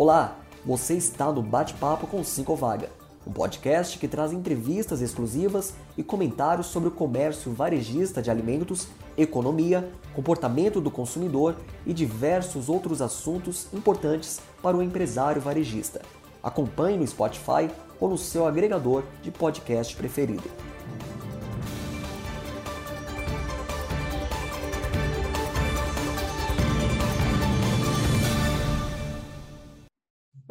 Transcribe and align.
Olá, 0.00 0.38
você 0.64 0.94
está 0.94 1.30
no 1.30 1.42
Bate-Papo 1.42 2.06
com 2.06 2.24
Cinco 2.24 2.56
Vaga, 2.56 2.88
um 3.26 3.30
podcast 3.30 3.98
que 3.98 4.08
traz 4.08 4.32
entrevistas 4.32 5.02
exclusivas 5.02 5.74
e 5.94 6.02
comentários 6.02 6.68
sobre 6.68 6.88
o 6.88 6.90
comércio 6.90 7.52
varejista 7.52 8.22
de 8.22 8.30
alimentos, 8.30 8.88
economia, 9.14 9.90
comportamento 10.14 10.80
do 10.80 10.90
consumidor 10.90 11.54
e 11.84 11.92
diversos 11.92 12.70
outros 12.70 13.02
assuntos 13.02 13.66
importantes 13.74 14.40
para 14.62 14.74
o 14.74 14.82
empresário 14.82 15.42
varejista. 15.42 16.00
Acompanhe 16.42 16.96
no 16.96 17.06
Spotify 17.06 17.68
ou 18.00 18.08
no 18.08 18.16
seu 18.16 18.46
agregador 18.46 19.04
de 19.22 19.30
podcast 19.30 19.94
preferido. 19.94 20.48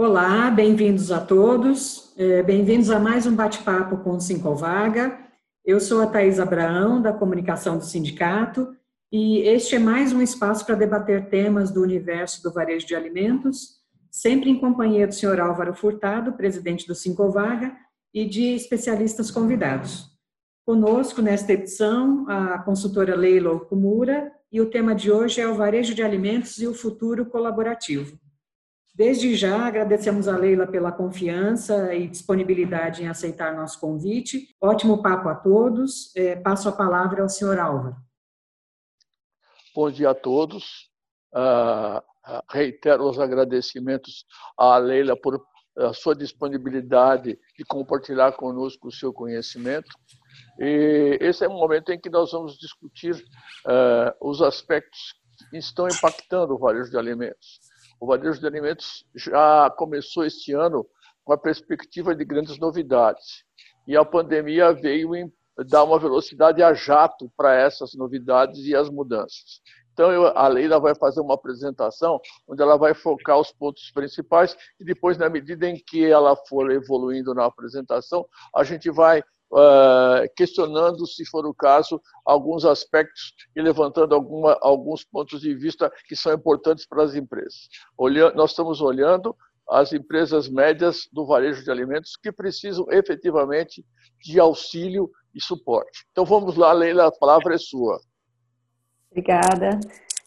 Olá, 0.01 0.49
bem-vindos 0.49 1.11
a 1.11 1.19
todos, 1.19 2.13
é, 2.17 2.41
bem-vindos 2.41 2.89
a 2.89 2.97
mais 2.97 3.27
um 3.27 3.35
bate-papo 3.35 3.97
com 3.97 4.11
o 4.11 4.21
Cinco 4.21 4.55
Vaga. 4.55 5.19
Eu 5.65 5.77
sou 5.81 6.01
a 6.01 6.07
Thais 6.07 6.39
Abraão, 6.39 7.01
da 7.01 7.11
comunicação 7.11 7.77
do 7.77 7.83
sindicato, 7.83 8.73
e 9.11 9.39
este 9.39 9.75
é 9.75 9.79
mais 9.79 10.13
um 10.13 10.21
espaço 10.21 10.65
para 10.65 10.75
debater 10.75 11.27
temas 11.27 11.69
do 11.69 11.81
universo 11.81 12.41
do 12.41 12.49
varejo 12.49 12.87
de 12.87 12.95
alimentos, 12.95 13.81
sempre 14.09 14.49
em 14.49 14.57
companhia 14.57 15.05
do 15.05 15.13
senhor 15.13 15.37
Álvaro 15.37 15.73
Furtado, 15.73 16.31
presidente 16.31 16.87
do 16.87 16.95
Cinco 16.95 17.29
Vaga, 17.29 17.75
e 18.13 18.23
de 18.23 18.55
especialistas 18.55 19.29
convidados. 19.29 20.05
Conosco, 20.65 21.21
nesta 21.21 21.51
edição, 21.51 22.25
a 22.29 22.57
consultora 22.59 23.17
Leila 23.17 23.51
Okumura, 23.51 24.31
e 24.49 24.61
o 24.61 24.69
tema 24.69 24.95
de 24.95 25.11
hoje 25.11 25.41
é 25.41 25.47
o 25.49 25.55
varejo 25.55 25.93
de 25.93 26.01
alimentos 26.01 26.57
e 26.57 26.67
o 26.67 26.73
futuro 26.73 27.25
colaborativo. 27.25 28.17
Desde 28.99 29.33
já 29.33 29.65
agradecemos 29.65 30.27
a 30.27 30.35
Leila 30.35 30.67
pela 30.67 30.91
confiança 30.91 31.95
e 31.95 32.05
disponibilidade 32.05 33.01
em 33.01 33.07
aceitar 33.07 33.55
nosso 33.55 33.79
convite. 33.79 34.53
Ótimo 34.59 35.01
papo 35.01 35.29
a 35.29 35.35
todos. 35.35 36.13
É, 36.17 36.35
passo 36.35 36.67
a 36.67 36.73
palavra 36.73 37.21
ao 37.21 37.29
senhor 37.29 37.57
Álvaro. 37.57 37.95
Bom 39.73 39.89
dia 39.89 40.09
a 40.09 40.13
todos. 40.13 40.89
Uh, 41.33 42.03
reitero 42.51 43.09
os 43.09 43.17
agradecimentos 43.17 44.25
à 44.57 44.77
Leila 44.77 45.15
por 45.15 45.41
a 45.77 45.93
sua 45.93 46.13
disponibilidade 46.13 47.39
de 47.57 47.63
compartilhar 47.63 48.33
conosco 48.33 48.89
o 48.89 48.91
seu 48.91 49.13
conhecimento. 49.13 49.89
E 50.59 51.17
esse 51.21 51.45
é 51.45 51.47
o 51.47 51.53
momento 51.53 51.93
em 51.93 51.97
que 51.97 52.09
nós 52.09 52.33
vamos 52.33 52.57
discutir 52.57 53.15
uh, 53.15 54.11
os 54.19 54.41
aspectos 54.41 55.13
que 55.49 55.57
estão 55.57 55.87
impactando 55.87 56.53
o 56.53 56.59
varejo 56.59 56.91
de 56.91 56.97
alimentos. 56.97 57.68
O 57.99 58.07
varejo 58.07 58.39
de 58.39 58.47
alimentos 58.47 59.05
já 59.13 59.69
começou 59.71 60.25
este 60.25 60.53
ano 60.53 60.87
com 61.23 61.33
a 61.33 61.37
perspectiva 61.37 62.15
de 62.15 62.23
grandes 62.23 62.57
novidades. 62.57 63.43
E 63.87 63.97
a 63.97 64.05
pandemia 64.05 64.73
veio 64.73 65.11
dar 65.67 65.83
uma 65.83 65.99
velocidade 65.99 66.63
a 66.63 66.73
jato 66.73 67.31
para 67.35 67.53
essas 67.53 67.93
novidades 67.93 68.65
e 68.65 68.75
as 68.75 68.89
mudanças. 68.89 69.61
Então, 69.91 70.11
eu, 70.13 70.27
a 70.27 70.47
Leila 70.47 70.79
vai 70.79 70.95
fazer 70.95 71.19
uma 71.19 71.33
apresentação 71.33 72.21
onde 72.47 72.61
ela 72.61 72.77
vai 72.77 72.93
focar 72.93 73.37
os 73.37 73.51
pontos 73.51 73.91
principais 73.91 74.55
e 74.79 74.85
depois, 74.85 75.17
na 75.17 75.29
medida 75.29 75.67
em 75.67 75.75
que 75.75 76.05
ela 76.05 76.37
for 76.47 76.71
evoluindo 76.71 77.33
na 77.33 77.45
apresentação, 77.45 78.25
a 78.55 78.63
gente 78.63 78.89
vai 78.89 79.21
questionando, 80.35 81.05
se 81.07 81.25
for 81.25 81.45
o 81.45 81.53
caso, 81.53 82.01
alguns 82.25 82.65
aspectos 82.65 83.33
e 83.55 83.61
levantando 83.61 84.13
alguma, 84.13 84.57
alguns 84.61 85.03
pontos 85.03 85.41
de 85.41 85.53
vista 85.55 85.91
que 86.07 86.15
são 86.15 86.33
importantes 86.33 86.85
para 86.85 87.03
as 87.03 87.15
empresas. 87.15 87.67
Olhando, 87.97 88.35
nós 88.35 88.51
estamos 88.51 88.81
olhando 88.81 89.35
as 89.69 89.93
empresas 89.93 90.49
médias 90.49 91.07
do 91.11 91.25
varejo 91.25 91.63
de 91.63 91.71
alimentos 91.71 92.15
que 92.15 92.31
precisam 92.31 92.85
efetivamente 92.89 93.85
de 94.19 94.39
auxílio 94.39 95.09
e 95.33 95.41
suporte. 95.41 96.05
Então 96.11 96.25
vamos 96.25 96.55
lá, 96.55 96.71
Leila, 96.73 97.07
a 97.07 97.11
palavra 97.11 97.53
é 97.55 97.57
sua. 97.57 97.99
Obrigada. 99.11 99.79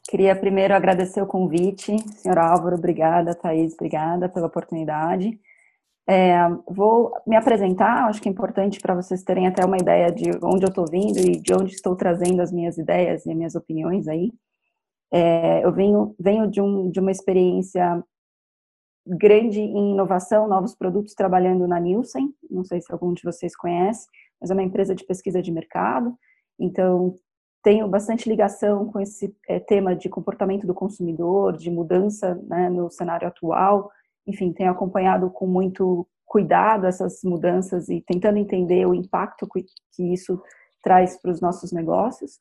Queria 0.09 0.37
primeiro 0.37 0.75
agradecer 0.75 1.22
o 1.22 1.27
convite, 1.27 1.97
senhor 2.16 2.39
Álvaro, 2.39 2.77
obrigada, 2.77 3.34
Thaís, 3.34 3.72
obrigada 3.75 4.28
pela 4.28 4.47
oportunidade. 4.47 5.39
É, 6.09 6.37
vou 6.69 7.13
me 7.27 7.37
apresentar, 7.37 8.09
acho 8.09 8.21
que 8.21 8.29
é 8.29 8.33
importante 8.33 8.81
para 8.81 8.95
vocês 8.95 9.23
terem 9.23 9.47
até 9.47 9.65
uma 9.65 9.77
ideia 9.77 10.11
de 10.11 10.31
onde 10.43 10.65
eu 10.65 10.69
estou 10.69 10.85
vindo 10.91 11.19
e 11.19 11.41
de 11.41 11.55
onde 11.55 11.73
estou 11.73 11.95
trazendo 11.95 12.43
as 12.43 12.51
minhas 12.51 12.77
ideias 12.77 13.25
e 13.25 13.31
as 13.31 13.37
minhas 13.37 13.55
opiniões 13.55 14.09
aí. 14.09 14.33
É, 15.13 15.65
eu 15.65 15.73
venho, 15.73 16.15
venho 16.19 16.51
de, 16.51 16.61
um, 16.61 16.91
de 16.91 16.99
uma 16.99 17.11
experiência 17.11 18.03
grande 19.07 19.61
em 19.61 19.93
inovação, 19.93 20.49
novos 20.49 20.75
produtos, 20.75 21.15
trabalhando 21.15 21.67
na 21.69 21.79
Nielsen, 21.79 22.34
não 22.51 22.65
sei 22.65 22.81
se 22.81 22.93
algum 22.93 23.13
de 23.13 23.23
vocês 23.23 23.55
conhece, 23.55 24.07
mas 24.41 24.51
é 24.51 24.55
uma 24.55 24.63
empresa 24.63 24.95
de 24.95 25.05
pesquisa 25.05 25.43
de 25.43 25.53
mercado, 25.53 26.17
então 26.59 27.17
tenho 27.63 27.87
bastante 27.87 28.29
ligação 28.29 28.87
com 28.87 28.99
esse 29.01 29.34
é, 29.49 29.61
tema 29.61 29.95
de 29.95 30.09
comportamento 30.09 30.67
do 30.67 30.75
consumidor, 30.75 31.57
de 31.57 31.71
mudança 31.71 32.34
né, 32.49 32.69
no 32.69 32.91
cenário 32.91 33.29
atual, 33.29 33.91
enfim, 34.27 34.53
tenho 34.53 34.71
acompanhado 34.71 35.31
com 35.31 35.47
muito 35.47 36.06
cuidado 36.25 36.87
essas 36.87 37.21
mudanças 37.22 37.88
e 37.88 38.00
tentando 38.00 38.38
entender 38.38 38.87
o 38.87 38.94
impacto 38.94 39.47
que 39.94 40.12
isso 40.12 40.41
traz 40.83 41.21
para 41.21 41.31
os 41.31 41.41
nossos 41.41 41.72
negócios. 41.72 42.38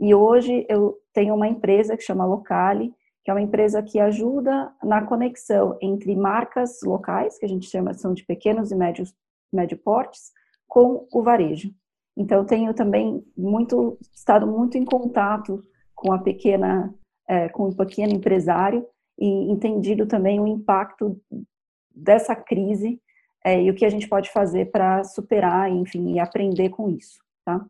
E 0.00 0.14
hoje 0.14 0.64
eu 0.68 0.96
tenho 1.12 1.34
uma 1.34 1.48
empresa 1.48 1.96
que 1.96 2.02
chama 2.02 2.24
Locale, 2.24 2.94
que 3.24 3.30
é 3.30 3.34
uma 3.34 3.42
empresa 3.42 3.82
que 3.82 4.00
ajuda 4.00 4.72
na 4.82 5.04
conexão 5.04 5.76
entre 5.82 6.16
marcas 6.16 6.78
locais, 6.82 7.38
que 7.38 7.44
a 7.44 7.48
gente 7.48 7.68
chama 7.68 7.92
são 7.92 8.14
de 8.14 8.24
pequenos 8.24 8.70
e 8.70 8.74
médios 8.74 9.14
médio 9.52 9.78
portes, 9.78 10.32
com 10.66 11.06
o 11.12 11.22
varejo. 11.22 11.70
Então 12.16 12.44
tenho 12.44 12.74
também 12.74 13.24
muito 13.36 13.98
estado 14.14 14.46
muito 14.46 14.76
em 14.76 14.84
contato 14.84 15.64
com 15.94 16.12
a 16.12 16.18
pequena 16.18 16.94
é, 17.28 17.48
com 17.48 17.68
o 17.68 17.76
pequeno 17.76 18.14
empresário 18.14 18.86
e 19.18 19.50
entendido 19.50 20.06
também 20.06 20.38
o 20.40 20.46
impacto 20.46 21.20
dessa 21.94 22.36
crise 22.36 23.00
é, 23.44 23.60
e 23.62 23.70
o 23.70 23.74
que 23.74 23.84
a 23.84 23.90
gente 23.90 24.08
pode 24.08 24.30
fazer 24.30 24.70
para 24.70 25.02
superar, 25.04 25.70
enfim, 25.70 26.14
e 26.14 26.20
aprender 26.20 26.68
com 26.70 26.88
isso, 26.88 27.18
tá? 27.44 27.64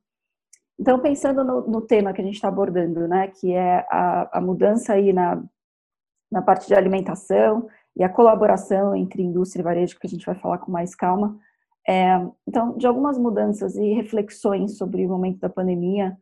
Então, 0.79 1.01
pensando 1.01 1.43
no, 1.43 1.67
no 1.67 1.81
tema 1.81 2.13
que 2.13 2.21
a 2.21 2.25
gente 2.25 2.37
está 2.37 2.49
abordando, 2.49 3.09
né, 3.09 3.29
que 3.29 3.53
é 3.53 3.85
a, 3.91 4.39
a, 4.39 4.41
mudança 4.41 4.93
aí 4.93 5.13
na, 5.13 5.43
na 6.31 6.41
parte 6.41 6.69
de 6.69 6.75
alimentação 6.75 7.69
e 7.97 8.05
a 8.05 8.09
colaboração 8.09 8.95
entre 8.95 9.23
indústria 9.23 9.61
e 9.61 9.65
varejo, 9.65 9.99
que 9.99 10.07
a 10.07 10.11
gente 10.11 10.25
vai 10.25 10.37
falar 10.37 10.59
com 10.59 10.71
mais 10.71 10.95
calma. 10.95 11.37
É, 11.87 12.25
então, 12.47 12.77
de 12.77 12.87
algumas 12.87 13.19
mudanças 13.19 13.75
e 13.75 13.93
reflexões 13.93 14.77
sobre 14.79 15.05
o 15.05 15.09
momento 15.09 15.41
da 15.41 15.49
pandemia, 15.49 16.17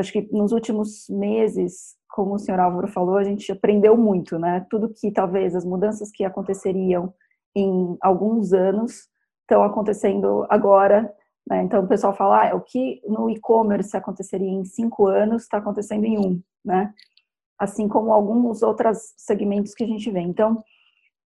acho 0.00 0.12
que 0.12 0.28
nos 0.32 0.52
últimos 0.52 1.08
meses 1.08 1.98
como 2.18 2.34
o 2.34 2.38
senhor 2.38 2.58
Álvaro 2.58 2.88
falou, 2.88 3.16
a 3.16 3.22
gente 3.22 3.52
aprendeu 3.52 3.96
muito, 3.96 4.40
né? 4.40 4.66
Tudo 4.68 4.92
que 4.92 5.12
talvez 5.12 5.54
as 5.54 5.64
mudanças 5.64 6.10
que 6.10 6.24
aconteceriam 6.24 7.14
em 7.54 7.96
alguns 8.00 8.52
anos 8.52 9.08
estão 9.42 9.62
acontecendo 9.62 10.44
agora. 10.50 11.14
Né? 11.48 11.62
Então 11.62 11.84
o 11.84 11.86
pessoal 11.86 12.12
fala, 12.12 12.50
ah, 12.50 12.56
o 12.56 12.60
que 12.60 13.00
no 13.06 13.30
e-commerce 13.30 13.96
aconteceria 13.96 14.50
em 14.50 14.64
cinco 14.64 15.06
anos 15.06 15.42
está 15.42 15.58
acontecendo 15.58 16.04
em 16.04 16.18
um, 16.18 16.42
né? 16.64 16.92
Assim 17.56 17.86
como 17.86 18.12
alguns 18.12 18.62
outros 18.62 18.98
segmentos 19.16 19.72
que 19.72 19.84
a 19.84 19.86
gente 19.86 20.10
vê. 20.10 20.20
Então 20.20 20.60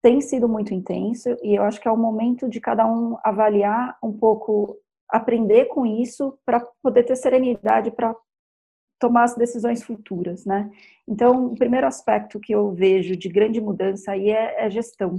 tem 0.02 0.20
sido 0.20 0.50
muito 0.50 0.74
intenso 0.74 1.30
e 1.42 1.56
eu 1.56 1.64
acho 1.64 1.80
que 1.80 1.88
é 1.88 1.92
o 1.92 1.98
momento 1.98 2.50
de 2.50 2.59
cada 2.59 2.86
um 2.86 3.18
avaliar 3.24 3.97
um 4.03 4.12
pouco, 4.12 4.78
aprender 5.09 5.68
com 5.68 5.85
isso 5.85 6.38
para 6.46 6.59
poder 6.84 7.03
ter 7.03 7.16
serenidade 7.16 7.91
para 7.91 8.14
tomar 9.02 9.24
as 9.24 9.36
decisões 9.36 9.84
futuras, 9.84 10.46
né? 10.46 10.70
Então, 11.08 11.48
o 11.48 11.56
primeiro 11.56 11.88
aspecto 11.88 12.40
que 12.40 12.53
eu 12.53 12.72
vejo 12.72 13.18
de 13.18 13.28
grande 13.28 13.59
mudança 13.59 14.12
aí 14.12 14.30
é, 14.30 14.64
é 14.64 14.70
gestão, 14.70 15.18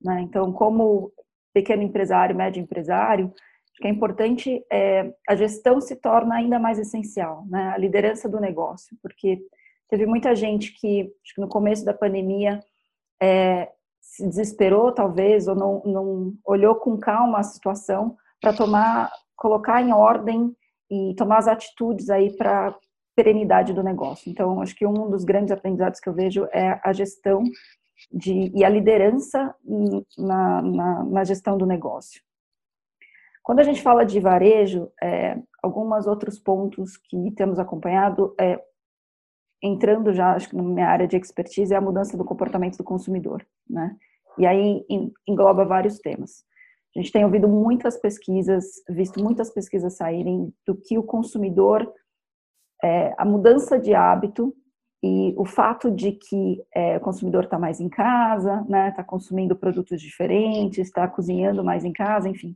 né? 0.00 0.20
Então, 0.20 0.52
como 0.52 1.12
pequeno 1.52 1.82
empresário, 1.82 2.36
médio 2.36 2.62
empresário, 2.62 3.26
acho 3.26 3.80
que 3.80 3.88
é 3.88 3.90
importante 3.90 4.64
é, 4.70 5.12
a 5.28 5.34
gestão 5.34 5.80
se 5.80 5.96
torna 5.96 6.36
ainda 6.36 6.60
mais 6.60 6.78
essencial, 6.78 7.44
né? 7.48 7.72
A 7.74 7.76
liderança 7.76 8.28
do 8.28 8.40
negócio, 8.40 8.96
porque 9.02 9.44
teve 9.88 10.06
muita 10.06 10.34
gente 10.36 10.72
que, 10.72 11.12
acho 11.24 11.34
que 11.34 11.40
no 11.40 11.48
começo 11.48 11.84
da 11.84 11.92
pandemia, 11.92 12.60
é, 13.20 13.68
se 14.00 14.28
desesperou 14.28 14.92
talvez 14.92 15.48
ou 15.48 15.56
não, 15.56 15.82
não 15.84 16.34
olhou 16.44 16.76
com 16.76 16.96
calma 16.96 17.40
a 17.40 17.42
situação 17.42 18.16
para 18.40 18.52
tomar, 18.52 19.10
colocar 19.34 19.82
em 19.82 19.92
ordem 19.92 20.54
e 20.88 21.14
tomar 21.16 21.38
as 21.38 21.48
atitudes 21.48 22.10
aí 22.10 22.36
para 22.36 22.76
perenidade 23.14 23.72
do 23.72 23.82
negócio. 23.82 24.30
Então, 24.30 24.60
acho 24.60 24.74
que 24.74 24.86
um 24.86 25.08
dos 25.08 25.24
grandes 25.24 25.52
aprendizados 25.52 26.00
que 26.00 26.08
eu 26.08 26.14
vejo 26.14 26.46
é 26.52 26.80
a 26.82 26.92
gestão 26.92 27.42
de, 28.12 28.50
e 28.54 28.64
a 28.64 28.68
liderança 28.68 29.54
na, 30.18 30.62
na, 30.62 31.04
na 31.04 31.24
gestão 31.24 31.56
do 31.56 31.66
negócio. 31.66 32.20
Quando 33.42 33.60
a 33.60 33.62
gente 33.62 33.82
fala 33.82 34.04
de 34.04 34.18
varejo, 34.20 34.90
é, 35.02 35.38
alguns 35.62 36.06
outros 36.06 36.38
pontos 36.38 36.96
que 36.96 37.30
temos 37.32 37.58
acompanhado, 37.58 38.34
é, 38.40 38.58
entrando 39.62 40.12
já, 40.12 40.32
acho 40.34 40.48
que 40.48 40.56
na 40.56 40.62
minha 40.62 40.88
área 40.88 41.06
de 41.06 41.16
expertise, 41.16 41.72
é 41.72 41.76
a 41.76 41.80
mudança 41.80 42.16
do 42.16 42.24
comportamento 42.24 42.76
do 42.76 42.84
consumidor, 42.84 43.46
né? 43.68 43.96
E 44.38 44.46
aí 44.46 44.84
engloba 45.26 45.64
vários 45.64 45.98
temas. 45.98 46.44
A 46.96 47.00
gente 47.00 47.12
tem 47.12 47.24
ouvido 47.24 47.48
muitas 47.48 47.96
pesquisas, 47.96 48.82
visto 48.88 49.22
muitas 49.22 49.50
pesquisas 49.50 49.96
saírem 49.96 50.52
do 50.66 50.74
que 50.74 50.96
o 50.96 51.02
consumidor, 51.02 51.92
é, 52.84 53.14
a 53.16 53.24
mudança 53.24 53.78
de 53.78 53.94
hábito 53.94 54.54
e 55.02 55.34
o 55.38 55.46
fato 55.46 55.90
de 55.90 56.12
que 56.12 56.62
é, 56.74 56.98
o 56.98 57.00
consumidor 57.00 57.44
está 57.44 57.58
mais 57.58 57.80
em 57.80 57.88
casa, 57.88 58.60
está 58.60 58.64
né, 58.68 58.90
tá 58.90 59.02
consumindo 59.02 59.56
produtos 59.56 60.02
diferentes, 60.02 60.86
está 60.86 61.08
cozinhando 61.08 61.64
mais 61.64 61.82
em 61.82 61.92
casa, 61.92 62.28
enfim. 62.28 62.54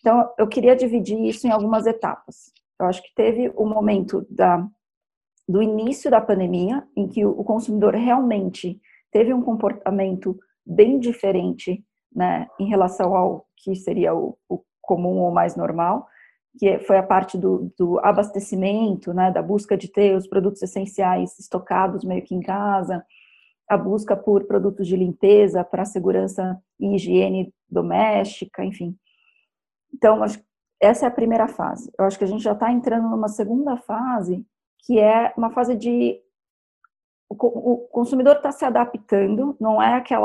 Então, 0.00 0.30
eu 0.38 0.48
queria 0.48 0.74
dividir 0.74 1.18
isso 1.26 1.46
em 1.46 1.50
algumas 1.50 1.86
etapas. 1.86 2.50
Eu 2.80 2.86
acho 2.86 3.02
que 3.02 3.14
teve 3.14 3.52
o 3.54 3.66
momento 3.66 4.26
da, 4.30 4.66
do 5.46 5.62
início 5.62 6.10
da 6.10 6.22
pandemia, 6.22 6.82
em 6.96 7.06
que 7.06 7.26
o 7.26 7.44
consumidor 7.44 7.94
realmente 7.94 8.80
teve 9.12 9.34
um 9.34 9.42
comportamento 9.42 10.38
bem 10.64 10.98
diferente 10.98 11.84
né, 12.14 12.48
em 12.58 12.66
relação 12.66 13.14
ao 13.14 13.46
que 13.58 13.74
seria 13.74 14.14
o, 14.14 14.38
o 14.48 14.62
comum 14.80 15.18
ou 15.18 15.30
mais 15.30 15.54
normal, 15.54 16.06
que 16.58 16.78
foi 16.80 16.98
a 16.98 17.02
parte 17.02 17.38
do, 17.38 17.72
do 17.78 17.98
abastecimento, 18.00 19.12
né, 19.12 19.30
da 19.30 19.42
busca 19.42 19.76
de 19.76 19.88
ter 19.88 20.16
os 20.16 20.26
produtos 20.26 20.62
essenciais 20.62 21.38
estocados 21.38 22.04
meio 22.04 22.22
que 22.22 22.34
em 22.34 22.40
casa, 22.40 23.04
a 23.68 23.76
busca 23.76 24.16
por 24.16 24.44
produtos 24.44 24.86
de 24.86 24.96
limpeza 24.96 25.62
para 25.62 25.84
segurança 25.84 26.60
e 26.78 26.94
higiene 26.94 27.54
doméstica, 27.68 28.64
enfim. 28.64 28.96
Então, 29.94 30.20
essa 30.80 31.06
é 31.06 31.08
a 31.08 31.12
primeira 31.12 31.46
fase. 31.46 31.90
Eu 31.98 32.04
acho 32.04 32.18
que 32.18 32.24
a 32.24 32.26
gente 32.26 32.42
já 32.42 32.52
está 32.52 32.72
entrando 32.72 33.08
numa 33.08 33.28
segunda 33.28 33.76
fase, 33.76 34.44
que 34.80 34.98
é 34.98 35.32
uma 35.36 35.50
fase 35.50 35.76
de 35.76 36.20
o 37.32 37.88
consumidor 37.92 38.36
está 38.36 38.50
se 38.50 38.64
adaptando, 38.64 39.56
não 39.60 39.80
é 39.80 39.94
aquele 39.94 40.20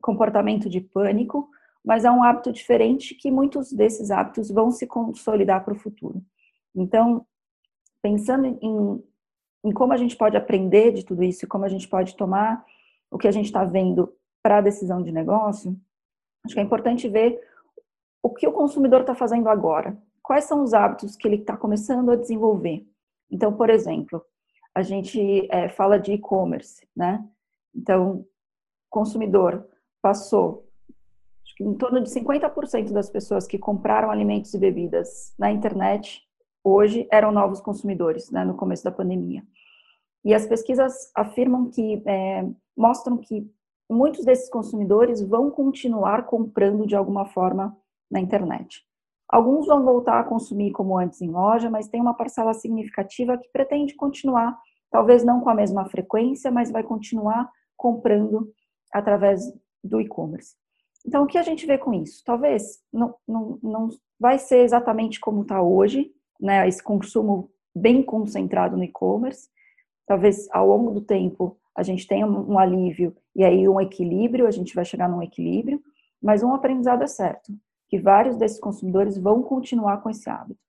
comportamento 0.00 0.68
de 0.68 0.80
pânico, 0.80 1.48
mas 1.84 2.04
é 2.04 2.10
um 2.10 2.22
hábito 2.22 2.52
diferente 2.52 3.14
que 3.14 3.30
muitos 3.30 3.72
desses 3.72 4.10
hábitos 4.10 4.50
vão 4.50 4.70
se 4.70 4.86
consolidar 4.86 5.64
para 5.64 5.74
o 5.74 5.78
futuro. 5.78 6.22
Então, 6.74 7.26
pensando 8.02 8.46
em, 8.46 9.02
em 9.64 9.72
como 9.72 9.92
a 9.92 9.96
gente 9.96 10.16
pode 10.16 10.36
aprender 10.36 10.92
de 10.92 11.04
tudo 11.04 11.22
isso 11.22 11.48
como 11.48 11.64
a 11.64 11.68
gente 11.68 11.88
pode 11.88 12.16
tomar 12.16 12.64
o 13.10 13.18
que 13.18 13.28
a 13.28 13.32
gente 13.32 13.46
está 13.46 13.64
vendo 13.64 14.14
para 14.42 14.58
a 14.58 14.62
decisão 14.62 15.02
de 15.02 15.10
negócio, 15.10 15.76
acho 16.44 16.54
que 16.54 16.60
é 16.60 16.62
importante 16.62 17.08
ver 17.08 17.40
o 18.22 18.30
que 18.30 18.46
o 18.46 18.52
consumidor 18.52 19.00
está 19.00 19.14
fazendo 19.14 19.48
agora. 19.48 20.00
Quais 20.22 20.44
são 20.44 20.62
os 20.62 20.72
hábitos 20.72 21.16
que 21.16 21.26
ele 21.26 21.36
está 21.36 21.56
começando 21.56 22.10
a 22.10 22.16
desenvolver? 22.16 22.86
Então, 23.30 23.52
por 23.52 23.70
exemplo, 23.70 24.24
a 24.74 24.82
gente 24.82 25.48
é, 25.50 25.68
fala 25.68 25.98
de 25.98 26.12
e-commerce, 26.12 26.86
né? 26.94 27.26
Então, 27.74 28.24
consumidor 28.88 29.66
passou 30.02 30.69
em 31.60 31.74
torno 31.74 32.00
de 32.00 32.08
50% 32.08 32.90
das 32.90 33.10
pessoas 33.10 33.46
que 33.46 33.58
compraram 33.58 34.10
alimentos 34.10 34.54
e 34.54 34.58
bebidas 34.58 35.34
na 35.38 35.50
internet 35.50 36.22
hoje 36.64 37.06
eram 37.12 37.30
novos 37.30 37.60
consumidores, 37.60 38.30
né, 38.30 38.44
no 38.44 38.56
começo 38.56 38.82
da 38.82 38.90
pandemia. 38.90 39.42
E 40.24 40.34
as 40.34 40.46
pesquisas 40.46 41.10
afirmam 41.14 41.70
que 41.70 42.02
é, 42.06 42.46
mostram 42.76 43.16
que 43.16 43.50
muitos 43.90 44.24
desses 44.24 44.48
consumidores 44.50 45.22
vão 45.22 45.50
continuar 45.50 46.26
comprando 46.26 46.86
de 46.86 46.94
alguma 46.94 47.26
forma 47.26 47.76
na 48.10 48.20
internet. 48.20 48.82
Alguns 49.28 49.66
vão 49.66 49.84
voltar 49.84 50.20
a 50.20 50.24
consumir 50.24 50.72
como 50.72 50.98
antes 50.98 51.20
em 51.22 51.30
loja, 51.30 51.70
mas 51.70 51.88
tem 51.88 52.00
uma 52.00 52.14
parcela 52.14 52.52
significativa 52.52 53.38
que 53.38 53.48
pretende 53.52 53.94
continuar, 53.94 54.58
talvez 54.90 55.24
não 55.24 55.40
com 55.40 55.48
a 55.48 55.54
mesma 55.54 55.84
frequência, 55.86 56.50
mas 56.50 56.70
vai 56.70 56.82
continuar 56.82 57.50
comprando 57.76 58.52
através 58.92 59.40
do 59.82 60.00
e-commerce. 60.00 60.56
Então, 61.06 61.24
o 61.24 61.26
que 61.26 61.38
a 61.38 61.42
gente 61.42 61.66
vê 61.66 61.78
com 61.78 61.92
isso? 61.94 62.22
Talvez 62.24 62.80
não, 62.92 63.14
não, 63.26 63.58
não 63.62 63.88
vai 64.18 64.38
ser 64.38 64.58
exatamente 64.58 65.18
como 65.18 65.42
está 65.42 65.62
hoje, 65.62 66.12
né, 66.40 66.66
esse 66.68 66.82
consumo 66.82 67.50
bem 67.74 68.02
concentrado 68.02 68.76
no 68.76 68.84
e-commerce. 68.84 69.48
Talvez 70.06 70.48
ao 70.50 70.66
longo 70.66 70.90
do 70.90 71.00
tempo 71.00 71.56
a 71.74 71.82
gente 71.82 72.06
tenha 72.06 72.26
um, 72.26 72.58
alívio 72.58 73.16
e 73.34 73.44
aí 73.44 73.68
um 73.68 73.80
equilíbrio, 73.80 74.46
a 74.46 74.50
gente 74.50 74.74
vai 74.74 74.84
chegar 74.84 75.08
num 75.08 75.22
equilíbrio, 75.22 75.80
mas 76.20 76.42
um 76.42 76.52
aprendizado 76.52 77.02
é 77.02 77.06
certo, 77.06 77.52
que 77.88 77.98
vários 77.98 78.36
desses 78.36 78.58
consumidores 78.58 79.16
vão 79.16 79.42
continuar 79.42 80.02
com 80.02 80.10
esse 80.10 80.28
hábito. 80.28 80.60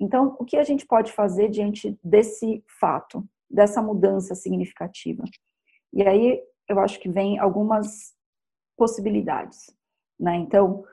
Então, 0.00 0.36
o 0.38 0.44
que 0.44 0.56
a 0.56 0.62
gente 0.62 0.86
pode 0.86 1.12
fazer 1.12 1.48
diante 1.48 1.98
desse 2.02 2.64
fato, 2.80 3.24
dessa 3.50 3.82
mudança 3.82 4.34
significativa? 4.34 5.24
E 5.92 6.02
aí 6.02 6.40
eu 6.68 6.78
acho 6.78 6.98
que 6.98 7.08
vem 7.08 7.38
algumas 7.38 8.14
possibilidades. 8.76 9.74
Né? 10.18 10.36
Então, 10.36 10.84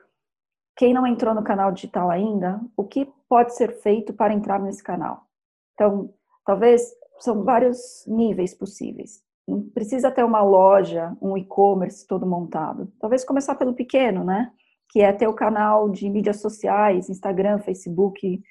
quem 0.76 0.94
não 0.94 1.06
entrou 1.06 1.34
no 1.34 1.44
canal 1.44 1.70
digital 1.72 2.10
ainda, 2.10 2.60
o 2.76 2.84
que 2.84 3.10
pode 3.28 3.54
ser 3.54 3.80
feito 3.82 4.12
para 4.12 4.32
entrar 4.32 4.58
nesse 4.58 4.82
canal? 4.82 5.26
Então, 5.74 6.12
talvez 6.44 6.92
são 7.18 7.44
vários 7.44 8.04
níveis 8.06 8.54
possíveis. 8.54 9.22
Não 9.46 9.62
precisa 9.70 10.10
ter 10.10 10.24
uma 10.24 10.42
loja, 10.42 11.16
um 11.20 11.36
e-commerce 11.36 12.06
todo 12.06 12.26
montado. 12.26 12.90
Talvez 13.00 13.24
começar 13.24 13.54
pelo 13.54 13.74
pequeno, 13.74 14.24
né? 14.24 14.52
Que 14.90 15.00
é 15.00 15.12
ter 15.12 15.26
o 15.26 15.34
canal 15.34 15.88
de 15.88 16.08
mídias 16.08 16.40
sociais, 16.40 17.08
Instagram, 17.08 17.58
Facebook 17.58 18.42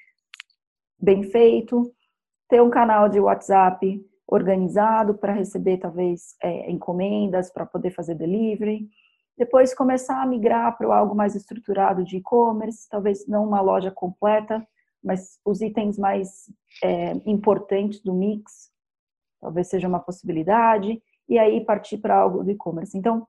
bem 0.98 1.22
feito, 1.24 1.92
ter 2.48 2.62
um 2.62 2.70
canal 2.70 3.08
de 3.08 3.18
WhatsApp 3.18 4.00
organizado 4.26 5.14
para 5.14 5.32
receber 5.32 5.78
talvez 5.78 6.36
é, 6.42 6.70
encomendas, 6.70 7.50
para 7.50 7.66
poder 7.66 7.90
fazer 7.90 8.14
delivery 8.14 8.88
depois 9.42 9.74
começar 9.74 10.22
a 10.22 10.26
migrar 10.26 10.78
para 10.78 10.96
algo 10.96 11.16
mais 11.16 11.34
estruturado 11.34 12.04
de 12.04 12.18
e-commerce, 12.18 12.88
talvez 12.88 13.26
não 13.26 13.44
uma 13.44 13.60
loja 13.60 13.90
completa, 13.90 14.64
mas 15.02 15.40
os 15.44 15.60
itens 15.60 15.98
mais 15.98 16.48
é, 16.80 17.14
importantes 17.26 18.00
do 18.00 18.14
mix, 18.14 18.70
talvez 19.40 19.66
seja 19.66 19.88
uma 19.88 19.98
possibilidade, 19.98 21.02
e 21.28 21.40
aí 21.40 21.60
partir 21.60 21.98
para 21.98 22.16
algo 22.16 22.44
do 22.44 22.52
e-commerce. 22.52 22.96
Então, 22.96 23.26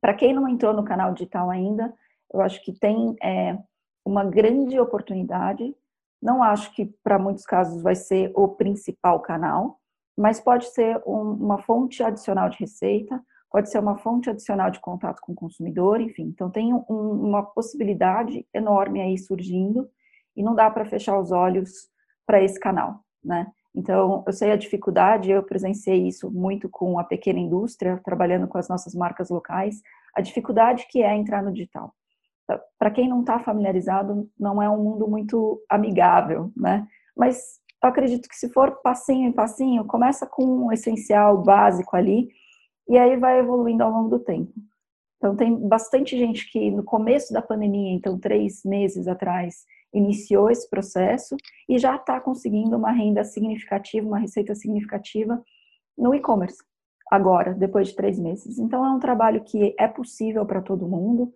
para 0.00 0.14
quem 0.14 0.32
não 0.32 0.48
entrou 0.48 0.72
no 0.72 0.84
canal 0.84 1.12
digital 1.12 1.50
ainda, 1.50 1.92
eu 2.32 2.40
acho 2.40 2.62
que 2.62 2.72
tem 2.72 3.16
é, 3.20 3.58
uma 4.04 4.24
grande 4.24 4.78
oportunidade. 4.78 5.74
Não 6.22 6.40
acho 6.40 6.72
que 6.72 6.86
para 7.02 7.18
muitos 7.18 7.44
casos 7.44 7.82
vai 7.82 7.96
ser 7.96 8.30
o 8.36 8.46
principal 8.46 9.18
canal, 9.18 9.80
mas 10.16 10.38
pode 10.38 10.66
ser 10.66 11.02
um, 11.04 11.32
uma 11.32 11.58
fonte 11.58 12.00
adicional 12.00 12.48
de 12.48 12.58
receita, 12.58 13.20
pode 13.52 13.70
ser 13.70 13.78
uma 13.78 13.98
fonte 13.98 14.30
adicional 14.30 14.70
de 14.70 14.80
contato 14.80 15.20
com 15.20 15.32
o 15.32 15.36
consumidor, 15.36 16.00
enfim. 16.00 16.24
Então, 16.24 16.50
tem 16.50 16.72
um, 16.72 16.82
uma 16.88 17.42
possibilidade 17.42 18.46
enorme 18.52 19.02
aí 19.02 19.18
surgindo 19.18 19.88
e 20.34 20.42
não 20.42 20.54
dá 20.54 20.70
para 20.70 20.86
fechar 20.86 21.20
os 21.20 21.30
olhos 21.30 21.90
para 22.26 22.42
esse 22.42 22.58
canal, 22.58 23.00
né? 23.22 23.46
Então, 23.74 24.24
eu 24.26 24.32
sei 24.32 24.52
a 24.52 24.56
dificuldade, 24.56 25.30
eu 25.30 25.42
presenciei 25.42 26.08
isso 26.08 26.30
muito 26.30 26.68
com 26.68 26.98
a 26.98 27.04
pequena 27.04 27.38
indústria, 27.38 28.00
trabalhando 28.04 28.48
com 28.48 28.58
as 28.58 28.68
nossas 28.68 28.94
marcas 28.94 29.28
locais, 29.28 29.82
a 30.14 30.20
dificuldade 30.20 30.86
que 30.88 31.02
é 31.02 31.14
entrar 31.14 31.42
no 31.42 31.52
digital. 31.52 31.94
Para 32.78 32.90
quem 32.90 33.08
não 33.08 33.20
está 33.20 33.38
familiarizado, 33.38 34.28
não 34.38 34.62
é 34.62 34.68
um 34.68 34.82
mundo 34.82 35.08
muito 35.08 35.62
amigável, 35.70 36.50
né? 36.56 36.86
Mas 37.16 37.60
eu 37.82 37.88
acredito 37.88 38.28
que 38.28 38.36
se 38.36 38.48
for 38.50 38.80
passinho 38.82 39.28
em 39.28 39.32
passinho, 39.32 39.84
começa 39.84 40.26
com 40.26 40.44
um 40.44 40.72
essencial 40.72 41.42
básico 41.42 41.96
ali, 41.96 42.28
e 42.92 42.98
aí 42.98 43.16
vai 43.16 43.38
evoluindo 43.38 43.82
ao 43.82 43.90
longo 43.90 44.10
do 44.10 44.18
tempo. 44.18 44.52
Então, 45.16 45.34
tem 45.34 45.56
bastante 45.66 46.14
gente 46.14 46.52
que 46.52 46.70
no 46.70 46.84
começo 46.84 47.32
da 47.32 47.40
pandemia, 47.40 47.90
então 47.90 48.18
três 48.18 48.62
meses 48.66 49.08
atrás, 49.08 49.64
iniciou 49.94 50.50
esse 50.50 50.68
processo 50.68 51.34
e 51.66 51.78
já 51.78 51.96
está 51.96 52.20
conseguindo 52.20 52.76
uma 52.76 52.92
renda 52.92 53.24
significativa, 53.24 54.06
uma 54.06 54.18
receita 54.18 54.54
significativa 54.54 55.42
no 55.96 56.14
e-commerce, 56.14 56.58
agora, 57.10 57.54
depois 57.54 57.88
de 57.88 57.96
três 57.96 58.18
meses. 58.18 58.58
Então, 58.58 58.84
é 58.84 58.90
um 58.90 58.98
trabalho 58.98 59.42
que 59.42 59.74
é 59.78 59.88
possível 59.88 60.44
para 60.44 60.60
todo 60.60 60.86
mundo, 60.86 61.32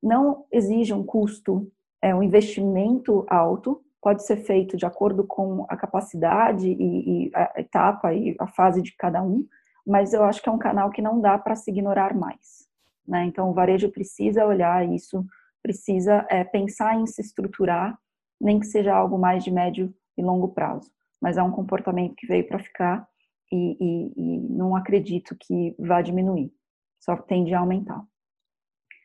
não 0.00 0.44
exige 0.52 0.94
um 0.94 1.02
custo, 1.02 1.68
é 2.00 2.14
um 2.14 2.22
investimento 2.22 3.26
alto, 3.28 3.82
pode 4.00 4.24
ser 4.24 4.36
feito 4.36 4.76
de 4.76 4.86
acordo 4.86 5.24
com 5.24 5.66
a 5.68 5.76
capacidade 5.76 6.68
e, 6.68 7.26
e 7.26 7.30
a 7.34 7.54
etapa 7.56 8.14
e 8.14 8.36
a 8.38 8.46
fase 8.46 8.80
de 8.80 8.94
cada 8.96 9.20
um, 9.20 9.44
mas 9.86 10.12
eu 10.12 10.24
acho 10.24 10.42
que 10.42 10.48
é 10.48 10.52
um 10.52 10.58
canal 10.58 10.90
que 10.90 11.02
não 11.02 11.20
dá 11.20 11.38
para 11.38 11.56
se 11.56 11.70
ignorar 11.70 12.14
mais. 12.14 12.68
Né? 13.06 13.24
Então, 13.24 13.50
o 13.50 13.54
varejo 13.54 13.90
precisa 13.90 14.46
olhar 14.46 14.88
isso, 14.88 15.24
precisa 15.62 16.26
é, 16.30 16.44
pensar 16.44 16.96
em 16.96 17.06
se 17.06 17.20
estruturar, 17.20 17.98
nem 18.40 18.58
que 18.58 18.66
seja 18.66 18.94
algo 18.94 19.18
mais 19.18 19.44
de 19.44 19.50
médio 19.50 19.94
e 20.16 20.22
longo 20.22 20.48
prazo. 20.48 20.90
Mas 21.20 21.36
é 21.36 21.42
um 21.42 21.50
comportamento 21.50 22.14
que 22.16 22.26
veio 22.26 22.46
para 22.46 22.58
ficar 22.58 23.06
e, 23.50 23.76
e, 23.80 24.12
e, 24.16 24.40
não 24.48 24.74
acredito 24.74 25.36
que 25.38 25.76
vá 25.78 26.00
diminuir, 26.00 26.52
só 26.98 27.16
tende 27.16 27.54
a 27.54 27.60
aumentar. 27.60 28.02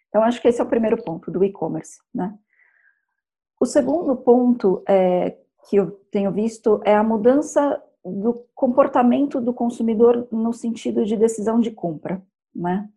Então, 0.07 0.23
acho 0.23 0.41
que 0.41 0.47
esse 0.47 0.61
é 0.61 0.63
o 0.63 0.69
primeiro 0.69 1.03
ponto 1.03 1.29
do 1.29 1.43
e-commerce. 1.43 1.99
Né? 2.13 2.33
O 3.59 3.65
segundo 3.65 4.15
ponto 4.15 4.83
é, 4.87 5.37
que 5.69 5.75
eu 5.75 5.91
tenho 6.11 6.31
visto 6.31 6.81
é 6.85 6.95
a 6.95 7.03
mudança 7.03 7.81
do 8.11 8.45
comportamento 8.55 9.41
do 9.41 9.53
consumidor 9.53 10.27
no 10.31 10.53
sentido 10.53 11.05
de 11.05 11.17
decisão 11.17 11.59
de 11.59 11.71
compra, 11.71 12.21
né? 12.55 12.89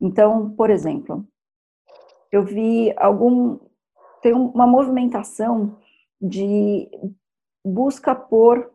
Então, 0.00 0.50
por 0.50 0.70
exemplo, 0.70 1.26
eu 2.30 2.44
vi 2.44 2.92
algum 2.96 3.58
tem 4.20 4.32
uma 4.32 4.66
movimentação 4.66 5.76
de 6.20 6.88
busca 7.64 8.14
por 8.14 8.70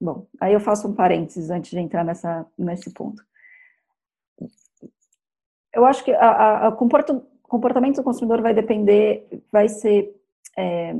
bom, 0.00 0.26
aí 0.40 0.52
eu 0.52 0.60
faço 0.60 0.88
um 0.88 0.94
parênteses 0.94 1.50
antes 1.50 1.70
de 1.70 1.78
entrar 1.78 2.04
nessa 2.04 2.46
nesse 2.56 2.92
ponto. 2.92 3.22
Eu 5.72 5.84
acho 5.84 6.04
que 6.04 6.12
a, 6.12 6.72
comportamento 6.72 7.96
do 7.96 8.02
consumidor 8.02 8.42
vai 8.42 8.52
depender, 8.52 9.26
vai 9.52 9.68
ser 9.68 10.14
é, 10.56 10.96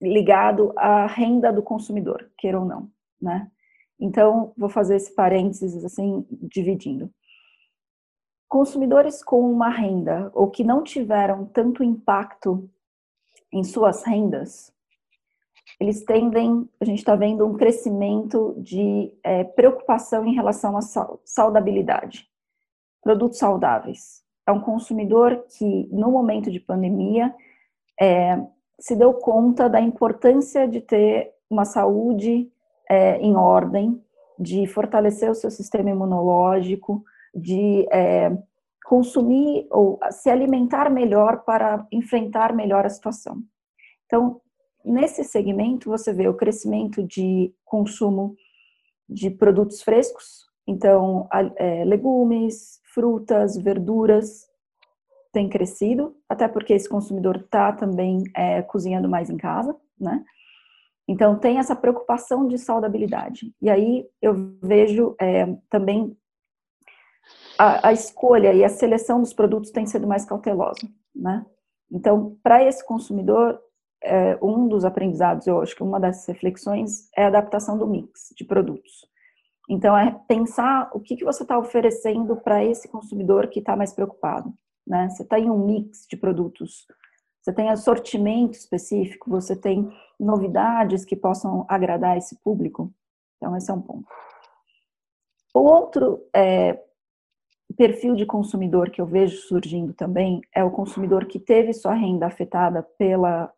ligado 0.00 0.72
à 0.76 1.06
renda 1.06 1.52
do 1.52 1.62
consumidor, 1.62 2.30
queira 2.36 2.58
ou 2.58 2.64
não, 2.64 2.90
né? 3.22 3.50
Então, 3.98 4.52
vou 4.56 4.68
fazer 4.68 4.96
esse 4.96 5.14
parênteses 5.14 5.84
assim, 5.84 6.26
dividindo. 6.30 7.08
Consumidores 8.48 9.22
com 9.22 9.40
uma 9.50 9.68
renda 9.68 10.30
ou 10.34 10.50
que 10.50 10.64
não 10.64 10.82
tiveram 10.82 11.46
tanto 11.46 11.84
impacto 11.84 12.68
em 13.52 13.62
suas 13.62 14.02
rendas, 14.02 14.72
eles 15.78 16.04
tendem, 16.04 16.68
a 16.80 16.84
gente 16.84 16.98
está 16.98 17.14
vendo 17.14 17.46
um 17.46 17.54
crescimento 17.54 18.54
de 18.58 19.16
é, 19.22 19.44
preocupação 19.44 20.26
em 20.26 20.34
relação 20.34 20.76
à 20.76 20.80
saudabilidade, 21.24 22.28
produtos 23.02 23.38
saudáveis. 23.38 24.22
É 24.46 24.52
um 24.52 24.60
consumidor 24.60 25.44
que, 25.56 25.88
no 25.92 26.10
momento 26.10 26.50
de 26.50 26.60
pandemia, 26.60 27.34
é, 28.00 28.44
se 28.78 28.96
deu 28.96 29.14
conta 29.14 29.68
da 29.68 29.80
importância 29.80 30.66
de 30.66 30.80
ter 30.80 31.32
uma 31.48 31.64
saúde 31.64 32.50
é, 32.88 33.18
em 33.18 33.36
ordem, 33.36 34.02
de 34.38 34.66
fortalecer 34.66 35.30
o 35.30 35.34
seu 35.34 35.50
sistema 35.50 35.90
imunológico, 35.90 37.04
de 37.34 37.86
é, 37.92 38.36
consumir 38.84 39.66
ou 39.70 39.98
se 40.10 40.28
alimentar 40.28 40.90
melhor 40.90 41.44
para 41.44 41.86
enfrentar 41.90 42.54
melhor 42.54 42.84
a 42.84 42.90
situação. 42.90 43.42
Então, 44.06 44.40
nesse 44.84 45.24
segmento, 45.24 45.88
você 45.88 46.12
vê 46.12 46.28
o 46.28 46.36
crescimento 46.36 47.02
de 47.02 47.54
consumo 47.64 48.34
de 49.08 49.30
produtos 49.30 49.82
frescos, 49.82 50.46
então, 50.66 51.28
é, 51.56 51.84
legumes, 51.84 52.80
frutas, 52.94 53.56
verduras, 53.56 54.46
tem 55.32 55.48
crescido, 55.48 56.14
até 56.28 56.46
porque 56.46 56.74
esse 56.74 56.88
consumidor 56.88 57.36
está 57.36 57.72
também 57.72 58.22
é, 58.36 58.62
cozinhando 58.62 59.08
mais 59.08 59.30
em 59.30 59.36
casa, 59.36 59.74
né? 59.98 60.22
Então, 61.08 61.38
tem 61.38 61.58
essa 61.58 61.74
preocupação 61.74 62.46
de 62.46 62.56
saudabilidade. 62.58 63.52
E 63.60 63.68
aí 63.68 64.06
eu 64.20 64.56
vejo 64.62 65.16
é, 65.20 65.46
também 65.68 66.16
a, 67.58 67.88
a, 67.88 67.92
escolha 67.92 68.52
e 68.52 68.64
a 68.64 68.68
seleção 68.68 69.20
dos 69.20 69.32
produtos 69.32 69.70
tem 69.70 69.86
sido 69.86 70.06
mais 70.06 70.24
cautelosa, 70.24 70.88
né? 71.14 71.44
Então, 71.90 72.38
para 72.42 72.64
esse 72.64 72.84
consumidor, 72.86 73.60
é, 74.02 74.38
um 74.42 74.66
dos 74.68 74.84
aprendizados, 74.84 75.46
eu 75.46 75.60
acho 75.60 75.76
que 75.76 75.82
uma 75.82 76.00
das 76.00 76.26
reflexões 76.26 77.08
é 77.16 77.24
a 77.24 77.28
adaptação 77.28 77.76
do 77.76 77.86
mix 77.86 78.32
de 78.36 78.44
produtos. 78.44 79.06
Então, 79.68 79.96
é 79.96 80.18
pensar 80.26 80.90
o 80.94 81.00
que, 81.00 81.16
que 81.16 81.24
você 81.24 81.42
está 81.42 81.58
oferecendo 81.58 82.36
para 82.36 82.64
esse 82.64 82.88
consumidor 82.88 83.48
que 83.48 83.58
está 83.58 83.76
mais 83.76 83.92
preocupado 83.92 84.52
né? 84.86 85.08
Você 85.08 85.22
está 85.22 85.38
em 85.38 85.50
um 85.50 85.64
mix 85.64 86.06
de 86.08 86.16
produtos, 86.16 86.86
você 87.42 87.52
tem 87.52 87.68
assortimento 87.68 88.56
específico, 88.56 89.28
você 89.28 89.56
tem 89.56 89.92
novidades 90.18 91.04
que 91.04 91.16
possam 91.16 91.66
agradar 91.68 92.16
esse 92.16 92.36
público. 92.36 92.92
Então, 93.36 93.56
esse 93.56 93.68
é 93.68 93.74
um 93.74 93.82
ponto. 93.82 94.06
O 95.52 95.60
outro 95.60 96.24
é, 96.32 96.80
perfil 97.76 98.14
de 98.14 98.24
consumidor 98.24 98.90
que 98.90 99.00
eu 99.00 99.06
vejo 99.06 99.36
surgindo 99.48 99.92
também 99.92 100.40
é 100.54 100.62
o 100.62 100.70
consumidor 100.70 101.26
que 101.26 101.40
teve 101.40 101.72
sua 101.72 101.94
renda 101.94 102.26
afetada 102.26 102.82
pela, 102.96 103.52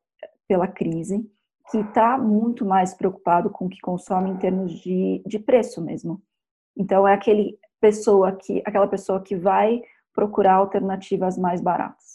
pela 0.49 0.67
crise, 0.67 1.31
que 1.71 1.79
está 1.79 2.17
muito 2.17 2.65
mais 2.65 2.95
preocupado 2.95 3.51
com 3.51 3.67
o 3.67 3.69
que 3.69 3.81
consome 3.81 4.31
em 4.31 4.39
termos 4.39 4.73
de, 4.81 5.23
de 5.27 5.39
preço 5.39 5.83
mesmo. 5.83 6.23
Então, 6.75 7.07
é 7.07 7.13
aquele 7.13 7.59
pessoa 7.79 8.33
que, 8.33 8.63
aquela 8.65 8.89
pessoa 8.89 9.23
que 9.23 9.37
vai 9.37 9.83
procurar 10.15 10.55
alternativas 10.55 11.37
mais 11.37 11.61
baratas. 11.61 12.14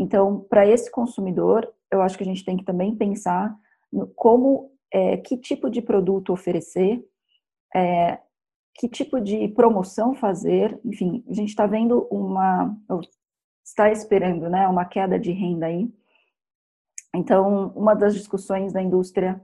Então, 0.00 0.40
para 0.48 0.66
esse 0.66 0.90
consumidor, 0.90 1.70
eu 1.90 2.00
acho 2.00 2.16
que 2.16 2.24
a 2.24 2.26
gente 2.26 2.42
tem 2.42 2.56
que 2.56 2.64
também 2.64 2.96
pensar 2.96 3.54
no 3.92 4.06
como, 4.06 4.72
é, 4.90 5.18
que 5.18 5.36
tipo 5.36 5.68
de 5.68 5.82
produto 5.82 6.32
oferecer, 6.32 7.04
é, 7.76 8.18
que 8.76 8.88
tipo 8.88 9.20
de 9.20 9.46
promoção 9.48 10.14
fazer, 10.14 10.80
enfim, 10.86 11.22
a 11.28 11.34
gente 11.34 11.50
está 11.50 11.66
vendo 11.66 12.08
uma, 12.10 12.74
está 13.62 13.92
esperando, 13.92 14.48
né, 14.48 14.66
uma 14.68 14.86
queda 14.86 15.18
de 15.18 15.32
renda 15.32 15.66
aí. 15.66 15.92
Então, 17.14 17.70
uma 17.76 17.92
das 17.94 18.14
discussões 18.14 18.72
da 18.72 18.80
indústria 18.80 19.38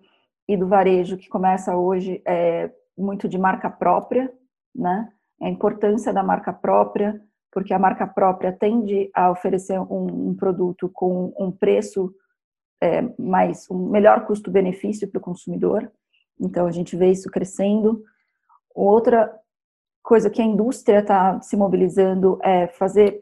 e 0.48 0.56
do 0.56 0.66
varejo 0.66 1.18
que 1.18 1.28
começa 1.28 1.76
hoje 1.76 2.22
é 2.26 2.72
muito 2.96 3.28
de 3.28 3.36
marca 3.36 3.68
própria, 3.68 4.32
né, 4.74 5.12
a 5.42 5.50
importância 5.50 6.14
da 6.14 6.22
marca 6.22 6.50
própria, 6.50 7.22
porque 7.56 7.72
a 7.72 7.78
marca 7.78 8.06
própria 8.06 8.52
tende 8.52 9.10
a 9.14 9.30
oferecer 9.30 9.80
um, 9.80 10.28
um 10.28 10.36
produto 10.36 10.90
com 10.92 11.32
um 11.38 11.50
preço 11.50 12.14
é, 12.82 13.00
mais, 13.18 13.66
um 13.70 13.88
melhor 13.88 14.26
custo-benefício 14.26 15.10
para 15.10 15.18
o 15.18 15.22
consumidor. 15.22 15.90
Então, 16.38 16.66
a 16.66 16.70
gente 16.70 16.94
vê 16.98 17.10
isso 17.10 17.30
crescendo. 17.30 18.04
Outra 18.74 19.34
coisa 20.02 20.28
que 20.28 20.42
a 20.42 20.44
indústria 20.44 20.98
está 20.98 21.40
se 21.40 21.56
mobilizando 21.56 22.38
é 22.42 22.66
fazer, 22.66 23.20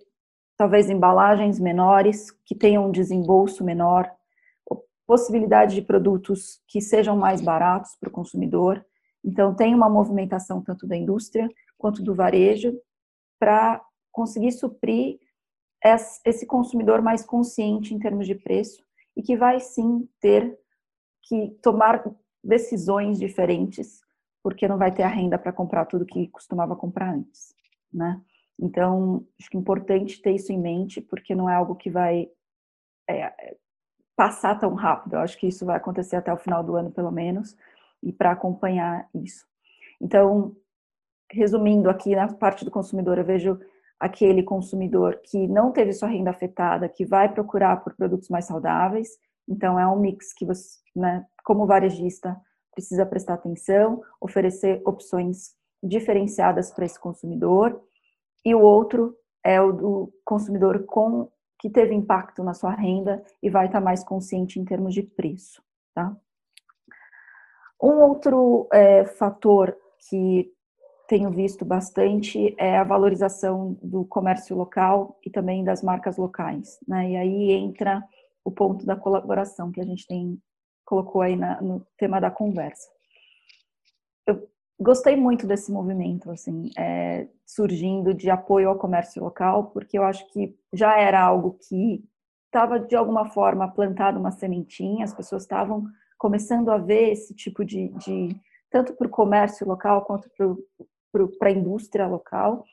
talvez, 0.56 0.90
embalagens 0.90 1.60
menores, 1.60 2.32
que 2.44 2.56
tenham 2.56 2.88
um 2.88 2.90
desembolso 2.90 3.62
menor, 3.62 4.10
possibilidade 5.06 5.76
de 5.76 5.82
produtos 5.82 6.60
que 6.66 6.80
sejam 6.80 7.16
mais 7.16 7.40
baratos 7.40 7.94
para 8.00 8.08
o 8.08 8.12
consumidor. 8.12 8.84
Então, 9.24 9.54
tem 9.54 9.72
uma 9.72 9.88
movimentação 9.88 10.60
tanto 10.60 10.88
da 10.88 10.96
indústria 10.96 11.48
quanto 11.78 12.02
do 12.02 12.16
varejo 12.16 12.76
para 13.38 13.80
conseguir 14.14 14.52
suprir 14.52 15.18
esse 16.24 16.46
consumidor 16.46 17.02
mais 17.02 17.22
consciente 17.22 17.92
em 17.92 17.98
termos 17.98 18.26
de 18.26 18.34
preço 18.34 18.82
e 19.14 19.22
que 19.22 19.36
vai 19.36 19.60
sim 19.60 20.08
ter 20.20 20.58
que 21.24 21.50
tomar 21.62 22.02
decisões 22.42 23.18
diferentes, 23.18 24.00
porque 24.42 24.68
não 24.68 24.78
vai 24.78 24.92
ter 24.92 25.02
a 25.02 25.08
renda 25.08 25.38
para 25.38 25.52
comprar 25.52 25.84
tudo 25.86 26.06
que 26.06 26.28
costumava 26.28 26.76
comprar 26.76 27.12
antes, 27.12 27.54
né? 27.92 28.22
Então, 28.58 29.26
acho 29.38 29.50
que 29.50 29.56
é 29.56 29.60
importante 29.60 30.22
ter 30.22 30.32
isso 30.32 30.52
em 30.52 30.58
mente, 30.58 31.00
porque 31.00 31.34
não 31.34 31.50
é 31.50 31.54
algo 31.54 31.74
que 31.74 31.90
vai 31.90 32.30
é, 33.10 33.56
passar 34.16 34.58
tão 34.58 34.74
rápido. 34.74 35.14
Eu 35.14 35.20
acho 35.20 35.36
que 35.36 35.48
isso 35.48 35.66
vai 35.66 35.76
acontecer 35.76 36.16
até 36.16 36.32
o 36.32 36.38
final 36.38 36.62
do 36.62 36.76
ano, 36.76 36.92
pelo 36.92 37.10
menos, 37.10 37.56
e 38.02 38.12
para 38.12 38.30
acompanhar 38.30 39.08
isso. 39.12 39.44
Então, 40.00 40.54
resumindo 41.30 41.90
aqui 41.90 42.14
na 42.14 42.32
parte 42.32 42.64
do 42.64 42.70
consumidor, 42.70 43.18
eu 43.18 43.24
vejo 43.24 43.58
aquele 43.98 44.42
consumidor 44.42 45.20
que 45.24 45.46
não 45.48 45.72
teve 45.72 45.92
sua 45.92 46.08
renda 46.08 46.30
afetada, 46.30 46.88
que 46.88 47.04
vai 47.04 47.32
procurar 47.32 47.78
por 47.78 47.94
produtos 47.94 48.28
mais 48.28 48.46
saudáveis. 48.46 49.08
Então, 49.48 49.78
é 49.78 49.86
um 49.86 49.98
mix 49.98 50.32
que 50.32 50.44
você, 50.44 50.78
né, 50.94 51.24
como 51.44 51.66
varejista, 51.66 52.36
precisa 52.72 53.06
prestar 53.06 53.34
atenção, 53.34 54.02
oferecer 54.20 54.82
opções 54.84 55.54
diferenciadas 55.82 56.70
para 56.72 56.84
esse 56.84 56.98
consumidor. 56.98 57.80
E 58.44 58.54
o 58.54 58.60
outro 58.60 59.16
é 59.44 59.60
o 59.60 59.72
do 59.72 60.12
consumidor 60.24 60.84
com 60.84 61.30
que 61.58 61.70
teve 61.70 61.94
impacto 61.94 62.42
na 62.42 62.52
sua 62.52 62.72
renda 62.72 63.22
e 63.42 63.48
vai 63.48 63.66
estar 63.66 63.80
mais 63.80 64.04
consciente 64.04 64.58
em 64.58 64.64
termos 64.64 64.92
de 64.92 65.02
preço, 65.02 65.62
tá? 65.94 66.14
Um 67.82 68.00
outro 68.00 68.68
é, 68.72 69.04
fator 69.04 69.76
que 70.08 70.53
tenho 71.14 71.30
visto 71.30 71.64
bastante 71.64 72.56
é 72.58 72.76
a 72.76 72.82
valorização 72.82 73.78
do 73.80 74.04
comércio 74.04 74.56
local 74.56 75.16
e 75.24 75.30
também 75.30 75.62
das 75.62 75.80
marcas 75.80 76.16
locais, 76.16 76.76
né? 76.88 77.08
E 77.12 77.16
aí 77.16 77.52
entra 77.52 78.02
o 78.44 78.50
ponto 78.50 78.84
da 78.84 78.96
colaboração 78.96 79.70
que 79.70 79.80
a 79.80 79.84
gente 79.84 80.04
tem 80.08 80.42
colocou 80.84 81.22
aí 81.22 81.36
na, 81.36 81.62
no 81.62 81.86
tema 81.96 82.20
da 82.20 82.32
conversa. 82.32 82.90
Eu 84.26 84.48
gostei 84.76 85.14
muito 85.14 85.46
desse 85.46 85.70
movimento, 85.70 86.32
assim, 86.32 86.68
é, 86.76 87.28
surgindo 87.46 88.12
de 88.12 88.28
apoio 88.28 88.68
ao 88.68 88.76
comércio 88.76 89.22
local, 89.22 89.70
porque 89.70 89.96
eu 89.96 90.02
acho 90.02 90.28
que 90.32 90.58
já 90.72 90.98
era 90.98 91.22
algo 91.22 91.56
que 91.68 92.04
estava 92.46 92.80
de 92.80 92.96
alguma 92.96 93.26
forma 93.26 93.68
plantado 93.68 94.18
uma 94.18 94.32
sementinha, 94.32 95.04
as 95.04 95.14
pessoas 95.14 95.42
estavam 95.42 95.84
começando 96.18 96.72
a 96.72 96.76
ver 96.76 97.12
esse 97.12 97.32
tipo 97.36 97.64
de, 97.64 97.88
de 97.98 98.36
tanto 98.68 98.92
para 98.94 99.06
o 99.06 99.10
comércio 99.10 99.64
local 99.64 100.04
quanto 100.04 100.28
para 100.36 100.52
a 101.42 101.50
indústria 101.50 102.06
local. 102.06 102.64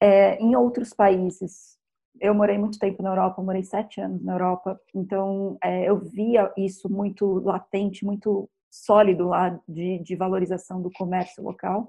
É, 0.00 0.36
em 0.36 0.54
outros 0.56 0.92
países, 0.92 1.78
eu 2.20 2.34
morei 2.34 2.58
muito 2.58 2.78
tempo 2.78 3.02
na 3.02 3.10
Europa, 3.10 3.42
morei 3.42 3.62
sete 3.62 4.00
anos 4.00 4.22
na 4.22 4.34
Europa, 4.34 4.80
então 4.94 5.56
é, 5.62 5.88
eu 5.88 5.98
via 5.98 6.52
isso 6.56 6.88
muito 6.88 7.40
latente, 7.40 8.04
muito 8.04 8.48
sólido 8.70 9.28
lá 9.28 9.58
de, 9.66 9.98
de 10.00 10.16
valorização 10.16 10.80
do 10.82 10.90
comércio 10.92 11.42
local. 11.42 11.88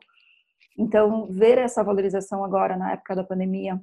Então, 0.78 1.28
ver 1.28 1.58
essa 1.58 1.84
valorização 1.84 2.44
agora 2.44 2.78
na 2.78 2.94
época 2.94 3.16
da 3.16 3.24
pandemia 3.24 3.80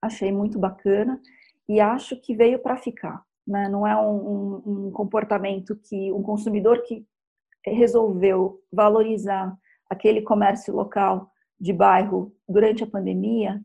achei 0.00 0.32
muito 0.32 0.58
bacana 0.58 1.20
e 1.68 1.80
acho 1.80 2.16
que 2.20 2.34
veio 2.34 2.58
para 2.58 2.76
ficar. 2.76 3.22
Né? 3.46 3.68
Não 3.68 3.86
é 3.86 3.96
um, 3.96 4.62
um, 4.64 4.86
um 4.86 4.90
comportamento 4.90 5.76
que 5.76 6.10
um 6.12 6.22
consumidor 6.22 6.82
que 6.82 7.06
resolveu 7.64 8.62
valorizar 8.72 9.56
aquele 9.88 10.22
comércio 10.22 10.74
local 10.74 11.30
de 11.58 11.72
bairro 11.72 12.32
durante 12.48 12.84
a 12.84 12.86
pandemia, 12.86 13.60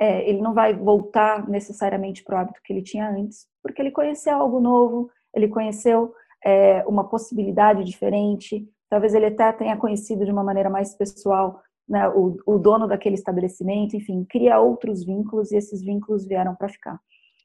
é, 0.00 0.28
ele 0.28 0.40
não 0.40 0.54
vai 0.54 0.74
voltar 0.74 1.48
necessariamente 1.48 2.22
para 2.24 2.36
o 2.36 2.38
hábito 2.38 2.60
que 2.64 2.72
ele 2.72 2.82
tinha 2.82 3.08
antes, 3.08 3.46
porque 3.62 3.80
ele 3.80 3.90
conheceu 3.90 4.34
algo 4.34 4.60
novo, 4.60 5.10
ele 5.34 5.48
conheceu 5.48 6.12
é, 6.44 6.84
uma 6.86 7.08
possibilidade 7.08 7.84
diferente, 7.84 8.68
talvez 8.88 9.14
ele 9.14 9.26
até 9.26 9.52
tenha 9.52 9.76
conhecido 9.76 10.24
de 10.24 10.32
uma 10.32 10.42
maneira 10.42 10.70
mais 10.70 10.94
pessoal 10.94 11.60
né, 11.88 12.08
o, 12.08 12.36
o 12.46 12.58
dono 12.58 12.88
daquele 12.88 13.14
estabelecimento, 13.14 13.96
enfim, 13.96 14.24
cria 14.24 14.58
outros 14.58 15.04
vínculos 15.04 15.52
e 15.52 15.56
esses 15.56 15.82
vínculos 15.82 16.26
vieram 16.26 16.54
para 16.54 16.68
ficar. 16.68 16.98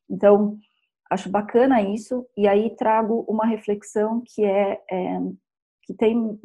Então, 0.10 0.58
acho 1.10 1.30
bacana 1.30 1.82
isso, 1.82 2.26
e 2.38 2.48
aí 2.48 2.76
trago 2.76 3.26
uma 3.28 3.46
reflexão 3.46 4.24
que 4.26 4.46
é, 4.46 4.82
é 4.90 5.20
que 5.84 5.94
tem, 5.94 6.40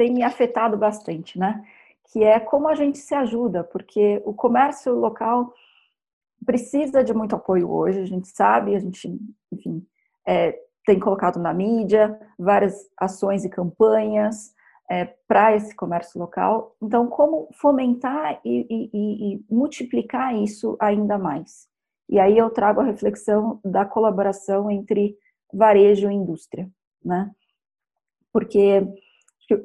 tem 0.00 0.14
me 0.14 0.22
afetado 0.22 0.78
bastante, 0.78 1.38
né? 1.38 1.62
Que 2.10 2.24
é 2.24 2.40
como 2.40 2.68
a 2.68 2.74
gente 2.74 2.96
se 2.96 3.14
ajuda, 3.14 3.62
porque 3.62 4.22
o 4.24 4.32
comércio 4.32 4.94
local 4.94 5.52
precisa 6.46 7.04
de 7.04 7.12
muito 7.12 7.36
apoio 7.36 7.70
hoje, 7.70 8.00
a 8.00 8.06
gente 8.06 8.26
sabe, 8.28 8.74
a 8.74 8.78
gente, 8.78 9.14
enfim, 9.52 9.86
é, 10.26 10.58
tem 10.86 10.98
colocado 10.98 11.38
na 11.38 11.52
mídia 11.52 12.18
várias 12.38 12.88
ações 12.96 13.44
e 13.44 13.50
campanhas 13.50 14.54
é, 14.90 15.04
para 15.28 15.54
esse 15.54 15.76
comércio 15.76 16.18
local. 16.18 16.74
Então, 16.80 17.06
como 17.06 17.50
fomentar 17.52 18.40
e, 18.42 18.66
e, 18.70 19.34
e 19.34 19.44
multiplicar 19.50 20.34
isso 20.34 20.78
ainda 20.80 21.18
mais? 21.18 21.68
E 22.08 22.18
aí 22.18 22.38
eu 22.38 22.48
trago 22.48 22.80
a 22.80 22.84
reflexão 22.84 23.60
da 23.62 23.84
colaboração 23.84 24.70
entre 24.70 25.14
varejo 25.52 26.10
e 26.10 26.14
indústria, 26.14 26.70
né? 27.04 27.30
Porque 28.32 28.82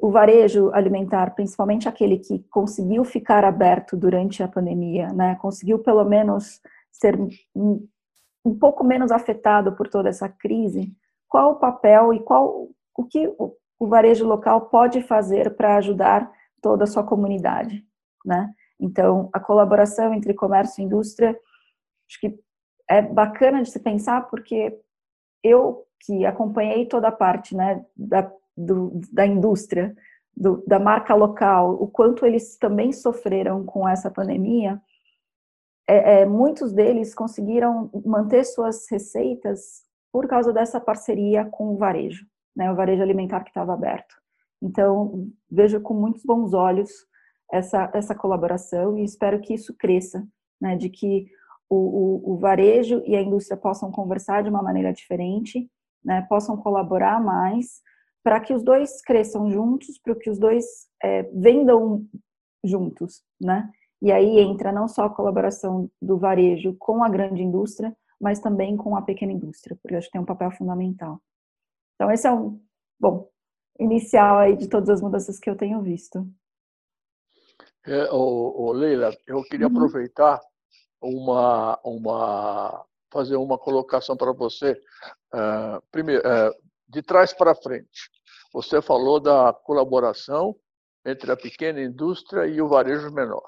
o 0.00 0.10
varejo 0.10 0.70
alimentar, 0.72 1.34
principalmente 1.34 1.88
aquele 1.88 2.18
que 2.18 2.40
conseguiu 2.50 3.04
ficar 3.04 3.44
aberto 3.44 3.96
durante 3.96 4.42
a 4.42 4.48
pandemia, 4.48 5.08
né? 5.12 5.36
Conseguiu 5.36 5.78
pelo 5.78 6.04
menos 6.04 6.60
ser 6.90 7.18
um 7.54 8.58
pouco 8.58 8.84
menos 8.84 9.10
afetado 9.10 9.72
por 9.72 9.88
toda 9.88 10.08
essa 10.08 10.28
crise. 10.28 10.92
Qual 11.28 11.52
o 11.52 11.56
papel 11.56 12.14
e 12.14 12.20
qual 12.20 12.68
o 12.96 13.04
que 13.04 13.28
o 13.78 13.86
varejo 13.86 14.26
local 14.26 14.62
pode 14.68 15.02
fazer 15.02 15.54
para 15.56 15.76
ajudar 15.76 16.30
toda 16.62 16.84
a 16.84 16.86
sua 16.86 17.04
comunidade, 17.04 17.84
né? 18.24 18.52
Então, 18.80 19.28
a 19.32 19.40
colaboração 19.40 20.12
entre 20.12 20.34
comércio 20.34 20.80
e 20.80 20.84
indústria 20.84 21.38
acho 22.08 22.20
que 22.20 22.38
é 22.88 23.02
bacana 23.02 23.62
de 23.62 23.70
se 23.70 23.80
pensar 23.80 24.28
porque 24.28 24.78
eu 25.42 25.84
que 26.00 26.24
acompanhei 26.24 26.86
toda 26.86 27.08
a 27.08 27.12
parte 27.12 27.56
né, 27.56 27.84
da, 27.96 28.30
do, 28.56 29.00
da 29.12 29.26
indústria, 29.26 29.94
do, 30.36 30.62
da 30.66 30.78
marca 30.78 31.14
local, 31.14 31.74
o 31.74 31.86
quanto 31.88 32.26
eles 32.26 32.56
também 32.56 32.92
sofreram 32.92 33.64
com 33.64 33.88
essa 33.88 34.10
pandemia, 34.10 34.80
é, 35.88 36.20
é, 36.20 36.26
muitos 36.26 36.72
deles 36.72 37.14
conseguiram 37.14 37.90
manter 38.04 38.44
suas 38.44 38.90
receitas 38.90 39.84
por 40.12 40.26
causa 40.26 40.52
dessa 40.52 40.80
parceria 40.80 41.44
com 41.44 41.74
o 41.74 41.76
varejo, 41.76 42.26
né, 42.54 42.70
o 42.70 42.74
varejo 42.74 43.02
alimentar 43.02 43.42
que 43.42 43.50
estava 43.50 43.72
aberto. 43.72 44.14
Então, 44.60 45.28
vejo 45.50 45.80
com 45.80 45.94
muitos 45.94 46.24
bons 46.24 46.54
olhos 46.54 46.90
essa, 47.52 47.90
essa 47.94 48.14
colaboração 48.14 48.98
e 48.98 49.04
espero 49.04 49.40
que 49.40 49.54
isso 49.54 49.74
cresça, 49.76 50.26
né, 50.60 50.76
de 50.76 50.88
que 50.88 51.26
o, 51.68 51.76
o, 51.76 52.32
o, 52.32 52.38
varejo 52.38 53.02
e 53.04 53.14
a 53.16 53.20
indústria 53.20 53.56
possam 53.56 53.90
conversar 53.90 54.42
de 54.42 54.48
uma 54.48 54.62
maneira 54.62 54.92
diferente, 54.92 55.70
né, 56.04 56.22
possam 56.28 56.56
colaborar 56.56 57.20
mais, 57.22 57.82
para 58.26 58.40
que 58.40 58.52
os 58.52 58.64
dois 58.64 59.00
cresçam 59.02 59.48
juntos, 59.52 60.00
para 60.00 60.16
que 60.16 60.28
os 60.28 60.36
dois 60.36 60.64
é, 61.00 61.22
vendam 61.32 62.04
juntos, 62.64 63.22
né? 63.40 63.70
E 64.02 64.10
aí 64.10 64.40
entra 64.40 64.72
não 64.72 64.88
só 64.88 65.04
a 65.04 65.14
colaboração 65.14 65.88
do 66.02 66.18
varejo 66.18 66.74
com 66.76 67.04
a 67.04 67.08
grande 67.08 67.40
indústria, 67.40 67.96
mas 68.20 68.40
também 68.40 68.76
com 68.76 68.96
a 68.96 69.02
pequena 69.02 69.30
indústria, 69.30 69.78
porque 69.80 69.94
acho 69.94 70.08
que 70.08 70.12
tem 70.14 70.20
um 70.20 70.26
papel 70.26 70.50
fundamental. 70.50 71.22
Então 71.94 72.10
esse 72.10 72.26
é 72.26 72.32
um, 72.32 72.60
bom, 72.98 73.30
inicial 73.78 74.38
aí 74.38 74.56
de 74.56 74.68
todas 74.68 74.88
as 74.88 75.00
mudanças 75.00 75.38
que 75.38 75.48
eu 75.48 75.56
tenho 75.56 75.80
visto. 75.80 76.28
É, 77.86 78.08
Leila, 78.74 79.16
eu 79.24 79.40
queria 79.44 79.68
uhum. 79.68 79.76
aproveitar 79.76 80.40
uma, 81.00 81.78
uma, 81.84 82.84
fazer 83.08 83.36
uma 83.36 83.56
colocação 83.56 84.16
para 84.16 84.32
você. 84.32 84.72
Uh, 85.32 85.80
primeiro, 85.92 86.26
uh, 86.26 86.65
de 86.88 87.02
trás 87.02 87.32
para 87.32 87.54
frente. 87.54 88.10
Você 88.52 88.80
falou 88.80 89.20
da 89.20 89.52
colaboração 89.52 90.56
entre 91.04 91.30
a 91.30 91.36
pequena 91.36 91.80
indústria 91.80 92.46
e 92.46 92.60
o 92.60 92.68
varejo 92.68 93.10
menor. 93.12 93.44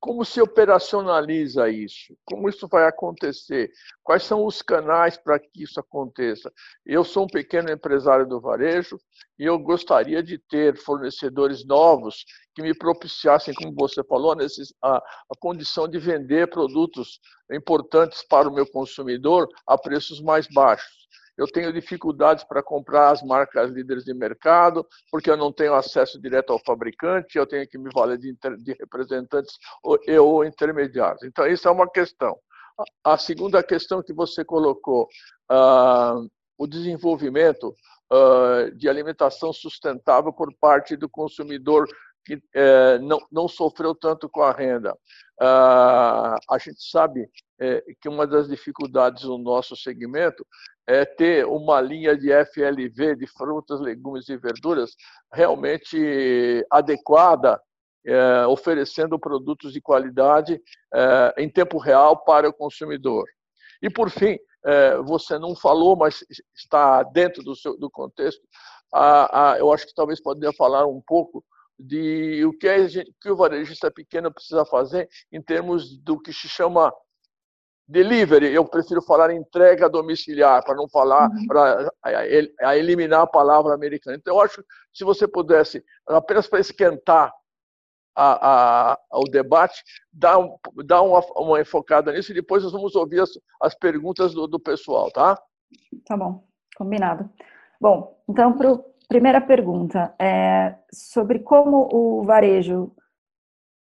Como 0.00 0.24
se 0.24 0.40
operacionaliza 0.40 1.68
isso? 1.68 2.16
Como 2.24 2.48
isso 2.48 2.66
vai 2.66 2.88
acontecer? 2.88 3.70
Quais 4.02 4.22
são 4.22 4.46
os 4.46 4.62
canais 4.62 5.18
para 5.18 5.38
que 5.38 5.62
isso 5.62 5.78
aconteça? 5.78 6.50
Eu 6.86 7.04
sou 7.04 7.24
um 7.24 7.28
pequeno 7.28 7.70
empresário 7.70 8.26
do 8.26 8.40
varejo 8.40 8.98
e 9.38 9.44
eu 9.44 9.58
gostaria 9.58 10.22
de 10.22 10.38
ter 10.38 10.74
fornecedores 10.78 11.66
novos 11.66 12.24
que 12.54 12.62
me 12.62 12.72
propiciassem, 12.72 13.52
como 13.52 13.74
você 13.74 14.02
falou, 14.02 14.34
a, 14.82 14.96
a 14.96 15.36
condição 15.38 15.86
de 15.86 15.98
vender 15.98 16.48
produtos 16.48 17.20
importantes 17.52 18.26
para 18.26 18.48
o 18.48 18.54
meu 18.54 18.66
consumidor 18.66 19.46
a 19.66 19.76
preços 19.76 20.18
mais 20.22 20.46
baixos 20.48 21.00
eu 21.40 21.46
tenho 21.46 21.72
dificuldades 21.72 22.44
para 22.44 22.62
comprar 22.62 23.10
as 23.10 23.22
marcas 23.22 23.70
líderes 23.70 24.04
de 24.04 24.12
mercado, 24.12 24.86
porque 25.10 25.30
eu 25.30 25.38
não 25.38 25.50
tenho 25.50 25.74
acesso 25.74 26.20
direto 26.20 26.52
ao 26.52 26.58
fabricante, 26.58 27.38
eu 27.38 27.46
tenho 27.46 27.66
que 27.66 27.78
me 27.78 27.88
valer 27.94 28.18
de, 28.18 28.36
de 28.58 28.72
representantes 28.74 29.56
ou, 29.82 29.98
ou 30.20 30.44
intermediários. 30.44 31.22
Então, 31.22 31.46
isso 31.46 31.66
é 31.66 31.70
uma 31.70 31.90
questão. 31.90 32.36
A 33.02 33.16
segunda 33.16 33.62
questão 33.62 34.02
que 34.02 34.12
você 34.12 34.44
colocou, 34.44 35.08
uh, 35.50 36.28
o 36.58 36.66
desenvolvimento 36.66 37.74
uh, 38.12 38.70
de 38.76 38.86
alimentação 38.86 39.50
sustentável 39.50 40.34
por 40.34 40.52
parte 40.60 40.94
do 40.94 41.08
consumidor 41.08 41.88
que 42.24 42.34
uh, 42.34 43.02
não, 43.02 43.18
não 43.30 43.48
sofreu 43.48 43.94
tanto 43.94 44.28
com 44.28 44.42
a 44.42 44.52
renda. 44.52 44.96
Ah, 45.42 46.36
a 46.50 46.58
gente 46.58 46.82
sabe 46.82 47.26
é, 47.58 47.82
que 47.98 48.10
uma 48.10 48.26
das 48.26 48.46
dificuldades 48.46 49.24
no 49.24 49.38
nosso 49.38 49.74
segmento 49.74 50.46
é 50.86 51.06
ter 51.06 51.46
uma 51.46 51.80
linha 51.80 52.14
de 52.14 52.30
FLV, 52.30 53.16
de 53.16 53.26
frutas, 53.26 53.80
legumes 53.80 54.28
e 54.28 54.36
verduras, 54.36 54.94
realmente 55.32 56.66
adequada, 56.70 57.58
é, 58.06 58.46
oferecendo 58.46 59.18
produtos 59.18 59.72
de 59.72 59.80
qualidade 59.80 60.60
é, 60.92 61.34
em 61.38 61.48
tempo 61.48 61.78
real 61.78 62.22
para 62.22 62.48
o 62.48 62.52
consumidor. 62.52 63.24
E, 63.82 63.88
por 63.88 64.10
fim, 64.10 64.38
é, 64.64 64.98
você 64.98 65.38
não 65.38 65.56
falou, 65.56 65.96
mas 65.96 66.22
está 66.54 67.02
dentro 67.02 67.42
do, 67.42 67.56
seu, 67.56 67.78
do 67.78 67.90
contexto, 67.90 68.42
a, 68.92 69.52
a, 69.52 69.58
eu 69.58 69.72
acho 69.72 69.86
que 69.86 69.94
talvez 69.94 70.20
poderia 70.20 70.52
falar 70.52 70.86
um 70.86 71.00
pouco 71.06 71.42
de 71.80 72.44
o 72.44 72.52
que, 72.52 72.68
a 72.68 72.86
gente, 72.86 73.12
que 73.20 73.30
o 73.30 73.36
varejista 73.36 73.90
pequeno 73.90 74.32
precisa 74.32 74.64
fazer 74.64 75.08
em 75.32 75.42
termos 75.42 75.98
do 75.98 76.20
que 76.20 76.32
se 76.32 76.48
chama 76.48 76.92
delivery, 77.90 78.52
eu 78.54 78.64
prefiro 78.64 79.02
falar 79.02 79.34
entrega 79.34 79.90
domiciliar, 79.90 80.62
para 80.64 80.76
não 80.76 80.88
falar, 80.88 81.28
uhum. 81.28 81.46
para 81.46 82.78
eliminar 82.78 83.22
a 83.22 83.26
palavra 83.26 83.74
americana. 83.74 84.16
Então, 84.16 84.36
eu 84.36 84.40
acho 84.40 84.62
que 84.62 84.68
se 84.94 85.02
você 85.02 85.26
pudesse, 85.26 85.84
apenas 86.06 86.46
para 86.46 86.60
esquentar 86.60 87.32
a, 88.14 88.92
a, 88.92 88.98
o 89.12 89.24
debate, 89.24 89.82
dar, 90.12 90.38
um, 90.38 90.56
dar 90.84 91.02
uma, 91.02 91.20
uma, 91.36 91.60
enfocada 91.60 92.12
nisso 92.12 92.30
e 92.30 92.34
depois 92.34 92.62
nós 92.62 92.72
vamos 92.72 92.94
ouvir 92.94 93.20
as, 93.20 93.30
as 93.60 93.74
perguntas 93.74 94.34
do, 94.34 94.46
do 94.46 94.60
pessoal, 94.60 95.10
tá? 95.10 95.40
Tá 96.06 96.16
bom, 96.16 96.44
combinado. 96.76 97.28
Bom, 97.80 98.22
então, 98.28 98.52
para 98.56 98.70
a 98.70 98.78
primeira 99.10 99.40
pergunta, 99.40 100.14
é 100.20 100.76
sobre 100.92 101.40
como 101.40 101.88
o 101.92 102.22
varejo 102.22 102.92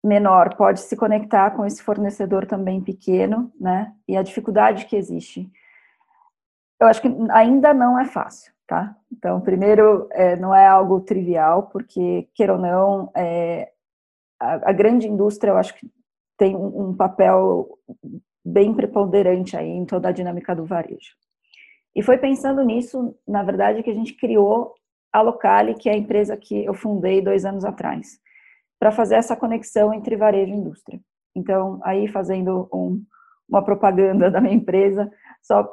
menor 0.02 0.54
pode 0.54 0.80
se 0.80 0.96
conectar 0.96 1.50
com 1.50 1.66
esse 1.66 1.82
fornecedor 1.82 2.46
também 2.46 2.80
pequeno, 2.80 3.52
né? 3.60 3.92
E 4.06 4.16
a 4.16 4.22
dificuldade 4.22 4.86
que 4.86 4.94
existe. 4.94 5.50
Eu 6.80 6.86
acho 6.86 7.02
que 7.02 7.08
ainda 7.30 7.74
não 7.74 7.98
é 7.98 8.04
fácil, 8.04 8.52
tá? 8.64 8.96
Então, 9.10 9.40
primeiro, 9.40 10.08
é, 10.12 10.36
não 10.36 10.54
é 10.54 10.68
algo 10.68 11.00
trivial, 11.00 11.64
porque, 11.64 12.28
queira 12.32 12.52
ou 12.52 12.60
não, 12.60 13.10
é, 13.16 13.72
a, 14.38 14.70
a, 14.70 14.72
grande 14.72 15.08
indústria, 15.08 15.50
eu 15.50 15.56
acho 15.56 15.74
que 15.74 15.90
tem 16.36 16.54
um, 16.54 16.90
um, 16.90 16.96
papel 16.96 17.68
bem 18.44 18.72
preponderante 18.72 19.56
aí 19.56 19.68
em 19.68 19.84
toda 19.84 20.10
a 20.10 20.12
dinâmica 20.12 20.54
do 20.54 20.64
varejo. 20.64 21.16
E 21.92 22.04
foi 22.04 22.18
pensando 22.18 22.62
nisso, 22.62 23.16
na 23.26 23.42
verdade, 23.42 23.82
que 23.82 23.90
a 23.90 23.94
gente 23.94 24.14
criou 24.14 24.77
a 25.18 25.22
Locale, 25.22 25.74
que 25.74 25.88
é 25.88 25.92
a 25.92 25.96
empresa 25.96 26.36
que 26.36 26.64
eu 26.64 26.74
fundei 26.74 27.20
dois 27.20 27.44
anos 27.44 27.64
atrás 27.64 28.18
para 28.78 28.92
fazer 28.92 29.16
essa 29.16 29.36
conexão 29.36 29.92
entre 29.92 30.16
varejo 30.16 30.52
e 30.52 30.56
indústria. 30.56 31.00
Então, 31.34 31.80
aí 31.82 32.08
fazendo 32.08 32.68
um, 32.72 33.02
uma 33.48 33.62
propaganda 33.62 34.30
da 34.30 34.40
minha 34.40 34.54
empresa, 34.54 35.10
só 35.42 35.68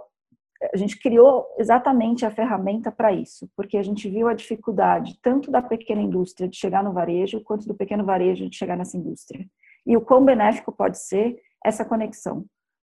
a 0.74 0.78
gente 0.78 0.98
criou 0.98 1.46
exatamente 1.58 2.26
a 2.26 2.32
ferramenta 2.32 2.92
para 2.92 3.12
isso, 3.12 3.50
porque 3.56 3.78
a 3.78 3.84
gente 3.84 4.10
viu 4.10 4.28
a 4.28 4.34
dificuldade 4.34 5.20
tanto 5.22 5.52
da 5.52 5.62
pequena 5.62 6.02
indústria 6.02 6.48
de 6.48 6.58
chegar 6.58 6.84
no 6.84 6.94
varejo, 6.94 7.44
quanto 7.44 7.68
do 7.68 7.76
pequeno 7.76 8.06
varejo 8.06 8.50
de 8.50 8.56
chegar 8.56 8.78
nessa 8.78 8.98
indústria. 8.98 9.46
E 9.86 9.96
o 9.96 10.02
quão 10.02 10.24
benéfico 10.24 10.72
pode 10.72 10.98
ser 10.98 11.38
essa 11.64 11.86
conexão. 11.86 12.46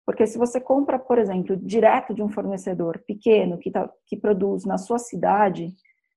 Porque 0.06 0.26
se 0.26 0.38
você 0.38 0.60
compra, 0.60 0.98
por 0.98 1.18
exemplo, 1.18 1.56
direto 1.56 2.14
de 2.14 2.22
um 2.22 2.28
fornecedor 2.28 3.02
pequeno 3.06 3.58
que, 3.58 3.70
tá, 3.72 3.90
que 4.06 4.16
produz 4.16 4.64
na 4.64 4.78
sua 4.78 4.98
cidade, 4.98 5.74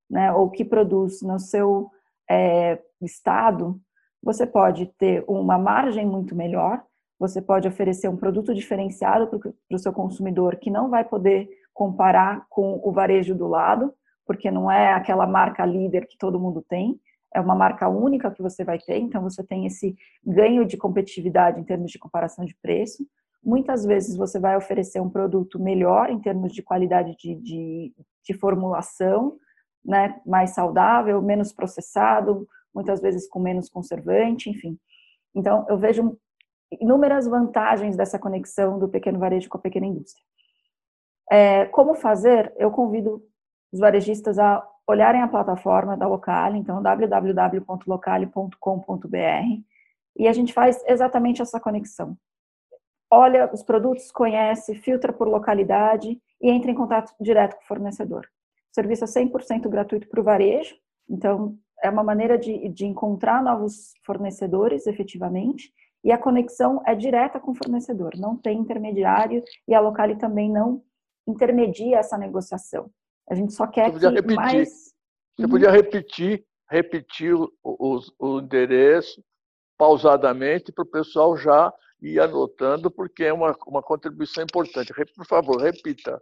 né, 0.09 0.31
ou 0.31 0.49
que 0.49 0.65
produz 0.65 1.21
no 1.21 1.39
seu 1.39 1.89
é, 2.29 2.79
estado, 3.01 3.79
você 4.21 4.45
pode 4.45 4.87
ter 4.97 5.23
uma 5.27 5.57
margem 5.57 6.05
muito 6.05 6.35
melhor, 6.35 6.83
você 7.17 7.41
pode 7.41 7.67
oferecer 7.67 8.07
um 8.07 8.17
produto 8.17 8.53
diferenciado 8.53 9.27
para 9.27 9.75
o 9.75 9.79
seu 9.79 9.91
consumidor 9.91 10.55
que 10.57 10.69
não 10.69 10.89
vai 10.89 11.03
poder 11.03 11.49
comparar 11.73 12.45
com 12.49 12.79
o 12.83 12.91
varejo 12.91 13.35
do 13.35 13.47
lado, 13.47 13.93
porque 14.25 14.51
não 14.51 14.69
é 14.69 14.93
aquela 14.93 15.25
marca 15.25 15.65
líder 15.65 16.07
que 16.07 16.17
todo 16.17 16.39
mundo 16.39 16.63
tem, 16.67 16.99
é 17.33 17.39
uma 17.39 17.55
marca 17.55 17.87
única 17.87 18.31
que 18.31 18.41
você 18.41 18.63
vai 18.63 18.79
ter, 18.79 18.97
então 18.97 19.21
você 19.21 19.43
tem 19.43 19.65
esse 19.65 19.95
ganho 20.25 20.65
de 20.65 20.77
competitividade 20.77 21.59
em 21.59 21.63
termos 21.63 21.91
de 21.91 21.99
comparação 21.99 22.43
de 22.43 22.55
preço. 22.55 23.05
Muitas 23.43 23.85
vezes 23.85 24.17
você 24.17 24.39
vai 24.39 24.57
oferecer 24.57 24.99
um 24.99 25.09
produto 25.09 25.59
melhor 25.59 26.09
em 26.09 26.19
termos 26.19 26.51
de 26.51 26.61
qualidade 26.61 27.15
de, 27.17 27.35
de, 27.35 27.93
de 28.23 28.33
formulação, 28.33 29.37
né, 29.83 30.19
mais 30.25 30.51
saudável, 30.51 31.21
menos 31.21 31.53
processado, 31.53 32.47
muitas 32.73 33.01
vezes 33.01 33.27
com 33.27 33.39
menos 33.39 33.69
conservante, 33.69 34.49
enfim. 34.49 34.77
Então, 35.33 35.65
eu 35.69 35.77
vejo 35.77 36.17
inúmeras 36.79 37.27
vantagens 37.27 37.95
dessa 37.95 38.19
conexão 38.19 38.77
do 38.77 38.87
pequeno 38.87 39.19
varejo 39.19 39.49
com 39.49 39.57
a 39.57 39.61
pequena 39.61 39.87
indústria. 39.87 40.23
É, 41.31 41.65
como 41.65 41.95
fazer? 41.95 42.53
Eu 42.57 42.71
convido 42.71 43.23
os 43.71 43.79
varejistas 43.79 44.39
a 44.39 44.65
olharem 44.87 45.21
a 45.21 45.27
plataforma 45.27 45.95
da 45.95 46.07
Locale, 46.07 46.57
então 46.57 46.81
www.locale.com.br, 46.81 49.61
e 50.17 50.27
a 50.27 50.33
gente 50.33 50.51
faz 50.51 50.83
exatamente 50.87 51.41
essa 51.41 51.59
conexão. 51.59 52.17
Olha 53.11 53.49
os 53.53 53.63
produtos, 53.63 54.11
conhece, 54.11 54.75
filtra 54.75 55.13
por 55.13 55.27
localidade 55.27 56.19
e 56.41 56.49
entra 56.49 56.71
em 56.71 56.75
contato 56.75 57.13
direto 57.19 57.55
com 57.55 57.63
o 57.63 57.67
fornecedor. 57.67 58.27
Serviço 58.71 59.03
é 59.03 59.07
100% 59.07 59.67
gratuito 59.67 60.07
para 60.07 60.21
o 60.21 60.23
varejo, 60.23 60.75
então 61.09 61.57
é 61.81 61.89
uma 61.89 62.03
maneira 62.03 62.37
de, 62.37 62.69
de 62.69 62.85
encontrar 62.85 63.43
novos 63.43 63.93
fornecedores 64.05 64.85
efetivamente 64.85 65.73
e 66.03 66.11
a 66.11 66.17
conexão 66.17 66.81
é 66.85 66.95
direta 66.95 67.39
com 67.39 67.51
o 67.51 67.55
fornecedor, 67.55 68.11
não 68.15 68.37
tem 68.37 68.59
intermediário 68.59 69.43
e 69.67 69.73
a 69.73 69.79
Locale 69.79 70.17
também 70.17 70.49
não 70.49 70.83
intermedia 71.27 71.97
essa 71.97 72.17
negociação. 72.17 72.89
A 73.29 73.35
gente 73.35 73.53
só 73.53 73.67
quer 73.67 73.91
que 73.91 73.99
repetir. 73.99 74.35
mais... 74.35 74.69
Você 75.35 75.43
uhum. 75.43 75.49
podia 75.49 75.71
repetir, 75.71 76.45
repetir 76.69 77.33
o, 77.33 77.51
o, 77.63 77.99
o 78.19 78.39
endereço 78.39 79.23
pausadamente 79.77 80.71
para 80.71 80.83
o 80.83 80.87
pessoal 80.87 81.37
já 81.37 81.73
ir 82.01 82.19
anotando, 82.19 82.89
porque 82.91 83.23
é 83.23 83.33
uma, 83.33 83.55
uma 83.67 83.81
contribuição 83.81 84.43
importante. 84.43 84.93
Por 85.15 85.25
favor, 85.25 85.61
repita. 85.61 86.21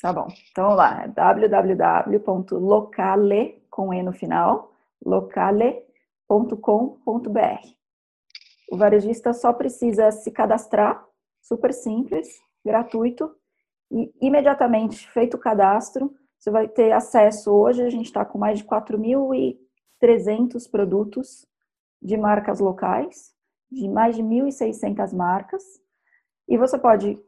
Tá 0.00 0.12
bom. 0.12 0.26
Então, 0.50 0.64
vamos 0.64 0.78
lá. 0.78 1.06
www.locale, 1.06 3.62
com 3.70 3.94
E 3.94 4.02
no 4.02 4.12
final, 4.12 4.72
locale.com.br. 5.04 7.76
O 8.70 8.76
varejista 8.76 9.32
só 9.32 9.52
precisa 9.52 10.10
se 10.10 10.30
cadastrar, 10.30 11.04
super 11.40 11.72
simples, 11.72 12.40
gratuito, 12.64 13.34
e 13.90 14.12
imediatamente 14.20 15.08
feito 15.10 15.36
o 15.36 15.40
cadastro, 15.40 16.14
você 16.38 16.50
vai 16.50 16.68
ter 16.68 16.92
acesso. 16.92 17.52
Hoje 17.52 17.82
a 17.82 17.90
gente 17.90 18.06
está 18.06 18.24
com 18.24 18.38
mais 18.38 18.58
de 18.58 18.64
4.300 18.64 20.70
produtos 20.70 21.46
de 22.02 22.16
marcas 22.16 22.60
locais, 22.60 23.34
de 23.70 23.88
mais 23.88 24.16
de 24.16 24.22
1.600 24.22 25.14
marcas, 25.14 25.62
e 26.48 26.56
você 26.56 26.78
pode 26.78 27.18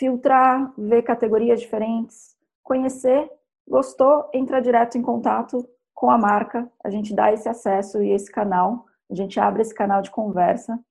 filtrar, 0.00 0.72
ver 0.78 1.02
categorias 1.02 1.60
diferentes, 1.60 2.34
conhecer, 2.62 3.30
gostou, 3.68 4.30
entra 4.32 4.62
direto 4.62 4.96
em 4.96 5.02
contato 5.02 5.68
com 5.94 6.10
a 6.10 6.16
marca, 6.16 6.66
a 6.82 6.88
gente 6.88 7.14
dá 7.14 7.30
esse 7.30 7.46
acesso 7.46 8.02
e 8.02 8.10
esse 8.10 8.32
canal, 8.32 8.86
a 9.10 9.14
gente 9.14 9.38
abre 9.38 9.60
esse 9.60 9.74
canal 9.74 10.00
de 10.00 10.10
conversa 10.10 10.82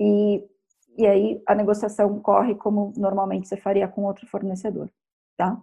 e, 0.00 0.42
e 0.96 1.06
aí 1.06 1.42
a 1.46 1.54
negociação 1.54 2.18
corre 2.20 2.54
como 2.54 2.94
normalmente 2.96 3.46
você 3.46 3.58
faria 3.58 3.86
com 3.86 4.04
outro 4.04 4.26
fornecedor, 4.26 4.90
tá? 5.36 5.60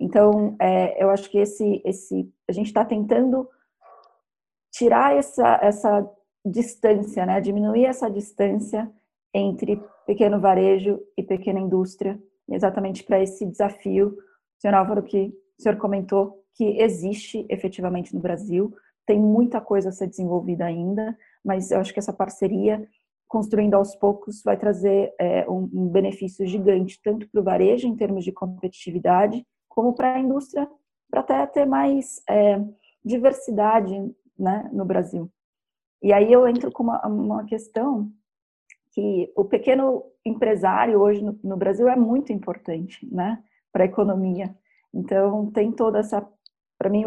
Então, 0.00 0.56
é, 0.58 1.02
eu 1.02 1.10
acho 1.10 1.30
que 1.30 1.36
esse, 1.36 1.82
esse, 1.84 2.32
a 2.48 2.52
gente 2.52 2.68
está 2.68 2.82
tentando 2.82 3.46
tirar 4.72 5.14
essa, 5.14 5.58
essa 5.62 6.10
distância, 6.44 7.26
né? 7.26 7.40
Diminuir 7.42 7.84
essa 7.84 8.10
distância 8.10 8.90
entre 9.34 9.80
pequeno 10.06 10.40
varejo 10.40 11.00
e 11.16 11.22
pequena 11.22 11.60
indústria, 11.60 12.20
exatamente 12.48 13.04
para 13.04 13.22
esse 13.22 13.46
desafio, 13.46 14.16
senhor 14.58 14.74
Álvaro, 14.74 15.02
que 15.02 15.34
o 15.58 15.62
senhor 15.62 15.76
comentou 15.76 16.42
que 16.54 16.80
existe 16.80 17.46
efetivamente 17.48 18.14
no 18.14 18.20
Brasil, 18.20 18.74
tem 19.06 19.18
muita 19.18 19.60
coisa 19.60 19.88
a 19.88 19.92
ser 19.92 20.06
desenvolvida 20.06 20.64
ainda, 20.64 21.16
mas 21.44 21.70
eu 21.70 21.80
acho 21.80 21.92
que 21.92 21.98
essa 21.98 22.12
parceria, 22.12 22.86
construindo 23.26 23.74
aos 23.74 23.96
poucos, 23.96 24.42
vai 24.44 24.56
trazer 24.56 25.12
é, 25.18 25.48
um, 25.50 25.68
um 25.72 25.88
benefício 25.88 26.46
gigante, 26.46 27.00
tanto 27.02 27.28
para 27.28 27.40
o 27.40 27.44
varejo, 27.44 27.88
em 27.88 27.96
termos 27.96 28.24
de 28.24 28.32
competitividade, 28.32 29.44
como 29.68 29.94
para 29.94 30.14
a 30.14 30.20
indústria, 30.20 30.68
para 31.10 31.20
até 31.20 31.46
ter 31.46 31.66
mais 31.66 32.22
é, 32.28 32.62
diversidade 33.04 33.94
né, 34.38 34.70
no 34.72 34.84
Brasil. 34.84 35.30
E 36.02 36.12
aí 36.12 36.32
eu 36.32 36.46
entro 36.46 36.70
com 36.70 36.82
uma, 36.82 37.06
uma 37.06 37.44
questão 37.44 38.10
que 38.92 39.32
o 39.36 39.44
pequeno 39.44 40.04
empresário 40.24 41.00
hoje 41.00 41.22
no, 41.22 41.38
no 41.42 41.56
Brasil 41.56 41.88
é 41.88 41.96
muito 41.96 42.32
importante, 42.32 43.06
né, 43.10 43.42
para 43.72 43.84
a 43.84 43.86
economia. 43.86 44.54
Então 44.94 45.50
tem 45.50 45.72
toda 45.72 45.98
essa, 45.98 46.26
para 46.78 46.90
mim, 46.90 47.04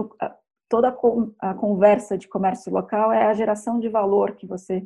toda 0.67 0.95
a, 1.39 1.53
conversa 1.53 2.17
de 2.17 2.27
comércio 2.27 2.73
local 2.73 3.11
é 3.11 3.25
a 3.25 3.33
geração 3.33 3.79
de 3.79 3.87
valor 3.87 4.35
que 4.35 4.47
você 4.47 4.85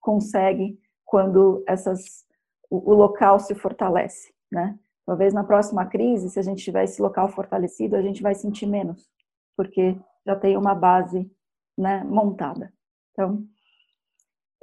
consegue 0.00 0.78
quando 1.04 1.62
essas 1.66 2.26
o, 2.68 2.92
o 2.92 2.94
local 2.94 3.38
se 3.38 3.54
fortalece, 3.54 4.32
né? 4.50 4.78
Talvez 5.04 5.34
na 5.34 5.44
próxima 5.44 5.84
crise, 5.86 6.30
se 6.30 6.38
a 6.38 6.42
gente 6.42 6.64
tiver 6.64 6.84
esse 6.84 7.02
local 7.02 7.28
fortalecido, 7.28 7.96
a 7.96 8.02
gente 8.02 8.22
vai 8.22 8.34
sentir 8.34 8.66
menos, 8.66 9.10
porque 9.56 9.98
já 10.24 10.36
tem 10.36 10.56
uma 10.56 10.74
base, 10.74 11.30
né, 11.76 12.04
montada. 12.04 12.72
Então, 13.10 13.44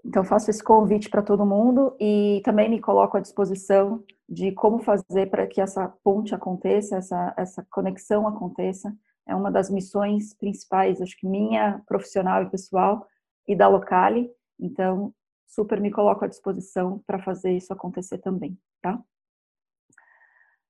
então, 0.06 0.24
faço 0.24 0.50
esse 0.50 0.64
convite 0.64 1.10
para 1.10 1.22
todo 1.22 1.46
mundo 1.46 1.96
e 2.00 2.42
também 2.46 2.70
me 2.70 2.80
coloco 2.80 3.18
à 3.18 3.20
disposição 3.20 4.04
de 4.28 4.52
como 4.52 4.80
fazer 4.80 5.30
para 5.30 5.46
que 5.46 5.60
essa 5.60 5.90
ponte 6.04 6.34
aconteça, 6.34 6.98
essa, 6.98 7.34
essa 7.38 7.68
conexão 7.70 8.28
aconteça. 8.28 8.96
É 9.28 9.36
uma 9.36 9.52
das 9.52 9.70
missões 9.70 10.34
principais, 10.34 11.02
acho 11.02 11.18
que 11.18 11.28
minha, 11.28 11.82
profissional 11.86 12.44
e 12.44 12.50
pessoal, 12.50 13.06
e 13.48 13.56
da 13.56 13.68
Locale. 13.68 14.32
Então, 14.60 15.14
super 15.48 15.82
me 15.82 15.92
coloco 15.92 16.24
à 16.24 16.28
disposição 16.28 17.04
para 17.06 17.20
fazer 17.20 17.52
isso 17.56 17.74
acontecer 17.74 18.20
também, 18.20 18.58
tá? 18.82 19.00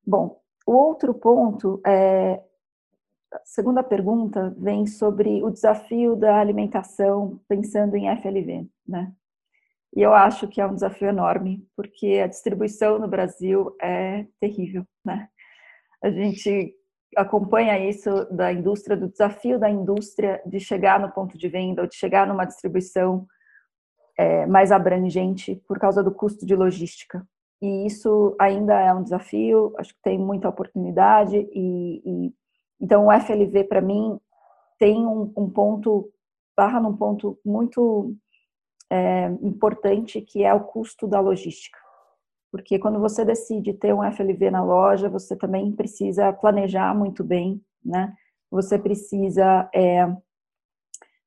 Bom, 0.05 0.41
o 0.65 0.73
outro 0.73 1.13
ponto 1.13 1.81
é 1.85 2.43
a 3.31 3.41
segunda 3.45 3.83
pergunta 3.83 4.55
vem 4.57 4.87
sobre 4.87 5.43
o 5.43 5.51
desafio 5.51 6.15
da 6.15 6.39
alimentação 6.39 7.39
pensando 7.47 7.95
em 7.95 8.09
FLV, 8.17 8.67
né? 8.87 9.13
E 9.95 10.01
eu 10.01 10.13
acho 10.13 10.47
que 10.47 10.61
é 10.61 10.65
um 10.65 10.73
desafio 10.73 11.09
enorme, 11.09 11.65
porque 11.75 12.21
a 12.23 12.27
distribuição 12.27 12.99
no 12.99 13.07
Brasil 13.07 13.75
é 13.81 14.25
terrível, 14.39 14.85
né? 15.03 15.27
A 16.03 16.09
gente 16.09 16.73
acompanha 17.17 17.89
isso 17.89 18.25
da 18.31 18.53
indústria, 18.53 18.95
do 18.95 19.09
desafio 19.09 19.59
da 19.59 19.69
indústria 19.69 20.41
de 20.45 20.59
chegar 20.59 20.99
no 20.99 21.11
ponto 21.11 21.37
de 21.37 21.47
venda 21.49 21.81
ou 21.81 21.87
de 21.87 21.95
chegar 21.95 22.27
numa 22.27 22.45
distribuição 22.45 23.25
é, 24.17 24.45
mais 24.45 24.71
abrangente 24.71 25.61
por 25.67 25.79
causa 25.79 26.03
do 26.03 26.13
custo 26.13 26.45
de 26.45 26.55
logística. 26.55 27.25
E 27.61 27.85
isso 27.85 28.35
ainda 28.39 28.79
é 28.79 28.93
um 28.93 29.03
desafio, 29.03 29.73
acho 29.77 29.93
que 29.93 30.01
tem 30.01 30.17
muita 30.17 30.47
oportunidade 30.47 31.35
e, 31.51 32.01
e 32.05 32.33
então 32.79 33.07
o 33.07 33.11
FLV 33.11 33.65
para 33.65 33.81
mim 33.81 34.17
tem 34.77 35.05
um, 35.05 35.33
um 35.35 35.49
ponto 35.49 36.09
barra 36.55 36.79
num 36.79 36.95
ponto 36.95 37.37
muito 37.43 38.15
é, 38.89 39.27
importante 39.41 40.21
que 40.21 40.43
é 40.43 40.53
o 40.53 40.63
custo 40.63 41.07
da 41.07 41.19
logística. 41.19 41.77
Porque 42.51 42.79
quando 42.79 42.99
você 42.99 43.23
decide 43.23 43.73
ter 43.73 43.93
um 43.93 44.03
FLV 44.11 44.49
na 44.49 44.63
loja, 44.63 45.07
você 45.07 45.35
também 45.35 45.71
precisa 45.71 46.33
planejar 46.33 46.95
muito 46.95 47.23
bem, 47.23 47.61
né? 47.83 48.13
Você 48.49 48.79
precisa 48.79 49.69
é, 49.73 50.11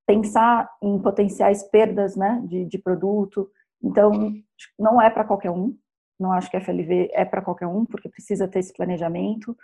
pensar 0.05 0.69
em 0.83 0.99
potenciais 0.99 1.63
perdas 1.63 2.17
né, 2.17 2.43
de, 2.45 2.65
de 2.65 2.79
produto. 2.79 3.49
Então, 3.81 4.35
não 4.77 5.01
é 5.01 5.09
para 5.09 5.25
qualquer 5.25 5.51
um, 5.51 5.77
não 6.19 6.33
acho 6.33 6.51
que 6.51 6.61
FLV 6.61 7.11
é 7.13 7.25
para 7.25 7.43
qualquer 7.43 7.67
um, 7.67 7.85
porque 7.85 8.09
precisa 8.09 8.49
ter 8.49 8.61
esse 8.61 8.73
planejamento, 8.73 9.57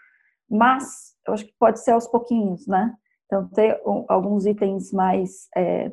mas 0.50 1.14
eu 1.26 1.34
acho 1.34 1.44
que 1.44 1.54
pode 1.58 1.80
ser 1.80 1.92
aos 1.92 2.06
pouquinhos, 2.06 2.66
né? 2.66 2.94
Então, 3.26 3.46
ter 3.48 3.80
alguns 4.08 4.46
itens 4.46 4.90
mais 4.92 5.48
é, 5.54 5.92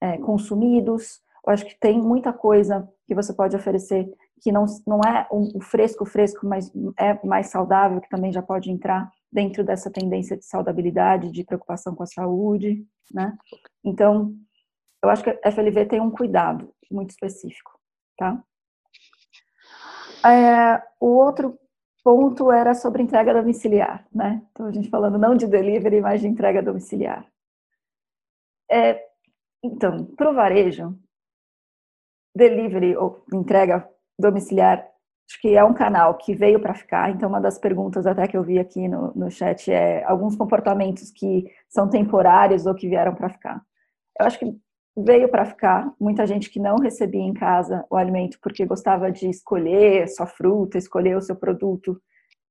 é, 0.00 0.18
consumidos, 0.18 1.20
eu 1.46 1.52
acho 1.52 1.64
que 1.64 1.78
tem 1.78 2.00
muita 2.00 2.32
coisa 2.32 2.88
que 3.06 3.14
você 3.14 3.32
pode 3.32 3.54
oferecer 3.54 4.12
que 4.40 4.52
não, 4.52 4.66
não 4.86 5.00
é 5.00 5.26
um 5.32 5.60
fresco 5.60 6.04
fresco, 6.04 6.46
mas 6.46 6.70
é 6.98 7.14
mais 7.26 7.48
saudável, 7.48 8.00
que 8.00 8.08
também 8.08 8.32
já 8.32 8.42
pode 8.42 8.70
entrar 8.70 9.10
dentro 9.32 9.64
dessa 9.64 9.90
tendência 9.90 10.36
de 10.36 10.44
saudabilidade, 10.44 11.30
de 11.30 11.44
preocupação 11.44 11.94
com 11.94 12.02
a 12.02 12.06
saúde, 12.06 12.86
né? 13.12 13.36
Então, 13.84 14.34
eu 15.02 15.08
acho 15.08 15.22
que 15.22 15.30
a 15.30 15.50
FLV 15.50 15.86
tem 15.86 16.00
um 16.00 16.10
cuidado 16.10 16.72
muito 16.90 17.10
específico, 17.10 17.78
tá? 18.16 18.42
É, 20.24 20.82
o 21.00 21.06
outro 21.06 21.58
ponto 22.02 22.50
era 22.52 22.74
sobre 22.74 23.02
entrega 23.02 23.34
domiciliar, 23.34 24.06
né? 24.12 24.42
Então, 24.50 24.66
a 24.66 24.72
gente 24.72 24.90
falando 24.90 25.18
não 25.18 25.34
de 25.34 25.46
delivery, 25.46 26.00
mas 26.00 26.20
de 26.20 26.28
entrega 26.28 26.62
domiciliar. 26.62 27.26
É, 28.70 29.02
então, 29.62 30.04
para 30.14 30.30
o 30.30 30.34
varejo, 30.34 30.98
delivery 32.36 32.96
ou 32.96 33.24
entrega 33.32 33.88
domiciliar, 34.18 34.86
acho 35.28 35.40
que 35.40 35.56
é 35.56 35.64
um 35.64 35.72
canal 35.72 36.16
que 36.16 36.34
veio 36.34 36.60
para 36.60 36.74
ficar. 36.74 37.10
Então, 37.10 37.28
uma 37.28 37.40
das 37.40 37.58
perguntas 37.58 38.06
até 38.06 38.28
que 38.28 38.36
eu 38.36 38.42
vi 38.42 38.58
aqui 38.58 38.86
no, 38.86 39.12
no 39.14 39.30
chat 39.30 39.72
é 39.72 40.04
alguns 40.04 40.36
comportamentos 40.36 41.10
que 41.10 41.50
são 41.68 41.88
temporários 41.88 42.66
ou 42.66 42.74
que 42.74 42.88
vieram 42.88 43.14
para 43.14 43.30
ficar. 43.30 43.62
Eu 44.20 44.26
acho 44.26 44.38
que 44.38 44.54
veio 44.96 45.28
para 45.28 45.46
ficar. 45.46 45.92
Muita 45.98 46.26
gente 46.26 46.50
que 46.50 46.60
não 46.60 46.76
recebia 46.76 47.22
em 47.22 47.34
casa 47.34 47.84
o 47.90 47.96
alimento 47.96 48.38
porque 48.40 48.66
gostava 48.66 49.10
de 49.10 49.28
escolher 49.28 50.06
sua 50.08 50.26
fruta, 50.26 50.78
escolher 50.78 51.16
o 51.16 51.22
seu 51.22 51.36
produto, 51.36 52.00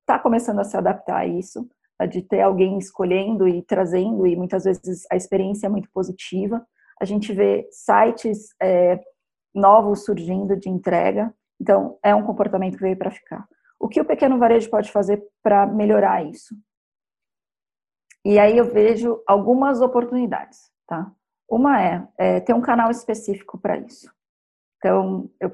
está 0.01 0.19
começando 0.19 0.59
a 0.59 0.63
se 0.63 0.75
adaptar 0.75 1.17
a 1.17 1.27
isso, 1.27 1.67
de 2.09 2.21
ter 2.21 2.41
alguém 2.41 2.77
escolhendo 2.77 3.47
e 3.47 3.61
trazendo, 3.61 4.27
e 4.27 4.35
muitas 4.35 4.65
vezes 4.65 5.05
a 5.11 5.15
experiência 5.15 5.67
é 5.67 5.69
muito 5.69 5.89
positiva. 5.93 6.65
A 7.01 7.05
gente 7.05 7.33
vê 7.33 7.67
sites 7.71 8.49
é, 8.61 8.99
novos 9.55 10.03
surgindo 10.03 10.55
de 10.55 10.69
entrega, 10.69 11.33
então 11.59 11.97
é 12.03 12.13
um 12.13 12.23
comportamento 12.23 12.75
que 12.75 12.83
veio 12.83 12.97
para 12.97 13.09
ficar. 13.09 13.47
O 13.79 13.87
que 13.87 14.01
o 14.01 14.05
pequeno 14.05 14.37
varejo 14.37 14.69
pode 14.69 14.91
fazer 14.91 15.23
para 15.41 15.65
melhorar 15.65 16.23
isso? 16.23 16.55
E 18.23 18.39
aí 18.39 18.57
eu 18.57 18.65
vejo 18.65 19.21
algumas 19.27 19.81
oportunidades, 19.81 20.71
tá? 20.87 21.11
Uma 21.49 21.81
é, 21.81 22.07
é 22.17 22.39
ter 22.39 22.53
um 22.53 22.61
canal 22.61 22.89
específico 22.89 23.57
para 23.57 23.77
isso. 23.77 24.11
Então, 24.77 25.29
eu 25.39 25.51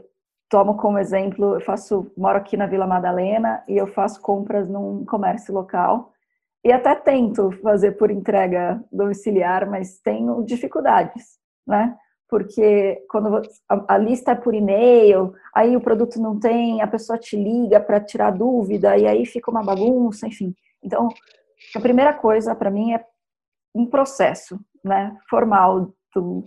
tomo 0.50 0.78
como 0.78 0.98
exemplo, 0.98 1.56
eu 1.56 1.62
faço, 1.62 2.12
moro 2.18 2.38
aqui 2.38 2.56
na 2.58 2.68
Vila 2.68 2.88
Madalena 2.88 3.64
e 3.68 3.78
eu 3.78 3.88
faço 3.88 4.22
compras 4.22 4.70
num 4.70 5.06
comércio 5.06 5.54
local 5.54 6.14
e 6.64 6.72
até 6.72 6.96
tento 6.96 7.52
fazer 7.62 7.94
por 7.94 8.12
entrega 8.12 8.84
domiciliar, 8.92 9.70
mas 9.70 10.00
tenho 10.00 10.44
dificuldades, 10.44 11.40
né? 11.66 11.98
Porque 12.32 13.06
quando 13.10 13.42
a, 13.68 13.98
lista 13.98 14.32
é 14.32 14.36
por 14.36 14.56
e-mail, 14.56 15.34
aí 15.54 15.76
o 15.76 15.82
produto 15.82 16.18
não 16.18 16.40
tem, 16.40 16.82
a 16.82 16.88
pessoa 16.88 17.20
te 17.20 17.36
liga 17.36 17.78
para 17.78 18.00
tirar 18.00 18.32
dúvida 18.32 18.98
e 18.98 19.06
aí 19.06 19.26
fica 19.26 19.52
uma 19.52 19.62
bagunça, 19.62 20.26
enfim. 20.26 20.56
Então, 20.82 21.10
a 21.76 21.80
primeira 21.82 22.14
coisa 22.14 22.56
para 22.56 22.72
mim 22.72 22.94
é 22.94 23.06
um 23.76 23.86
processo, 23.86 24.58
né, 24.82 25.14
formal 25.30 25.94
do 26.16 26.46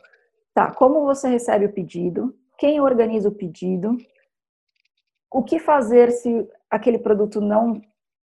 tá, 0.54 0.72
como 0.72 1.04
você 1.04 1.28
recebe 1.28 1.66
o 1.66 1.72
pedido, 1.72 2.34
quem 2.56 2.80
organiza 2.80 3.28
o 3.28 3.34
pedido, 3.34 3.98
o 5.30 5.42
que 5.42 5.58
fazer 5.58 6.12
se 6.12 6.48
aquele 6.70 6.98
produto 6.98 7.42
não 7.42 7.82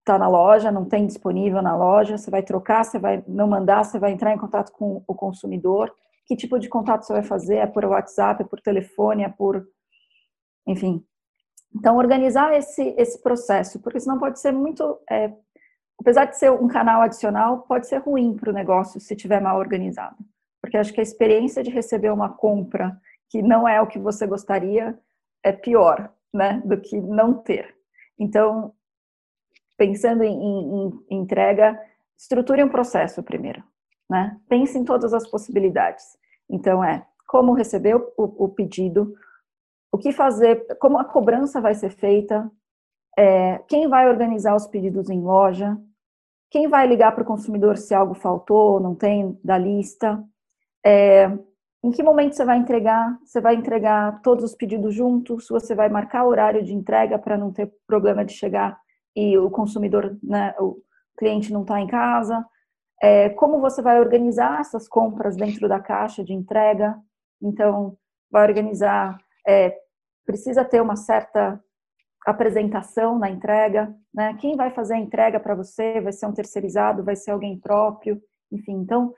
está 0.00 0.18
na 0.18 0.28
loja, 0.28 0.70
não 0.70 0.84
tem 0.84 1.06
disponível 1.06 1.62
na 1.62 1.74
loja, 1.74 2.18
você 2.18 2.30
vai 2.30 2.42
trocar, 2.42 2.84
você 2.84 2.98
vai 2.98 3.24
não 3.26 3.46
mandar, 3.46 3.84
você 3.84 3.98
vai 3.98 4.12
entrar 4.12 4.34
em 4.34 4.38
contato 4.38 4.70
com 4.72 5.02
o 5.06 5.14
consumidor, 5.14 5.90
que 6.28 6.36
tipo 6.36 6.58
de 6.58 6.68
contato 6.68 7.04
você 7.04 7.14
vai 7.14 7.22
fazer, 7.22 7.56
é 7.56 7.66
por 7.66 7.84
WhatsApp, 7.84 8.42
é 8.42 8.46
por 8.46 8.60
telefone, 8.60 9.24
é 9.24 9.28
por 9.28 9.66
enfim. 10.66 11.02
Então, 11.74 11.96
organizar 11.96 12.54
esse, 12.54 12.94
esse 12.98 13.20
processo, 13.22 13.80
porque 13.80 13.98
senão 13.98 14.18
pode 14.18 14.38
ser 14.38 14.52
muito 14.52 14.98
é, 15.10 15.32
apesar 15.98 16.26
de 16.26 16.38
ser 16.38 16.50
um 16.50 16.68
canal 16.68 17.02
adicional, 17.02 17.62
pode 17.62 17.88
ser 17.88 17.98
ruim 17.98 18.36
para 18.36 18.50
o 18.50 18.54
negócio 18.54 19.00
se 19.00 19.14
estiver 19.14 19.40
mal 19.40 19.58
organizado. 19.58 20.16
Porque 20.60 20.76
acho 20.76 20.92
que 20.92 21.00
a 21.00 21.02
experiência 21.02 21.62
de 21.62 21.70
receber 21.70 22.10
uma 22.10 22.28
compra 22.28 23.00
que 23.28 23.42
não 23.42 23.66
é 23.68 23.80
o 23.80 23.86
que 23.86 23.98
você 23.98 24.26
gostaria 24.26 24.98
é 25.42 25.52
pior, 25.52 26.12
né, 26.32 26.62
do 26.64 26.80
que 26.80 27.00
não 27.00 27.34
ter. 27.34 27.74
Então, 28.18 28.74
pensando 29.76 30.22
em, 30.22 30.32
em, 30.32 31.04
em 31.10 31.20
entrega, 31.20 31.78
estruture 32.16 32.62
um 32.62 32.68
processo 32.68 33.22
primeiro, 33.22 33.62
né? 34.08 34.38
Pense 34.48 34.78
em 34.78 34.84
todas 34.84 35.12
as 35.12 35.28
possibilidades. 35.28 36.16
Então, 36.48 36.82
é 36.82 37.06
como 37.26 37.52
receber 37.52 37.94
o, 37.94 38.04
o 38.16 38.48
pedido, 38.48 39.14
o 39.92 39.98
que 39.98 40.12
fazer, 40.12 40.66
como 40.78 40.98
a 40.98 41.04
cobrança 41.04 41.60
vai 41.60 41.74
ser 41.74 41.90
feita, 41.90 42.50
é, 43.18 43.58
quem 43.68 43.88
vai 43.88 44.08
organizar 44.08 44.54
os 44.54 44.66
pedidos 44.66 45.10
em 45.10 45.20
loja, 45.20 45.76
quem 46.50 46.68
vai 46.68 46.86
ligar 46.86 47.12
para 47.12 47.22
o 47.22 47.26
consumidor 47.26 47.76
se 47.76 47.94
algo 47.94 48.14
faltou, 48.14 48.80
não 48.80 48.94
tem 48.94 49.38
da 49.44 49.58
lista? 49.58 50.22
É, 50.84 51.26
em 51.82 51.90
que 51.90 52.02
momento 52.02 52.34
você 52.34 52.44
vai 52.44 52.58
entregar? 52.58 53.18
Você 53.24 53.40
vai 53.40 53.54
entregar 53.54 54.20
todos 54.22 54.44
os 54.44 54.54
pedidos 54.54 54.94
juntos? 54.94 55.48
Você 55.48 55.74
vai 55.74 55.88
marcar 55.88 56.24
o 56.24 56.28
horário 56.28 56.64
de 56.64 56.74
entrega 56.74 57.18
para 57.18 57.36
não 57.36 57.52
ter 57.52 57.70
problema 57.86 58.24
de 58.24 58.32
chegar 58.32 58.78
e 59.14 59.36
o 59.36 59.50
consumidor, 59.50 60.16
né, 60.22 60.54
o 60.58 60.78
cliente 61.18 61.52
não 61.52 61.62
está 61.62 61.80
em 61.80 61.86
casa? 61.86 62.44
É, 63.00 63.28
como 63.30 63.60
você 63.60 63.80
vai 63.80 64.00
organizar 64.00 64.60
essas 64.60 64.88
compras 64.88 65.36
dentro 65.36 65.68
da 65.68 65.78
caixa 65.78 66.24
de 66.24 66.32
entrega? 66.32 66.98
Então, 67.40 67.96
vai 68.30 68.46
organizar, 68.46 69.18
é, 69.46 69.76
precisa 70.26 70.64
ter 70.64 70.80
uma 70.80 70.96
certa 70.96 71.62
apresentação 72.26 73.18
na 73.18 73.30
entrega, 73.30 73.94
né? 74.12 74.34
Quem 74.34 74.56
vai 74.56 74.70
fazer 74.70 74.94
a 74.94 74.98
entrega 74.98 75.38
para 75.40 75.54
você? 75.54 76.00
Vai 76.00 76.12
ser 76.12 76.26
um 76.26 76.32
terceirizado? 76.32 77.04
Vai 77.04 77.16
ser 77.16 77.30
alguém 77.30 77.58
próprio? 77.58 78.20
Enfim, 78.50 78.72
então, 78.72 79.14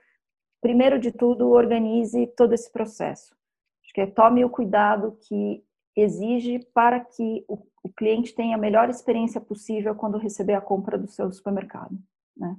primeiro 0.61 0.99
de 0.99 1.11
tudo, 1.11 1.49
organize 1.49 2.27
todo 2.37 2.53
esse 2.53 2.71
processo. 2.71 3.35
Acho 3.83 3.93
que 3.93 4.01
é, 4.01 4.07
tome 4.07 4.45
o 4.45 4.49
cuidado 4.49 5.17
que 5.27 5.63
exige 5.95 6.59
para 6.73 6.99
que 6.99 7.43
o, 7.47 7.57
o 7.83 7.89
cliente 7.89 8.33
tenha 8.33 8.55
a 8.55 8.59
melhor 8.59 8.89
experiência 8.89 9.41
possível 9.41 9.95
quando 9.95 10.17
receber 10.17 10.53
a 10.53 10.61
compra 10.61 10.97
do 10.97 11.07
seu 11.07 11.29
supermercado, 11.31 11.97
né? 12.37 12.55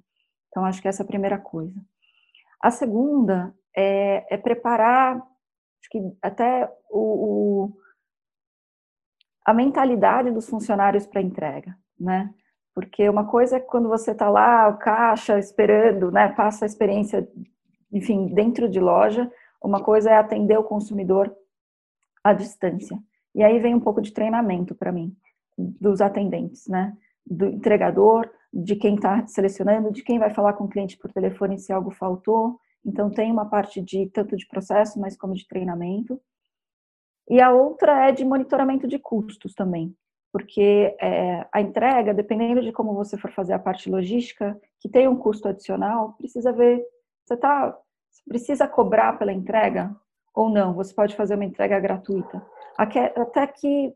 Então, 0.52 0.66
acho 0.66 0.82
que 0.82 0.88
essa 0.88 1.02
é 1.02 1.04
a 1.04 1.08
primeira 1.08 1.38
coisa. 1.38 1.74
A 2.60 2.70
segunda 2.70 3.54
é, 3.74 4.34
é 4.34 4.36
preparar, 4.36 5.16
acho 5.16 5.90
que 5.90 5.98
até 6.20 6.70
o, 6.90 7.00
o 7.00 7.72
a 9.44 9.52
mentalidade 9.52 10.30
dos 10.30 10.48
funcionários 10.48 11.06
para 11.06 11.22
entrega, 11.22 11.76
né? 11.98 12.32
Porque 12.74 13.08
uma 13.08 13.26
coisa 13.26 13.56
é 13.56 13.60
quando 13.60 13.88
você 13.88 14.12
está 14.12 14.28
lá, 14.28 14.68
o 14.68 14.78
caixa, 14.78 15.38
esperando, 15.38 16.12
né? 16.12 16.28
Passa 16.28 16.64
a 16.64 16.66
experiência, 16.66 17.26
enfim, 17.90 18.26
dentro 18.26 18.68
de 18.68 18.78
loja. 18.78 19.30
Uma 19.60 19.82
coisa 19.82 20.10
é 20.10 20.16
atender 20.16 20.58
o 20.58 20.64
consumidor 20.64 21.34
à 22.22 22.32
distância. 22.32 22.98
E 23.34 23.42
aí 23.42 23.58
vem 23.58 23.74
um 23.74 23.80
pouco 23.80 24.02
de 24.02 24.12
treinamento 24.12 24.74
para 24.74 24.92
mim, 24.92 25.16
dos 25.56 26.00
atendentes, 26.00 26.68
né? 26.68 26.96
Do 27.26 27.46
entregador, 27.46 28.30
de 28.52 28.76
quem 28.76 28.96
está 28.96 29.26
selecionando, 29.26 29.92
de 29.92 30.02
quem 30.02 30.18
vai 30.18 30.30
falar 30.30 30.52
com 30.54 30.64
o 30.64 30.68
cliente 30.68 30.98
por 30.98 31.12
telefone 31.12 31.58
se 31.58 31.72
algo 31.72 31.90
faltou. 31.90 32.58
Então, 32.85 33.11
tem 33.11 33.30
uma 33.30 33.48
parte 33.48 33.80
de 33.80 34.06
tanto 34.11 34.37
de 34.37 34.46
processo, 34.46 35.00
mas 35.00 35.16
como 35.16 35.35
de 35.35 35.46
treinamento. 35.46 36.20
E 37.28 37.40
a 37.40 37.52
outra 37.52 38.08
é 38.08 38.12
de 38.12 38.24
monitoramento 38.24 38.87
de 38.87 38.98
custos 38.98 39.54
também, 39.54 39.94
porque 40.32 40.94
é, 41.00 41.46
a 41.52 41.61
entrega, 41.61 42.12
dependendo 42.12 42.61
de 42.61 42.72
como 42.72 42.94
você 42.94 43.16
for 43.16 43.30
fazer 43.30 43.52
a 43.52 43.58
parte 43.58 43.88
logística, 43.88 44.61
que 44.80 44.88
tem 44.88 45.06
um 45.06 45.16
custo 45.16 45.48
adicional, 45.48 46.14
precisa 46.18 46.52
ver, 46.52 46.85
você 47.24 47.37
tá, 47.37 47.78
precisa 48.28 48.66
cobrar 48.66 49.18
pela 49.18 49.32
entrega 49.32 49.94
ou 50.35 50.50
não, 50.50 50.74
você 50.74 50.92
pode 50.92 51.14
fazer 51.14 51.37
uma 51.37 51.44
entrega 51.44 51.78
gratuita. 51.78 52.44
Até 52.76 53.46
que, 53.46 53.94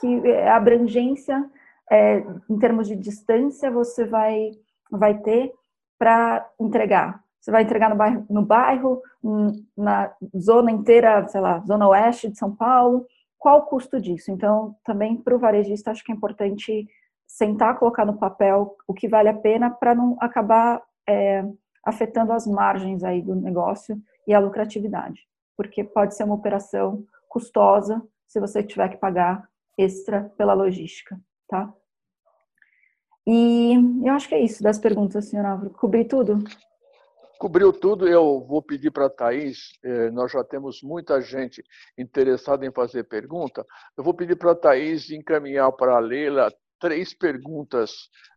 que 0.00 0.32
a 0.42 0.56
abrangência 0.56 1.50
é, 1.90 2.24
em 2.48 2.58
termos 2.58 2.86
de 2.86 2.96
distância 2.96 3.70
você 3.70 4.04
vai, 4.04 4.52
vai 4.90 5.18
ter 5.18 5.52
para 5.98 6.48
entregar. 6.58 7.22
Você 7.40 7.50
vai 7.50 7.62
entregar 7.62 7.90
no 7.90 7.96
bairro, 7.96 8.26
no 8.28 8.42
bairro, 8.42 9.02
na 9.76 10.12
zona 10.38 10.70
inteira, 10.70 11.26
sei 11.28 11.40
lá, 11.40 11.58
zona 11.60 11.88
oeste 11.88 12.30
de 12.30 12.38
São 12.38 12.54
Paulo. 12.54 13.06
Qual 13.38 13.60
o 13.60 13.66
custo 13.66 14.00
disso? 14.00 14.30
Então, 14.30 14.76
também 14.84 15.16
para 15.16 15.34
o 15.34 15.38
varejista, 15.38 15.90
acho 15.90 16.04
que 16.04 16.12
é 16.12 16.14
importante 16.14 16.86
sentar, 17.26 17.78
colocar 17.78 18.04
no 18.04 18.18
papel 18.18 18.76
o 18.86 18.92
que 18.92 19.08
vale 19.08 19.28
a 19.28 19.34
pena 19.34 19.70
para 19.70 19.94
não 19.94 20.16
acabar 20.20 20.82
é, 21.08 21.44
afetando 21.84 22.32
as 22.32 22.46
margens 22.46 23.02
aí 23.02 23.22
do 23.22 23.34
negócio 23.34 24.00
e 24.26 24.34
a 24.34 24.38
lucratividade, 24.38 25.26
porque 25.56 25.82
pode 25.82 26.14
ser 26.14 26.24
uma 26.24 26.34
operação 26.34 27.04
custosa 27.28 28.02
se 28.26 28.38
você 28.38 28.62
tiver 28.62 28.90
que 28.90 28.96
pagar 28.96 29.48
extra 29.78 30.30
pela 30.36 30.52
logística, 30.52 31.18
tá? 31.48 31.72
E 33.26 33.74
eu 34.04 34.12
acho 34.12 34.28
que 34.28 34.34
é 34.34 34.42
isso 34.42 34.62
das 34.62 34.78
perguntas, 34.78 35.26
senhor 35.26 35.44
Álvaro. 35.44 35.70
Cobri 35.70 36.04
tudo? 36.04 36.38
Cobriu 37.38 37.72
tudo. 37.72 38.06
Eu 38.06 38.44
vou 38.46 38.62
pedir 38.62 38.90
para 38.90 39.06
a 39.06 39.10
Thais, 39.10 39.70
eh, 39.82 40.10
nós 40.10 40.30
já 40.30 40.44
temos 40.44 40.82
muita 40.82 41.20
gente 41.20 41.62
interessada 41.96 42.66
em 42.66 42.72
fazer 42.72 43.04
pergunta. 43.04 43.64
Eu 43.96 44.04
vou 44.04 44.12
pedir 44.12 44.36
para 44.36 44.52
a 44.52 44.54
Thais 44.54 45.10
encaminhar 45.10 45.72
para 45.72 45.96
a 45.96 46.00
Leila 46.00 46.52
três 46.78 47.14
perguntas 47.14 47.92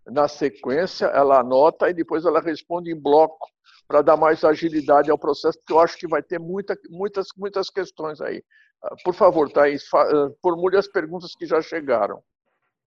na 0.05 0.27
sequência, 0.27 1.05
ela 1.07 1.39
anota 1.39 1.89
e 1.89 1.93
depois 1.93 2.25
ela 2.25 2.41
responde 2.41 2.91
em 2.91 2.99
bloco 2.99 3.47
para 3.87 4.01
dar 4.01 4.17
mais 4.17 4.43
agilidade 4.43 5.09
ao 5.09 5.17
processo, 5.17 5.57
porque 5.59 5.73
eu 5.73 5.79
acho 5.79 5.97
que 5.97 6.07
vai 6.07 6.21
ter 6.21 6.39
muita, 6.39 6.77
muitas, 6.89 7.27
muitas 7.37 7.69
questões 7.69 8.21
aí. 8.21 8.43
Ah, 8.83 8.95
por 9.03 9.13
favor, 9.13 9.51
Thaís, 9.51 9.83
ah, 9.93 10.29
formule 10.41 10.77
as 10.77 10.87
perguntas 10.87 11.33
que 11.35 11.45
já 11.45 11.61
chegaram. 11.61 12.21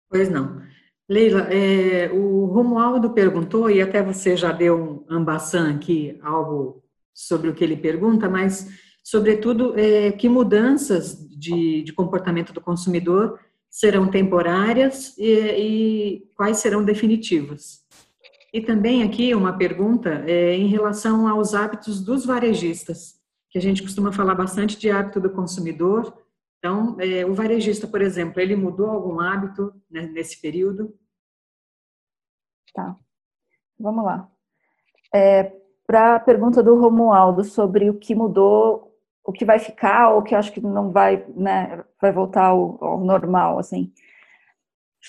Pois 0.09 0.29
não. 0.29 0.61
Leila, 1.07 1.41
é, 1.51 2.11
o 2.11 2.45
Romualdo 2.45 3.11
perguntou, 3.11 3.69
e 3.69 3.81
até 3.81 4.01
você 4.01 4.35
já 4.35 4.51
deu 4.51 5.05
um 5.09 5.15
ambaçã 5.15 5.75
aqui, 5.75 6.19
algo 6.23 6.83
sobre 7.13 7.49
o 7.49 7.53
que 7.53 7.63
ele 7.63 7.77
pergunta, 7.77 8.27
mas, 8.27 8.67
sobretudo, 9.03 9.77
é, 9.77 10.11
que 10.11 10.27
mudanças 10.27 11.15
de, 11.29 11.83
de 11.83 11.93
comportamento 11.93 12.51
do 12.51 12.59
consumidor 12.59 13.39
serão 13.69 14.07
temporárias 14.07 15.15
e, 15.17 15.31
e 15.31 16.23
quais 16.35 16.57
serão 16.57 16.83
definitivas. 16.83 17.85
E 18.53 18.61
também 18.61 19.03
aqui 19.03 19.35
uma 19.35 19.51
pergunta 19.57 20.23
é, 20.25 20.55
em 20.55 20.67
relação 20.67 21.27
aos 21.27 21.53
hábitos 21.53 22.01
dos 22.01 22.25
varejistas, 22.25 23.15
que 23.49 23.57
a 23.57 23.61
gente 23.61 23.83
costuma 23.83 24.13
falar 24.13 24.33
bastante 24.33 24.79
de 24.79 24.89
hábito 24.89 25.19
do 25.19 25.29
consumidor. 25.29 26.13
Então, 26.65 26.97
é, 26.99 27.23
o 27.23 27.35
varejista, 27.35 27.87
por 27.87 28.01
exemplo, 28.01 28.41
ele 28.41 28.55
mudou 28.55 28.89
algum 28.89 29.19
hábito 29.19 29.71
né, 29.87 30.01
nesse 30.07 30.41
período? 30.41 30.97
Tá, 32.73 32.95
vamos 33.79 34.03
lá. 34.03 34.27
É, 35.13 35.53
Para 35.85 36.15
a 36.15 36.19
pergunta 36.19 36.63
do 36.63 36.75
Romualdo 36.75 37.43
sobre 37.43 37.87
o 37.87 37.99
que 37.99 38.15
mudou 38.15 38.91
o 39.23 39.31
que 39.31 39.45
vai 39.45 39.59
ficar 39.59 40.09
ou 40.15 40.23
que 40.23 40.33
acho 40.33 40.51
que 40.51 40.59
não 40.59 40.91
vai, 40.91 41.23
né, 41.35 41.83
vai 42.01 42.11
voltar 42.11 42.45
ao, 42.45 42.83
ao 42.83 42.99
normal, 42.99 43.59
assim. 43.59 43.93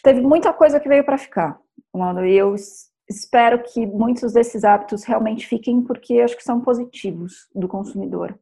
Teve 0.03 0.21
muita 0.21 0.53
coisa 0.53 0.79
que 0.79 0.88
veio 0.90 1.05
para 1.05 1.16
ficar, 1.16 1.59
e 2.27 2.35
eu 2.35 2.55
espero 3.09 3.62
que 3.62 3.87
muitos 3.87 4.35
desses 4.35 4.62
hábitos 4.62 5.05
realmente 5.05 5.47
fiquem 5.47 5.81
porque 5.81 6.21
acho 6.21 6.37
que 6.37 6.45
são 6.45 6.61
positivos 6.61 7.49
do 7.55 7.66
consumidor. 7.66 8.38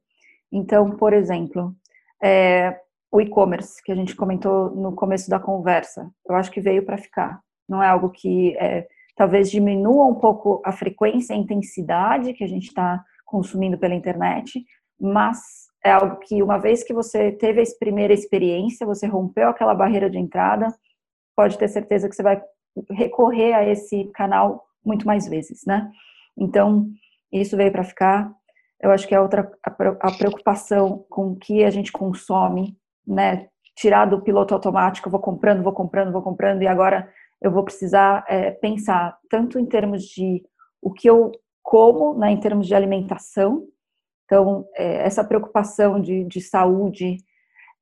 Então, 0.50 0.90
por 0.90 1.12
exemplo, 1.12 1.74
é, 2.20 2.80
o 3.14 3.20
e-commerce 3.20 3.80
que 3.80 3.92
a 3.92 3.94
gente 3.94 4.16
comentou 4.16 4.70
no 4.74 4.92
começo 4.92 5.30
da 5.30 5.38
conversa, 5.38 6.10
eu 6.28 6.34
acho 6.34 6.50
que 6.50 6.60
veio 6.60 6.84
para 6.84 6.98
ficar. 6.98 7.40
Não 7.68 7.80
é 7.80 7.86
algo 7.86 8.10
que 8.10 8.56
é, 8.56 8.88
talvez 9.14 9.48
diminua 9.52 10.04
um 10.04 10.16
pouco 10.16 10.60
a 10.64 10.72
frequência 10.72 11.32
e 11.32 11.36
a 11.36 11.38
intensidade 11.38 12.32
que 12.32 12.42
a 12.42 12.48
gente 12.48 12.66
está 12.66 13.04
consumindo 13.24 13.78
pela 13.78 13.94
internet, 13.94 14.64
mas 15.00 15.38
é 15.84 15.92
algo 15.92 16.16
que, 16.16 16.42
uma 16.42 16.58
vez 16.58 16.82
que 16.82 16.92
você 16.92 17.30
teve 17.30 17.62
a 17.62 17.64
primeira 17.78 18.12
experiência, 18.12 18.84
você 18.84 19.06
rompeu 19.06 19.48
aquela 19.48 19.76
barreira 19.76 20.10
de 20.10 20.18
entrada, 20.18 20.74
pode 21.36 21.56
ter 21.56 21.68
certeza 21.68 22.08
que 22.08 22.16
você 22.16 22.22
vai 22.22 22.42
recorrer 22.90 23.52
a 23.52 23.64
esse 23.64 24.10
canal 24.12 24.64
muito 24.84 25.06
mais 25.06 25.28
vezes, 25.28 25.64
né? 25.64 25.88
Então, 26.36 26.88
isso 27.30 27.56
veio 27.56 27.70
para 27.70 27.84
ficar. 27.84 28.34
Eu 28.82 28.90
acho 28.90 29.06
que 29.06 29.14
é 29.14 29.20
outra 29.20 29.48
a 29.62 30.10
preocupação 30.10 31.06
com 31.08 31.28
o 31.28 31.36
que 31.36 31.62
a 31.62 31.70
gente 31.70 31.92
consome, 31.92 32.76
né? 33.06 33.48
Tirar 33.76 34.06
do 34.06 34.22
piloto 34.22 34.54
automático, 34.54 35.10
vou 35.10 35.20
comprando, 35.20 35.62
vou 35.62 35.72
comprando, 35.72 36.12
vou 36.12 36.22
comprando, 36.22 36.62
e 36.62 36.66
agora 36.66 37.08
eu 37.42 37.50
vou 37.50 37.64
precisar 37.64 38.24
é, 38.28 38.50
pensar 38.50 39.18
tanto 39.28 39.58
em 39.58 39.66
termos 39.66 40.02
de 40.04 40.42
o 40.80 40.92
que 40.92 41.08
eu 41.08 41.32
como, 41.62 42.16
né, 42.18 42.30
em 42.30 42.38
termos 42.38 42.66
de 42.66 42.74
alimentação, 42.74 43.66
então, 44.24 44.66
é, 44.74 45.06
essa 45.06 45.22
preocupação 45.22 46.00
de, 46.00 46.24
de, 46.24 46.40
saúde, 46.40 47.18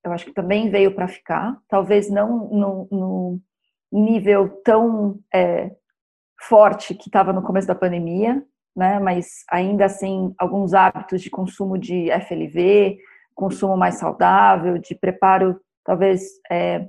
eu 0.05 0.13
acho 0.13 0.25
que 0.25 0.33
também 0.33 0.71
veio 0.71 0.95
para 0.95 1.09
ficar, 1.09 1.57
talvez 1.69 2.11
não 2.11 2.49
no, 2.49 2.89
no 2.91 3.41
nível 3.93 4.49
tão 4.65 5.21
é, 5.33 5.71
forte 6.41 6.95
que 6.95 7.09
estava 7.09 7.33
no 7.33 7.43
começo 7.43 7.69
da 7.69 7.75
pandemia, 7.75 8.45
né? 8.75 8.99
Mas 8.99 9.45
ainda 9.49 9.85
assim, 9.85 10.35
alguns 10.37 10.75
hábitos 10.75 11.23
de 11.23 11.31
consumo 11.31 11.79
de 11.79 12.11
FLV, 12.11 12.99
consumo 13.35 13.77
mais 13.77 13.97
saudável, 13.97 14.79
de 14.79 14.95
preparo, 14.95 15.61
talvez, 15.85 16.23
é, 16.51 16.89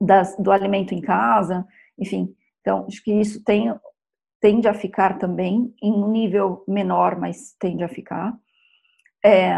das, 0.00 0.36
do 0.36 0.50
alimento 0.50 0.94
em 0.94 1.00
casa, 1.00 1.66
enfim. 1.98 2.34
Então, 2.60 2.86
acho 2.86 3.02
que 3.02 3.12
isso 3.12 3.42
tem, 3.44 3.74
tende 4.40 4.68
a 4.68 4.74
ficar 4.74 5.18
também, 5.18 5.74
em 5.82 5.92
um 5.92 6.08
nível 6.10 6.64
menor, 6.66 7.18
mas 7.18 7.54
tende 7.58 7.84
a 7.84 7.88
ficar. 7.88 8.36
É, 9.24 9.52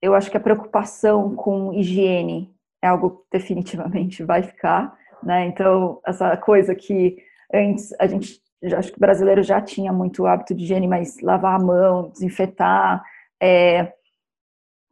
eu 0.00 0.14
acho 0.14 0.30
que 0.30 0.36
a 0.36 0.40
preocupação 0.40 1.34
com 1.34 1.72
higiene 1.72 2.54
é 2.82 2.88
algo 2.88 3.10
que 3.10 3.38
definitivamente 3.38 4.22
vai 4.22 4.42
ficar, 4.42 4.96
né? 5.22 5.46
Então, 5.46 6.00
essa 6.06 6.36
coisa 6.36 6.74
que 6.74 7.16
antes 7.52 7.92
a 7.98 8.06
gente, 8.06 8.40
acho 8.76 8.92
que 8.92 8.98
o 8.98 9.00
brasileiro 9.00 9.42
já 9.42 9.60
tinha 9.60 9.92
muito 9.92 10.26
hábito 10.26 10.54
de 10.54 10.64
higiene, 10.64 10.86
mas 10.86 11.20
lavar 11.20 11.60
a 11.60 11.64
mão, 11.64 12.10
desinfetar, 12.10 13.02
é, 13.40 13.92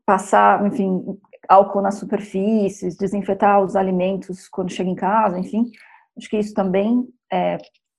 passar, 0.07 0.67
enfim, 0.67 1.19
álcool 1.49 1.83
nas 1.83 1.97
superfícies, 1.97 2.97
desinfetar 2.97 3.63
os 3.63 3.77
alimentos 3.77 4.49
quando 4.49 4.73
chega 4.73 4.91
em 4.91 4.95
casa, 4.95 5.39
enfim, 5.39 5.71
acho 6.17 6.29
que 6.29 6.39
isso 6.39 6.55
também 6.55 7.09
é, 7.33 7.59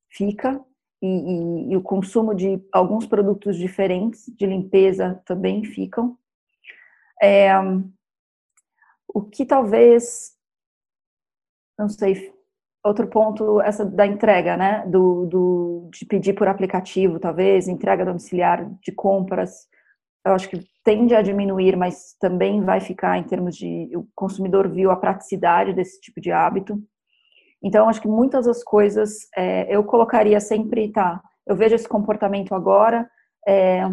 fica 0.10 0.60
e, 1.02 1.08
e, 1.08 1.72
e, 1.72 1.78
o 1.78 1.82
consumo 1.82 2.34
de 2.34 2.60
alguns 2.72 3.06
produtos 3.06 3.58
diferentes 3.58 4.26
de 4.36 4.46
limpeza 4.46 5.22
também 5.26 5.64
ficam. 5.64 6.18
É, 7.22 7.52
o 9.08 9.22
que 9.22 9.46
talvez, 9.46 10.34
não 11.78 11.88
sei, 11.88 12.34
outro 12.84 13.08
ponto, 13.08 13.62
essa 13.62 13.86
da 13.86 14.06
entrega, 14.06 14.56
né, 14.58 14.86
do, 14.88 15.26
do, 15.26 15.90
de 15.92 16.06
pedir 16.06 16.34
por 16.34 16.48
aplicativo, 16.48 17.20
talvez, 17.20 17.68
entrega 17.68 18.06
domiciliar 18.06 18.70
de 18.82 18.92
compras, 18.92 19.68
eu 20.26 20.34
acho 20.34 20.50
que 20.50 20.66
tende 20.84 21.14
a 21.16 21.22
diminuir, 21.22 21.76
mas 21.78 22.16
também 22.20 22.62
vai 22.62 22.82
ficar 22.82 23.18
em 23.18 23.24
termos 23.24 23.56
de, 23.56 23.92
o 23.96 24.08
consumidor 24.16 24.68
viu 24.68 24.90
a 24.90 24.96
praticidade 24.96 25.72
desse 25.72 26.02
tipo 26.02 26.20
de 26.20 26.32
hábito. 26.32 26.82
Então, 27.64 27.88
acho 27.88 28.02
que 28.02 28.08
muitas 28.08 28.46
das 28.48 28.64
coisas 28.64 29.28
é, 29.36 29.74
eu 29.74 29.84
colocaria 29.84 30.40
sempre, 30.40 30.92
tá, 30.92 31.22
eu 31.46 31.56
vejo 31.56 31.76
esse 31.76 31.88
comportamento 31.88 32.56
agora, 32.56 33.10
é, 33.48 33.88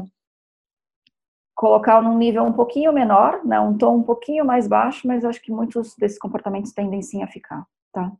colocar 1.55 2.03
num 2.03 2.17
nível 2.17 2.45
um 2.45 2.53
pouquinho 2.53 2.93
menor, 2.93 3.45
né, 3.45 3.61
um 3.61 3.77
tom 3.77 3.99
um 3.99 4.03
pouquinho 4.03 4.45
mais 4.45 4.67
baixo, 4.67 5.07
mas 5.07 5.25
acho 5.25 5.41
que 5.41 5.53
muitos 5.53 5.95
desses 5.97 6.19
comportamentos 6.19 6.73
tendem 6.73 7.03
sim 7.03 7.23
a 7.23 7.27
ficar, 7.27 7.67
tá? 7.93 8.11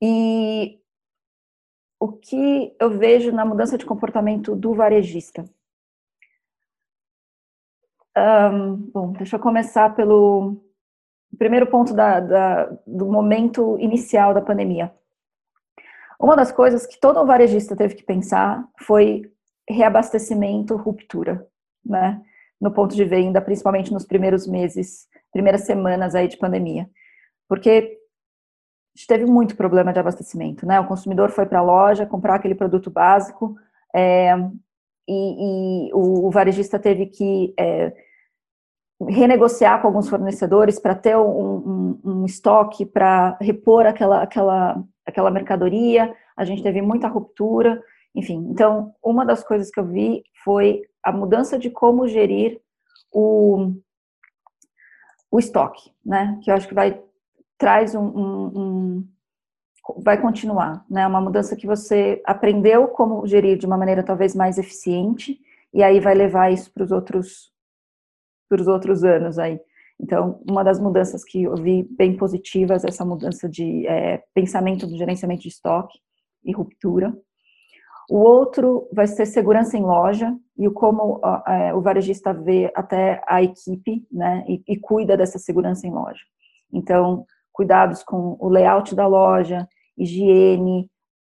E 0.00 0.78
o 1.98 2.12
que 2.12 2.74
eu 2.80 2.90
vejo 2.90 3.32
na 3.32 3.44
mudança 3.44 3.76
de 3.76 3.84
comportamento 3.84 4.54
do 4.54 4.74
varejista? 4.74 5.44
Um, 8.16 8.76
bom, 8.92 9.12
deixa 9.12 9.36
eu 9.36 9.40
começar 9.40 9.94
pelo 9.94 10.56
primeiro 11.38 11.66
ponto 11.66 11.92
da, 11.92 12.18
da, 12.18 12.64
do 12.86 13.06
momento 13.06 13.76
inicial 13.78 14.32
da 14.32 14.40
pandemia. 14.40 14.90
Uma 16.18 16.34
das 16.34 16.50
coisas 16.50 16.86
que 16.86 16.98
todo 16.98 17.26
varejista 17.26 17.76
teve 17.76 17.94
que 17.94 18.02
pensar 18.02 18.66
foi 18.80 19.30
reabastecimento, 19.68 20.76
ruptura, 20.76 21.46
né? 21.84 22.22
No 22.58 22.72
ponto 22.72 22.96
de 22.96 23.04
venda, 23.04 23.40
principalmente 23.40 23.92
nos 23.92 24.06
primeiros 24.06 24.46
meses, 24.46 25.06
primeiras 25.30 25.66
semanas 25.66 26.14
aí 26.14 26.26
de 26.26 26.38
pandemia. 26.38 26.88
Porque 27.46 27.98
a 28.94 28.98
gente 28.98 29.06
teve 29.06 29.26
muito 29.26 29.56
problema 29.56 29.92
de 29.92 29.98
abastecimento, 29.98 30.64
né? 30.64 30.80
O 30.80 30.86
consumidor 30.86 31.30
foi 31.30 31.44
para 31.44 31.58
a 31.58 31.62
loja 31.62 32.06
comprar 32.06 32.36
aquele 32.36 32.54
produto 32.54 32.90
básico 32.90 33.56
é, 33.94 34.34
e, 35.06 35.88
e 35.88 35.90
o, 35.92 36.30
varejista 36.30 36.78
teve 36.78 37.06
que 37.06 37.52
é, 37.58 38.05
renegociar 39.00 39.80
com 39.80 39.88
alguns 39.88 40.08
fornecedores 40.08 40.78
para 40.78 40.94
ter 40.94 41.16
um, 41.16 41.20
um, 41.24 42.00
um 42.04 42.24
estoque 42.24 42.86
para 42.86 43.36
repor 43.40 43.86
aquela, 43.86 44.22
aquela, 44.22 44.82
aquela 45.04 45.30
mercadoria. 45.30 46.14
A 46.36 46.44
gente 46.44 46.62
teve 46.62 46.80
muita 46.80 47.08
ruptura, 47.08 47.82
enfim. 48.14 48.46
Então, 48.50 48.94
uma 49.02 49.24
das 49.24 49.44
coisas 49.44 49.70
que 49.70 49.78
eu 49.78 49.86
vi 49.86 50.22
foi 50.42 50.82
a 51.02 51.12
mudança 51.12 51.58
de 51.58 51.70
como 51.70 52.08
gerir 52.08 52.60
o, 53.12 53.74
o 55.30 55.38
estoque, 55.38 55.92
né? 56.04 56.38
Que 56.42 56.50
eu 56.50 56.54
acho 56.54 56.68
que 56.68 56.74
vai 56.74 57.02
traz 57.58 57.94
um, 57.94 58.04
um 58.04 59.08
vai 59.98 60.20
continuar, 60.20 60.84
né? 60.90 61.06
Uma 61.06 61.20
mudança 61.20 61.54
que 61.54 61.66
você 61.66 62.20
aprendeu 62.24 62.88
como 62.88 63.26
gerir 63.26 63.58
de 63.58 63.66
uma 63.66 63.76
maneira 63.76 64.02
talvez 64.02 64.34
mais 64.34 64.58
eficiente 64.58 65.38
e 65.72 65.82
aí 65.82 66.00
vai 66.00 66.14
levar 66.14 66.52
isso 66.52 66.72
para 66.72 66.82
os 66.82 66.90
outros 66.90 67.52
para 68.48 68.60
os 68.60 68.68
outros 68.68 69.04
anos 69.04 69.38
aí. 69.38 69.60
Então, 70.00 70.40
uma 70.48 70.62
das 70.62 70.78
mudanças 70.78 71.24
que 71.24 71.44
eu 71.44 71.54
vi 71.56 71.86
bem 71.96 72.16
positivas 72.16 72.84
é 72.84 72.88
essa 72.88 73.04
mudança 73.04 73.48
de 73.48 73.86
é, 73.86 74.22
pensamento 74.34 74.86
do 74.86 74.96
gerenciamento 74.96 75.42
de 75.42 75.48
estoque 75.48 75.98
e 76.44 76.52
ruptura. 76.52 77.16
O 78.08 78.18
outro 78.18 78.88
vai 78.92 79.06
ser 79.06 79.26
segurança 79.26 79.76
em 79.76 79.82
loja 79.82 80.32
e 80.56 80.68
o 80.68 80.72
como 80.72 81.20
é, 81.46 81.74
o 81.74 81.80
varejista 81.80 82.32
vê 82.32 82.70
até 82.74 83.22
a 83.26 83.42
equipe, 83.42 84.06
né, 84.12 84.44
e, 84.46 84.62
e 84.68 84.78
cuida 84.78 85.16
dessa 85.16 85.38
segurança 85.38 85.86
em 85.86 85.90
loja. 85.90 86.20
Então, 86.72 87.24
cuidados 87.52 88.04
com 88.04 88.36
o 88.38 88.48
layout 88.48 88.94
da 88.94 89.06
loja, 89.06 89.66
higiene, 89.96 90.88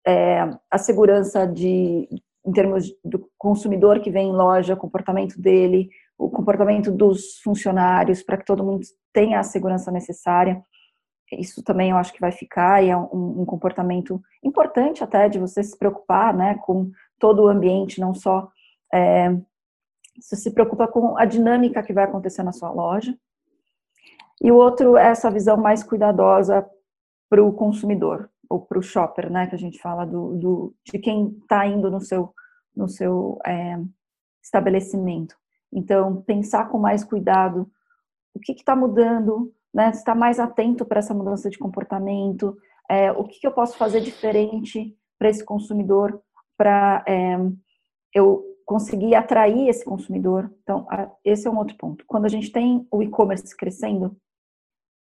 é, 0.05 0.41
a 0.69 0.77
segurança 0.77 1.45
de, 1.45 2.07
em 2.45 2.51
termos 2.51 2.93
do 3.03 3.27
consumidor 3.37 3.99
que 3.99 4.11
vem 4.11 4.29
em 4.29 4.33
loja, 4.33 4.75
comportamento 4.75 5.39
dele, 5.41 5.89
o 6.21 6.29
comportamento 6.29 6.91
dos 6.91 7.39
funcionários, 7.39 8.21
para 8.21 8.37
que 8.37 8.45
todo 8.45 8.63
mundo 8.63 8.85
tenha 9.11 9.39
a 9.39 9.43
segurança 9.43 9.91
necessária. 9.91 10.63
Isso 11.31 11.63
também 11.63 11.89
eu 11.89 11.97
acho 11.97 12.13
que 12.13 12.21
vai 12.21 12.31
ficar 12.31 12.83
e 12.83 12.89
é 12.89 12.97
um, 12.97 13.41
um 13.41 13.45
comportamento 13.45 14.21
importante 14.43 15.03
até 15.03 15.27
de 15.27 15.39
você 15.39 15.63
se 15.63 15.77
preocupar, 15.77 16.33
né, 16.33 16.55
com 16.63 16.91
todo 17.17 17.43
o 17.43 17.47
ambiente, 17.47 17.99
não 17.99 18.13
só 18.13 18.49
é, 18.93 19.35
você 20.19 20.35
se 20.35 20.51
preocupa 20.51 20.87
com 20.87 21.17
a 21.17 21.25
dinâmica 21.25 21.81
que 21.81 21.93
vai 21.93 22.03
acontecer 22.03 22.43
na 22.43 22.51
sua 22.51 22.69
loja. 22.71 23.17
E 24.41 24.51
o 24.51 24.55
outro 24.55 24.97
é 24.97 25.07
essa 25.07 25.31
visão 25.31 25.57
mais 25.57 25.83
cuidadosa 25.83 26.69
para 27.29 27.43
o 27.43 27.53
consumidor 27.53 28.29
ou 28.49 28.59
para 28.59 28.77
o 28.77 28.83
shopper, 28.83 29.31
né, 29.31 29.47
que 29.47 29.55
a 29.55 29.57
gente 29.57 29.79
fala 29.79 30.05
do, 30.05 30.37
do 30.37 30.75
de 30.83 30.99
quem 30.99 31.29
está 31.41 31.65
indo 31.65 31.89
no 31.89 32.01
seu 32.01 32.33
no 32.75 32.87
seu 32.87 33.39
é, 33.45 33.77
estabelecimento. 34.41 35.40
Então, 35.71 36.21
pensar 36.23 36.69
com 36.69 36.77
mais 36.77 37.03
cuidado 37.03 37.69
o 38.33 38.39
que 38.39 38.53
está 38.53 38.75
mudando, 38.75 39.53
né? 39.73 39.89
Estar 39.89 40.15
mais 40.15 40.39
atento 40.39 40.85
para 40.85 40.99
essa 40.99 41.13
mudança 41.13 41.49
de 41.49 41.57
comportamento, 41.57 42.57
é, 42.89 43.11
o 43.11 43.23
que, 43.23 43.39
que, 43.39 43.47
eu 43.47 43.51
posso 43.51 43.77
fazer 43.77 44.01
diferente 44.01 44.95
para 45.17 45.29
esse 45.29 45.43
consumidor, 45.43 46.21
para 46.57 47.03
é, 47.07 47.37
eu 48.13 48.43
conseguir 48.65 49.15
atrair 49.15 49.67
esse 49.69 49.83
consumidor. 49.83 50.51
Então, 50.63 50.87
esse 51.23 51.47
é 51.47 51.51
um 51.51 51.57
outro 51.57 51.75
ponto. 51.77 52.05
Quando 52.05 52.25
a 52.25 52.29
gente 52.29 52.51
tem 52.51 52.87
o 52.91 53.01
e-commerce 53.01 53.55
crescendo, 53.55 54.15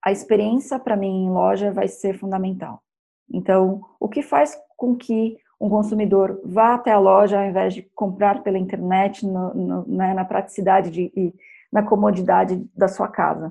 a 0.04 0.12
experiência 0.12 0.80
para 0.80 0.96
mim 0.96 1.26
em 1.26 1.30
loja 1.30 1.72
vai 1.72 1.88
ser 1.88 2.18
fundamental. 2.18 2.82
Então, 3.30 3.82
o 4.00 4.08
que 4.08 4.22
faz 4.22 4.58
com 4.78 4.96
que 4.96 5.38
um 5.60 5.70
consumidor 5.70 6.40
vá 6.44 6.76
até 6.76 6.92
a 6.92 7.00
loja 7.00 7.40
ao 7.40 7.46
invés 7.46 7.74
de 7.74 7.82
comprar 7.96 8.44
pela 8.44 8.58
internet, 8.58 9.26
no, 9.26 9.54
no, 9.54 9.88
né, 9.88 10.14
na 10.14 10.24
praticidade 10.24 10.92
de, 10.92 11.12
e 11.16 11.34
na 11.72 11.84
comodidade 11.84 12.64
da 12.76 12.88
sua 12.88 13.08
casa. 13.08 13.48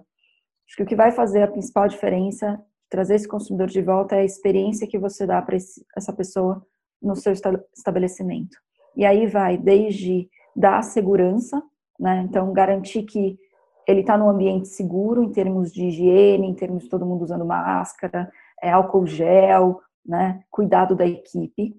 Acho 0.67 0.77
que 0.77 0.83
o 0.83 0.87
que 0.87 0.97
vai 0.97 1.13
fazer 1.13 1.43
a 1.43 1.49
principal 1.49 1.89
diferença, 1.89 2.61
trazer 2.89 3.17
esse 3.17 3.29
consumidor 3.29 3.69
de 3.69 3.83
volta, 3.83 4.17
é 4.17 4.21
a 4.21 4.25
experiência 4.25 4.87
que 4.87 4.99
você 4.99 5.27
dá 5.27 5.41
para 5.43 5.57
essa 5.97 6.13
pessoa 6.13 6.65
no 7.03 7.15
seu 7.15 7.33
estabelecimento. 7.33 8.57
E 8.97 9.05
aí 9.05 9.27
vai 9.27 9.57
desde 9.57 10.29
dar 10.55 10.83
segurança, 10.83 11.63
né? 11.99 12.27
então 12.29 12.53
garantir 12.53 13.03
que 13.03 13.39
ele 13.87 14.01
está 14.01 14.17
num 14.19 14.29
ambiente 14.29 14.69
seguro 14.69 15.23
em 15.23 15.31
termos 15.31 15.73
de 15.73 15.87
higiene, 15.87 16.49
em 16.49 16.55
termos 16.55 16.85
de 16.85 16.89
todo 16.89 17.07
mundo 17.07 17.23
usando 17.23 17.45
máscara, 17.45 18.31
é, 18.61 18.73
álcool 18.73 19.07
gel, 19.07 19.81
né? 20.05 20.43
cuidado 20.51 20.97
da 20.97 21.07
equipe. 21.07 21.77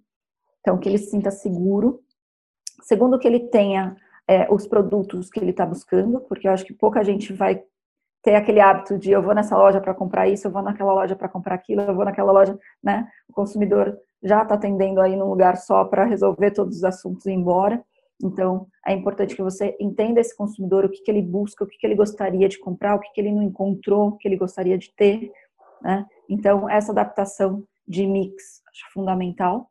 Então, 0.62 0.78
que 0.78 0.90
ele 0.90 0.98
se 0.98 1.12
sinta 1.12 1.32
seguro. 1.32 2.02
Segundo, 2.82 3.20
que 3.20 3.28
ele 3.28 3.48
tenha 3.48 3.96
é, 4.28 4.52
os 4.52 4.68
produtos 4.68 5.30
que 5.30 5.40
ele 5.40 5.52
está 5.52 5.66
buscando, 5.66 6.20
porque 6.22 6.48
eu 6.48 6.52
acho 6.52 6.66
que 6.66 6.74
pouca 6.74 7.04
gente 7.04 7.34
vai 7.34 7.64
ter 8.22 8.36
aquele 8.36 8.60
hábito 8.60 8.98
de 8.98 9.12
eu 9.12 9.22
vou 9.22 9.34
nessa 9.34 9.58
loja 9.58 9.80
para 9.80 9.94
comprar 9.94 10.28
isso, 10.28 10.48
eu 10.48 10.52
vou 10.52 10.62
naquela 10.62 10.94
loja 10.94 11.16
para 11.16 11.30
comprar 11.30 11.56
aquilo, 11.56 11.82
eu 11.82 11.96
vou 11.96 12.04
naquela 12.04 12.32
loja, 12.32 12.58
né? 12.84 13.08
O 13.30 13.34
consumidor 13.34 13.98
já 14.22 14.44
está 14.44 14.56
atendendo 14.56 15.00
aí 15.00 15.16
num 15.16 15.30
lugar 15.30 15.56
só 15.58 15.86
para 15.86 16.04
resolver 16.04 16.52
todos 16.52 16.78
os 16.78 16.84
assuntos 16.84 17.26
e 17.26 17.30
ir 17.30 17.36
embora. 17.36 17.82
Então, 18.22 18.68
é 18.86 18.94
importante 18.94 19.36
que 19.36 19.44
você 19.44 19.76
entenda 19.80 20.20
esse 20.20 20.36
consumidor, 20.36 20.86
o 20.86 20.90
que, 20.90 21.02
que 21.02 21.12
ele 21.12 21.22
busca, 21.22 21.64
o 21.64 21.68
que, 21.68 21.78
que 21.78 21.86
ele 21.86 21.96
gostaria 21.96 22.50
de 22.50 22.60
comprar, 22.60 22.96
o 22.96 23.00
que, 23.00 23.12
que 23.14 23.22
ele 23.22 23.32
não 23.32 23.44
encontrou, 23.44 24.10
o 24.10 24.18
que 24.18 24.28
ele 24.28 24.36
gostaria 24.36 24.78
de 24.78 24.92
ter. 24.96 25.32
Né? 25.82 26.06
Então, 26.28 26.70
essa 26.70 26.92
adaptação 26.92 27.64
de 27.88 28.06
mix 28.08 28.62
acho 28.70 28.92
fundamental. 28.92 29.70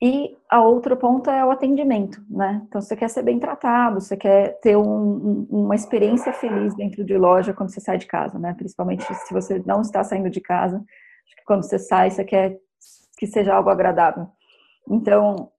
E 0.00 0.36
a 0.48 0.62
outro 0.62 0.96
ponto 0.96 1.28
é 1.28 1.44
o 1.44 1.50
atendimento, 1.50 2.22
né? 2.30 2.62
Então, 2.68 2.80
você 2.80 2.94
quer 2.94 3.10
ser 3.10 3.22
bem 3.22 3.40
tratado, 3.40 4.00
você 4.00 4.16
quer 4.16 4.58
ter 4.60 4.76
um, 4.76 5.46
uma 5.50 5.74
experiência 5.74 6.32
feliz 6.32 6.74
dentro 6.76 7.04
de 7.04 7.16
loja 7.18 7.52
quando 7.52 7.72
você 7.72 7.80
sai 7.80 7.98
de 7.98 8.06
casa, 8.06 8.38
né? 8.38 8.54
Principalmente 8.54 9.02
se 9.12 9.34
você 9.34 9.60
não 9.66 9.80
está 9.80 10.04
saindo 10.04 10.30
de 10.30 10.40
casa, 10.40 10.84
quando 11.44 11.64
você 11.64 11.78
sai, 11.80 12.10
você 12.10 12.24
quer 12.24 12.58
que 13.18 13.26
seja 13.26 13.54
algo 13.54 13.70
agradável. 13.70 14.28
Então, 14.88 15.50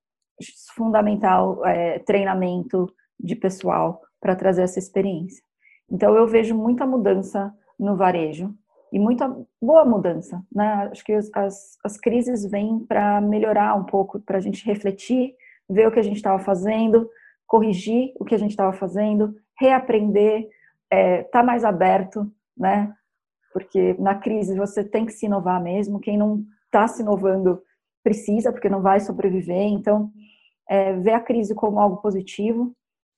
fundamental 0.73 1.65
é, 1.65 1.99
treinamento 1.99 2.87
de 3.19 3.35
pessoal 3.35 4.01
para 4.21 4.35
trazer 4.35 4.61
essa 4.61 4.79
experiência. 4.79 5.43
Então, 5.91 6.15
eu 6.15 6.25
vejo 6.25 6.55
muita 6.55 6.85
mudança 6.85 7.53
no 7.77 7.97
varejo, 7.97 8.55
e 8.91 8.99
muita 8.99 9.27
boa 9.61 9.85
mudança, 9.85 10.43
né? 10.53 10.89
Acho 10.91 11.03
que 11.03 11.13
as, 11.13 11.77
as 11.83 11.97
crises 11.97 12.49
vêm 12.49 12.79
para 12.79 13.21
melhorar 13.21 13.75
um 13.75 13.83
pouco, 13.83 14.19
para 14.19 14.37
a 14.37 14.41
gente 14.41 14.65
refletir, 14.65 15.35
ver 15.69 15.87
o 15.87 15.91
que 15.91 15.99
a 15.99 16.03
gente 16.03 16.17
estava 16.17 16.39
fazendo, 16.39 17.09
corrigir 17.47 18.13
o 18.19 18.25
que 18.25 18.35
a 18.35 18.37
gente 18.37 18.51
estava 18.51 18.73
fazendo, 18.73 19.35
reaprender, 19.59 20.47
é, 20.89 21.23
tá 21.23 21.43
mais 21.43 21.63
aberto, 21.63 22.31
né? 22.57 22.93
Porque 23.51 23.95
na 23.99 24.15
crise 24.15 24.55
você 24.55 24.83
tem 24.83 25.05
que 25.05 25.13
se 25.13 25.25
inovar 25.25 25.61
mesmo. 25.61 25.99
Quem 25.99 26.17
não 26.17 26.43
está 26.65 26.87
se 26.87 27.01
inovando 27.01 27.61
precisa, 28.03 28.51
porque 28.51 28.69
não 28.69 28.81
vai 28.81 28.99
sobreviver. 28.99 29.67
Então, 29.67 30.11
é, 30.69 30.93
ver 30.93 31.13
a 31.13 31.19
crise 31.19 31.55
como 31.55 31.79
algo 31.79 31.97
positivo, 31.97 32.75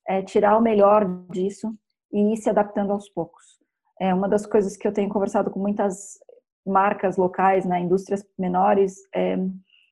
é, 0.07 0.21
tirar 0.21 0.57
o 0.57 0.61
melhor 0.61 1.05
disso 1.29 1.75
e 2.11 2.33
ir 2.33 2.37
se 2.37 2.49
adaptando 2.49 2.91
aos 2.91 3.09
poucos. 3.09 3.50
É 4.01 4.11
uma 4.15 4.27
das 4.27 4.47
coisas 4.47 4.75
que 4.75 4.87
eu 4.87 4.91
tenho 4.91 5.09
conversado 5.09 5.51
com 5.51 5.59
muitas 5.59 6.17
marcas 6.65 7.17
locais, 7.17 7.65
né, 7.65 7.79
indústrias 7.79 8.25
menores, 8.35 8.95
é, 9.13 9.37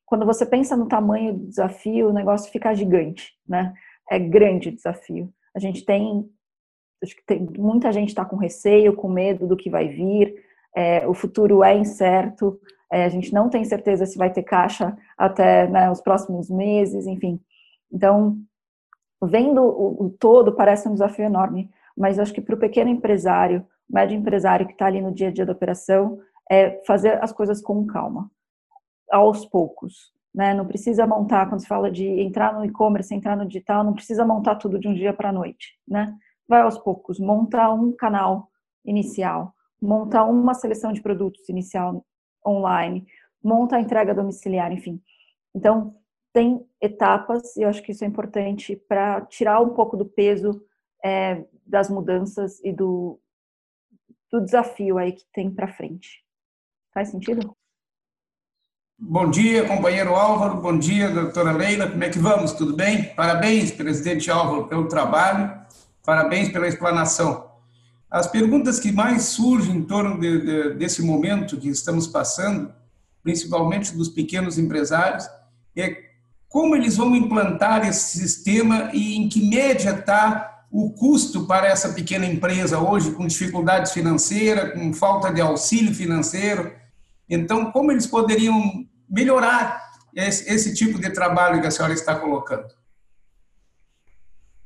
quando 0.09 0.25
você 0.25 0.43
pensa 0.47 0.75
no 0.75 0.87
tamanho 0.87 1.35
do 1.35 1.45
desafio, 1.45 2.09
o 2.09 2.13
negócio 2.13 2.51
fica 2.51 2.73
gigante, 2.73 3.37
né? 3.47 3.71
É 4.09 4.17
grande 4.17 4.69
o 4.69 4.75
desafio. 4.75 5.31
A 5.55 5.59
gente 5.59 5.85
tem, 5.85 6.27
acho 7.03 7.15
que 7.15 7.23
tem 7.23 7.47
muita 7.59 7.91
gente 7.91 8.09
está 8.09 8.25
com 8.25 8.35
receio, 8.35 8.95
com 8.95 9.07
medo 9.07 9.45
do 9.45 9.55
que 9.55 9.69
vai 9.69 9.87
vir. 9.87 10.33
É, 10.75 11.07
o 11.07 11.13
futuro 11.13 11.63
é 11.63 11.77
incerto. 11.77 12.59
É, 12.91 13.05
a 13.05 13.09
gente 13.09 13.31
não 13.31 13.51
tem 13.51 13.63
certeza 13.63 14.07
se 14.07 14.17
vai 14.17 14.33
ter 14.33 14.41
caixa 14.41 14.97
até 15.15 15.67
né, 15.67 15.91
os 15.91 16.01
próximos 16.01 16.49
meses, 16.49 17.05
enfim. 17.05 17.39
Então, 17.93 18.39
vendo 19.21 19.61
o, 19.61 20.05
o 20.05 20.09
todo 20.09 20.55
parece 20.55 20.89
um 20.89 20.93
desafio 20.93 21.25
enorme, 21.25 21.69
mas 21.95 22.17
acho 22.17 22.33
que 22.33 22.41
para 22.41 22.55
o 22.55 22.59
pequeno 22.59 22.89
empresário 22.89 23.63
médio 23.89 24.17
empresário 24.17 24.67
que 24.67 24.73
está 24.73 24.85
ali 24.85 25.01
no 25.01 25.13
dia 25.13 25.29
a 25.29 25.31
dia 25.31 25.45
da 25.45 25.53
operação 25.53 26.19
é 26.49 26.81
fazer 26.85 27.23
as 27.23 27.31
coisas 27.31 27.61
com 27.61 27.85
calma, 27.85 28.29
aos 29.11 29.45
poucos. 29.45 30.11
Né? 30.33 30.53
Não 30.53 30.65
precisa 30.65 31.07
montar, 31.07 31.47
quando 31.47 31.61
se 31.61 31.67
fala 31.67 31.91
de 31.91 32.05
entrar 32.05 32.53
no 32.53 32.65
e-commerce, 32.65 33.13
entrar 33.13 33.35
no 33.35 33.45
digital, 33.45 33.83
não 33.83 33.93
precisa 33.93 34.25
montar 34.25 34.55
tudo 34.55 34.79
de 34.79 34.87
um 34.87 34.93
dia 34.93 35.13
para 35.13 35.29
a 35.29 35.33
noite. 35.33 35.77
Né? 35.87 36.15
Vai 36.47 36.61
aos 36.61 36.77
poucos, 36.77 37.19
monta 37.19 37.71
um 37.71 37.91
canal 37.91 38.49
inicial, 38.85 39.53
monta 39.81 40.23
uma 40.23 40.53
seleção 40.53 40.91
de 40.91 41.01
produtos 41.01 41.47
inicial 41.49 42.05
online, 42.45 43.05
monta 43.43 43.75
a 43.75 43.81
entrega 43.81 44.13
domiciliar, 44.13 44.71
enfim. 44.71 45.01
Então, 45.55 45.95
tem 46.33 46.65
etapas, 46.81 47.55
e 47.57 47.63
eu 47.63 47.69
acho 47.69 47.81
que 47.81 47.91
isso 47.91 48.03
é 48.03 48.07
importante 48.07 48.75
para 48.75 49.21
tirar 49.21 49.59
um 49.61 49.69
pouco 49.69 49.97
do 49.97 50.05
peso 50.05 50.61
é, 51.03 51.45
das 51.65 51.89
mudanças 51.89 52.63
e 52.63 52.71
do, 52.71 53.19
do 54.31 54.41
desafio 54.41 54.97
aí 54.97 55.11
que 55.11 55.25
tem 55.33 55.49
para 55.49 55.67
frente. 55.67 56.23
Faz 56.93 57.09
sentido? 57.09 57.55
Bom 59.01 59.29
dia, 59.29 59.65
companheiro 59.65 60.13
Álvaro. 60.13 60.61
Bom 60.61 60.77
dia, 60.77 61.09
doutora 61.09 61.51
Leila. 61.51 61.89
Como 61.89 62.03
é 62.03 62.09
que 62.09 62.19
vamos? 62.19 62.51
Tudo 62.51 62.75
bem? 62.75 63.13
Parabéns, 63.15 63.71
presidente 63.71 64.29
Álvaro, 64.29 64.67
pelo 64.67 64.87
trabalho. 64.87 65.57
Parabéns 66.03 66.49
pela 66.49 66.67
explanação. 66.67 67.49
As 68.11 68.27
perguntas 68.27 68.79
que 68.79 68.91
mais 68.91 69.23
surgem 69.23 69.77
em 69.77 69.83
torno 69.85 70.19
de, 70.19 70.41
de, 70.41 70.73
desse 70.73 71.01
momento 71.01 71.57
que 71.57 71.69
estamos 71.69 72.07
passando, 72.07 72.73
principalmente 73.23 73.95
dos 73.95 74.09
pequenos 74.09 74.57
empresários, 74.57 75.29
é 75.77 76.09
como 76.47 76.75
eles 76.75 76.97
vão 76.97 77.15
implantar 77.15 77.87
esse 77.87 78.17
sistema 78.17 78.89
e 78.91 79.15
em 79.15 79.29
que 79.29 79.47
média 79.47 79.91
está 79.91 80.58
o 80.71 80.91
custo 80.93 81.47
para 81.47 81.67
essa 81.67 81.89
pequena 81.93 82.25
empresa 82.25 82.79
hoje 82.79 83.11
com 83.11 83.25
dificuldades 83.25 83.91
financeiras, 83.91 84.73
com 84.73 84.93
falta 84.93 85.33
de 85.33 85.41
auxílio 85.41 85.93
financeiro. 85.93 86.71
Então, 87.27 87.71
como 87.71 87.91
eles 87.91 88.05
poderiam 88.05 88.85
melhorar 89.09 89.81
esse, 90.15 90.51
esse 90.51 90.73
tipo 90.73 90.99
de 90.99 91.09
trabalho 91.09 91.59
que 91.61 91.67
a 91.67 91.71
senhora 91.71 91.93
está 91.93 92.15
colocando? 92.15 92.67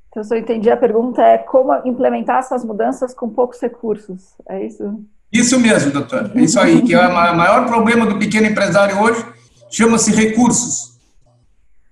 Então, 0.09 0.23
se 0.23 0.35
eu 0.35 0.39
entendi 0.39 0.69
a 0.69 0.77
pergunta, 0.77 1.21
é 1.21 1.37
como 1.37 1.73
implementar 1.85 2.39
essas 2.39 2.63
mudanças 2.63 3.13
com 3.13 3.29
poucos 3.29 3.59
recursos, 3.59 4.35
é 4.47 4.63
isso? 4.63 5.03
Isso 5.31 5.59
mesmo, 5.59 5.91
doutor. 5.91 6.31
É 6.35 6.41
isso 6.41 6.59
aí, 6.59 6.83
que 6.83 6.93
é 6.93 7.07
o 7.07 7.35
maior 7.35 7.65
problema 7.65 8.05
do 8.05 8.19
pequeno 8.19 8.45
empresário 8.45 9.01
hoje, 9.01 9.25
chama-se 9.71 10.11
recursos. 10.11 10.99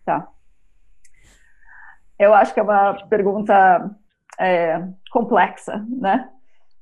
Tá. 0.05 0.27
Eu 2.19 2.35
acho 2.35 2.53
que 2.53 2.59
é 2.59 2.63
uma 2.63 2.93
pergunta 3.07 3.89
é, 4.41 4.83
complexa, 5.11 5.85
né? 5.87 6.27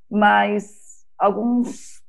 Mas 0.09 1.05
alguns 1.17 2.01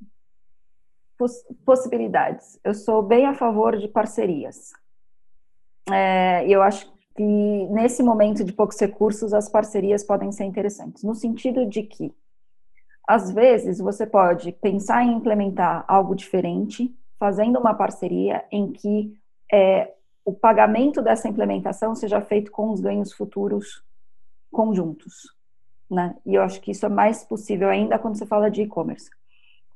poss 1.18 1.44
possibilidades. 1.66 2.58
Eu 2.62 2.72
sou 2.72 3.02
bem 3.02 3.26
a 3.26 3.34
favor 3.34 3.76
de 3.76 3.88
parcerias. 3.88 4.72
É, 5.90 6.46
eu 6.48 6.62
acho 6.62 6.90
que 7.16 7.66
nesse 7.70 8.02
momento 8.02 8.44
de 8.44 8.52
poucos 8.52 8.78
recursos 8.78 9.34
as 9.34 9.48
parcerias 9.48 10.04
podem 10.04 10.30
ser 10.30 10.44
interessantes, 10.44 11.02
no 11.02 11.14
sentido 11.14 11.66
de 11.66 11.82
que 11.82 12.14
às 13.08 13.32
vezes 13.32 13.78
você 13.78 14.06
pode 14.06 14.52
pensar 14.52 15.02
em 15.02 15.14
implementar 15.14 15.84
algo 15.88 16.14
diferente, 16.14 16.94
fazendo 17.18 17.58
uma 17.58 17.74
parceria 17.74 18.44
em 18.52 18.70
que 18.70 19.12
é, 19.52 19.92
o 20.24 20.32
pagamento 20.32 21.02
dessa 21.02 21.28
implementação 21.28 21.94
seja 21.96 22.20
feito 22.20 22.52
com 22.52 22.70
os 22.70 22.80
ganhos 22.80 23.12
futuros 23.12 23.82
conjuntos. 24.52 25.39
Né? 25.90 26.14
E 26.24 26.34
eu 26.34 26.42
acho 26.42 26.60
que 26.60 26.70
isso 26.70 26.86
é 26.86 26.88
mais 26.88 27.24
possível 27.24 27.68
ainda 27.68 27.98
quando 27.98 28.16
você 28.16 28.24
fala 28.24 28.50
de 28.50 28.62
e-commerce. 28.62 29.10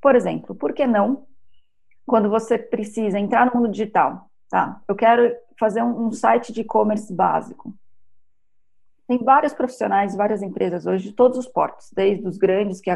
Por 0.01 0.15
exemplo, 0.15 0.55
por 0.55 0.73
que 0.73 0.87
não, 0.87 1.27
quando 2.07 2.29
você 2.31 2.57
precisa 2.57 3.19
entrar 3.19 3.47
no 3.47 3.61
mundo 3.61 3.73
digital, 3.73 4.31
tá? 4.49 4.81
Eu 4.87 4.95
quero 4.95 5.35
fazer 5.59 5.83
um, 5.83 6.07
um 6.07 6.12
site 6.12 6.53
de 6.53 6.61
e-commerce 6.61 7.12
básico. 7.12 7.75
Tem 9.07 9.19
vários 9.19 9.53
profissionais, 9.53 10.17
várias 10.17 10.41
empresas 10.41 10.87
hoje 10.87 11.11
de 11.11 11.12
todos 11.12 11.37
os 11.37 11.47
portos, 11.47 11.91
desde 11.93 12.27
os 12.27 12.39
grandes 12.39 12.81
que 12.81 12.91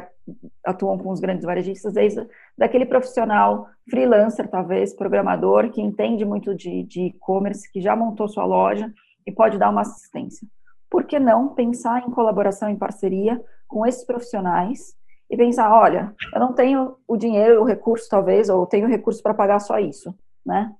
atuam 0.64 0.96
com 0.96 1.10
os 1.10 1.20
grandes 1.20 1.44
varejistas, 1.44 1.92
desde 1.92 2.26
daquele 2.56 2.86
profissional 2.86 3.68
freelancer, 3.90 4.48
talvez, 4.48 4.94
programador, 4.94 5.70
que 5.70 5.82
entende 5.82 6.24
muito 6.24 6.54
de 6.54 6.86
e-commerce, 7.00 7.70
que 7.70 7.80
já 7.80 7.94
montou 7.94 8.26
sua 8.26 8.46
loja 8.46 8.90
e 9.26 9.32
pode 9.32 9.58
dar 9.58 9.68
uma 9.68 9.82
assistência. 9.82 10.48
Por 10.90 11.04
que 11.04 11.18
não 11.18 11.48
pensar 11.48 12.06
em 12.06 12.10
colaboração, 12.10 12.68
em 12.68 12.76
parceria 12.76 13.42
com 13.66 13.86
esses 13.86 14.04
profissionais 14.04 14.96
e 15.30 15.36
pensar, 15.36 15.72
olha, 15.72 16.14
eu 16.32 16.40
não 16.40 16.52
tenho 16.52 16.96
o 17.06 17.16
dinheiro, 17.16 17.60
o 17.60 17.64
recurso 17.64 18.08
talvez, 18.08 18.48
ou 18.48 18.66
tenho 18.66 18.88
recurso 18.88 19.22
para 19.22 19.34
pagar 19.34 19.58
só 19.58 19.78
isso, 19.78 20.14
né? 20.44 20.74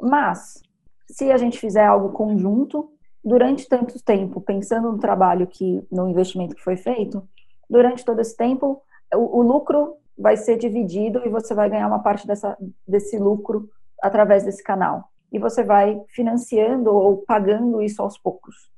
Mas 0.00 0.62
se 1.10 1.32
a 1.32 1.38
gente 1.38 1.58
fizer 1.58 1.86
algo 1.86 2.10
conjunto, 2.10 2.92
durante 3.24 3.68
tanto 3.68 4.02
tempo, 4.02 4.40
pensando 4.40 4.92
no 4.92 4.98
trabalho 4.98 5.46
que, 5.46 5.82
no 5.90 6.08
investimento 6.08 6.54
que 6.54 6.62
foi 6.62 6.76
feito, 6.76 7.26
durante 7.68 8.04
todo 8.04 8.20
esse 8.20 8.36
tempo, 8.36 8.82
o, 9.14 9.38
o 9.38 9.42
lucro 9.42 9.96
vai 10.16 10.36
ser 10.36 10.56
dividido 10.56 11.22
e 11.24 11.28
você 11.28 11.54
vai 11.54 11.70
ganhar 11.70 11.86
uma 11.86 12.00
parte 12.00 12.26
dessa, 12.26 12.56
desse 12.86 13.18
lucro 13.18 13.68
através 14.02 14.44
desse 14.44 14.62
canal. 14.62 15.10
E 15.32 15.38
você 15.38 15.62
vai 15.62 16.00
financiando 16.08 16.92
ou 16.94 17.18
pagando 17.18 17.82
isso 17.82 18.02
aos 18.02 18.18
poucos. 18.18 18.70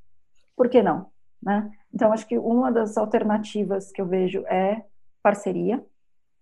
Por 0.61 0.69
que 0.69 0.83
não? 0.83 1.07
Né? 1.43 1.73
Então, 1.91 2.13
acho 2.13 2.27
que 2.29 2.37
uma 2.37 2.71
das 2.71 2.99
alternativas 2.99 3.91
que 3.91 3.99
eu 3.99 4.05
vejo 4.05 4.45
é 4.47 4.85
parceria, 5.23 5.83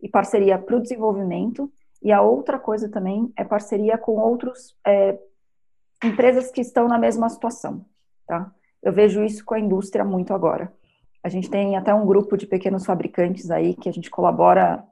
e 0.02 0.08
parceria 0.08 0.58
para 0.58 0.74
o 0.74 0.80
desenvolvimento, 0.80 1.72
e 2.02 2.10
a 2.10 2.20
outra 2.20 2.58
coisa 2.58 2.88
também 2.88 3.32
é 3.36 3.44
parceria 3.44 3.96
com 3.96 4.16
outros 4.16 4.76
é, 4.84 5.16
empresas 6.02 6.50
que 6.50 6.60
estão 6.60 6.88
na 6.88 6.98
mesma 6.98 7.28
situação, 7.28 7.86
tá? 8.26 8.52
Eu 8.82 8.92
vejo 8.92 9.22
isso 9.22 9.44
com 9.44 9.54
a 9.54 9.60
indústria 9.60 10.04
muito 10.04 10.34
agora. 10.34 10.72
A 11.22 11.28
gente 11.28 11.48
tem 11.48 11.76
até 11.76 11.94
um 11.94 12.04
grupo 12.04 12.36
de 12.36 12.44
pequenos 12.44 12.84
fabricantes 12.84 13.52
aí 13.52 13.72
que 13.72 13.88
a 13.88 13.92
gente 13.92 14.10
colabora 14.10 14.82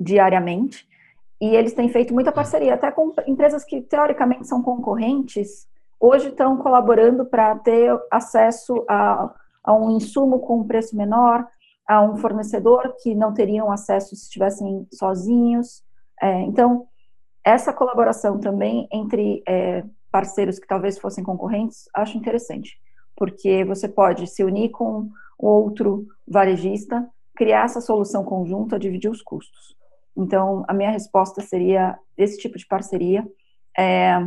diariamente 0.00 0.84
e 1.40 1.54
eles 1.54 1.74
têm 1.74 1.88
feito 1.90 2.12
muita 2.12 2.32
parceria, 2.32 2.74
até 2.74 2.90
com 2.90 3.14
empresas 3.24 3.64
que 3.64 3.80
teoricamente 3.82 4.48
são 4.48 4.60
concorrentes, 4.64 5.68
hoje 6.00 6.28
estão 6.28 6.56
colaborando 6.56 7.26
para 7.26 7.56
ter 7.56 7.98
acesso 8.10 8.84
a, 8.88 9.34
a, 9.64 9.74
um 9.74 9.90
insumo 9.90 10.40
com 10.40 10.60
um 10.60 10.66
preço 10.66 10.96
menor, 10.96 11.46
a 11.86 12.02
um 12.02 12.16
fornecedor 12.16 12.94
que 13.02 13.14
não 13.14 13.32
teriam 13.32 13.70
acesso 13.70 14.14
se 14.14 14.24
estivessem 14.24 14.86
sozinhos. 14.92 15.82
É, 16.20 16.40
então, 16.42 16.86
essa 17.44 17.72
colaboração 17.72 18.38
também 18.38 18.86
entre 18.92 19.42
é, 19.48 19.84
parceiros 20.10 20.58
que 20.58 20.66
talvez 20.66 20.98
fossem 20.98 21.24
concorrentes, 21.24 21.88
acho 21.94 22.18
interessante, 22.18 22.78
porque 23.16 23.64
você 23.64 23.88
pode 23.88 24.26
se 24.26 24.44
unir 24.44 24.70
com 24.70 25.08
outro 25.38 26.06
varejista, 26.26 27.08
criar 27.34 27.64
essa 27.64 27.80
solução 27.80 28.24
conjunta, 28.24 28.78
dividir 28.78 29.10
os 29.10 29.22
custos. 29.22 29.76
Então, 30.16 30.64
a 30.66 30.74
minha 30.74 30.90
resposta 30.90 31.40
seria 31.40 31.96
esse 32.16 32.36
tipo 32.36 32.58
de 32.58 32.66
parceria 32.66 33.24
é, 33.78 34.18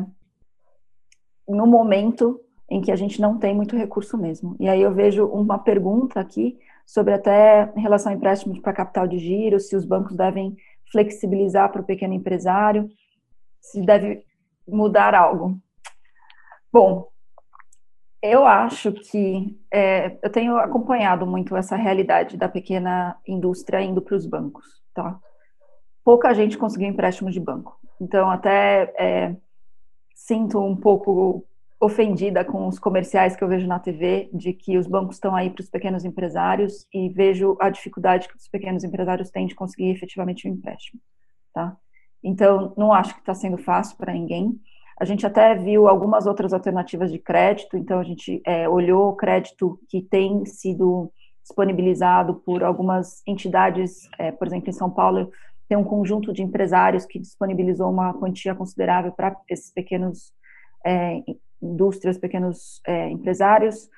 no 1.47 1.65
momento 1.65 2.39
em 2.69 2.81
que 2.81 2.91
a 2.91 2.95
gente 2.95 3.19
não 3.19 3.37
tem 3.37 3.53
muito 3.53 3.75
recurso 3.75 4.17
mesmo. 4.17 4.55
E 4.59 4.69
aí 4.69 4.81
eu 4.81 4.93
vejo 4.93 5.25
uma 5.25 5.59
pergunta 5.59 6.19
aqui 6.19 6.57
sobre 6.85 7.13
até 7.13 7.71
em 7.75 7.81
relação 7.81 8.11
a 8.11 8.15
empréstimos 8.15 8.59
para 8.59 8.73
capital 8.73 9.07
de 9.07 9.17
giro, 9.17 9.59
se 9.59 9.75
os 9.75 9.85
bancos 9.85 10.15
devem 10.15 10.55
flexibilizar 10.91 11.71
para 11.71 11.81
o 11.81 11.85
pequeno 11.85 12.13
empresário, 12.13 12.89
se 13.59 13.81
deve 13.81 14.25
mudar 14.67 15.13
algo. 15.13 15.57
Bom, 16.71 17.09
eu 18.21 18.45
acho 18.45 18.91
que 18.93 19.59
é, 19.71 20.17
eu 20.21 20.29
tenho 20.29 20.57
acompanhado 20.57 21.25
muito 21.25 21.55
essa 21.55 21.75
realidade 21.75 22.37
da 22.37 22.47
pequena 22.47 23.17
indústria 23.27 23.81
indo 23.81 24.01
para 24.01 24.15
os 24.15 24.25
bancos, 24.25 24.65
tá? 24.93 25.19
Pouca 26.03 26.33
gente 26.33 26.57
conseguiu 26.57 26.87
empréstimo 26.87 27.31
de 27.31 27.39
banco, 27.39 27.77
então 27.99 28.29
até 28.29 28.93
é, 28.97 29.35
sinto 30.15 30.59
um 30.59 30.75
pouco 30.75 31.45
ofendida 31.79 32.45
com 32.45 32.67
os 32.67 32.77
comerciais 32.77 33.35
que 33.35 33.43
eu 33.43 33.47
vejo 33.47 33.65
na 33.65 33.79
TV 33.79 34.29
de 34.31 34.53
que 34.53 34.77
os 34.77 34.85
bancos 34.85 35.15
estão 35.15 35.35
aí 35.35 35.49
para 35.49 35.61
os 35.61 35.69
pequenos 35.69 36.05
empresários 36.05 36.85
e 36.93 37.09
vejo 37.09 37.57
a 37.59 37.71
dificuldade 37.71 38.27
que 38.27 38.35
os 38.35 38.47
pequenos 38.47 38.83
empresários 38.83 39.31
têm 39.31 39.47
de 39.47 39.55
conseguir 39.55 39.89
efetivamente 39.89 40.47
um 40.47 40.53
empréstimo, 40.53 41.01
tá? 41.51 41.75
Então 42.23 42.71
não 42.77 42.93
acho 42.93 43.15
que 43.15 43.19
está 43.19 43.33
sendo 43.33 43.57
fácil 43.57 43.97
para 43.97 44.13
ninguém. 44.13 44.59
A 44.99 45.05
gente 45.05 45.25
até 45.25 45.55
viu 45.55 45.87
algumas 45.87 46.27
outras 46.27 46.53
alternativas 46.53 47.11
de 47.11 47.17
crédito, 47.17 47.75
então 47.75 47.99
a 47.99 48.03
gente 48.03 48.39
é, 48.45 48.69
olhou 48.69 49.09
o 49.09 49.15
crédito 49.15 49.79
que 49.89 50.03
tem 50.03 50.45
sido 50.45 51.11
disponibilizado 51.41 52.35
por 52.35 52.63
algumas 52.63 53.23
entidades, 53.25 54.07
é, 54.19 54.31
por 54.31 54.45
exemplo, 54.45 54.69
em 54.69 54.73
São 54.73 54.91
Paulo, 54.91 55.31
tem 55.71 55.77
um 55.77 55.85
conjunto 55.85 56.33
de 56.33 56.43
empresários 56.43 57.05
que 57.05 57.17
disponibilizou 57.17 57.89
uma 57.89 58.13
quantia 58.13 58.53
considerável 58.53 59.13
para 59.13 59.37
esses 59.47 59.71
pequenos 59.71 60.33
é, 60.85 61.23
indústrias, 61.61 62.17
pequenos 62.17 62.81
é, 62.85 63.09
empresários. 63.09 63.89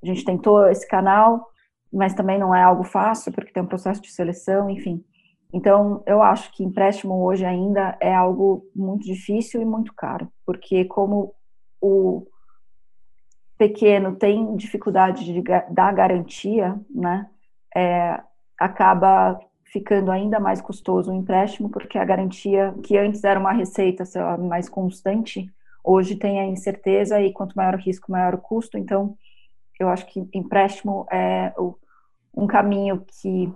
A 0.00 0.06
gente 0.06 0.24
tentou 0.24 0.68
esse 0.68 0.86
canal, 0.86 1.44
mas 1.92 2.14
também 2.14 2.38
não 2.38 2.54
é 2.54 2.62
algo 2.62 2.84
fácil, 2.84 3.32
porque 3.32 3.52
tem 3.52 3.60
um 3.60 3.66
processo 3.66 4.00
de 4.00 4.12
seleção, 4.12 4.70
enfim. 4.70 5.04
Então, 5.52 6.00
eu 6.06 6.22
acho 6.22 6.52
que 6.52 6.62
empréstimo 6.62 7.20
hoje 7.24 7.44
ainda 7.44 7.98
é 8.00 8.14
algo 8.14 8.64
muito 8.72 9.04
difícil 9.04 9.60
e 9.60 9.64
muito 9.64 9.92
caro, 9.94 10.32
porque 10.46 10.84
como 10.84 11.34
o 11.80 12.24
pequeno 13.58 14.14
tem 14.14 14.54
dificuldade 14.54 15.24
de 15.24 15.42
dar 15.72 15.92
garantia, 15.92 16.80
né, 16.88 17.28
é, 17.74 18.22
acaba 18.56 19.40
ficando 19.72 20.10
ainda 20.10 20.38
mais 20.40 20.60
custoso 20.60 21.10
o 21.10 21.14
empréstimo, 21.14 21.68
porque 21.68 21.98
a 21.98 22.04
garantia, 22.04 22.74
que 22.82 22.96
antes 22.96 23.24
era 23.24 23.38
uma 23.38 23.52
receita 23.52 24.04
lá, 24.14 24.38
mais 24.38 24.68
constante, 24.68 25.52
hoje 25.82 26.16
tem 26.16 26.40
a 26.40 26.46
incerteza 26.46 27.20
e 27.20 27.32
quanto 27.32 27.54
maior 27.54 27.74
o 27.74 27.78
risco, 27.78 28.10
maior 28.10 28.34
o 28.34 28.38
custo. 28.38 28.78
Então, 28.78 29.16
eu 29.78 29.88
acho 29.88 30.06
que 30.06 30.28
empréstimo 30.32 31.06
é 31.10 31.52
um 32.34 32.46
caminho 32.46 33.04
que 33.06 33.52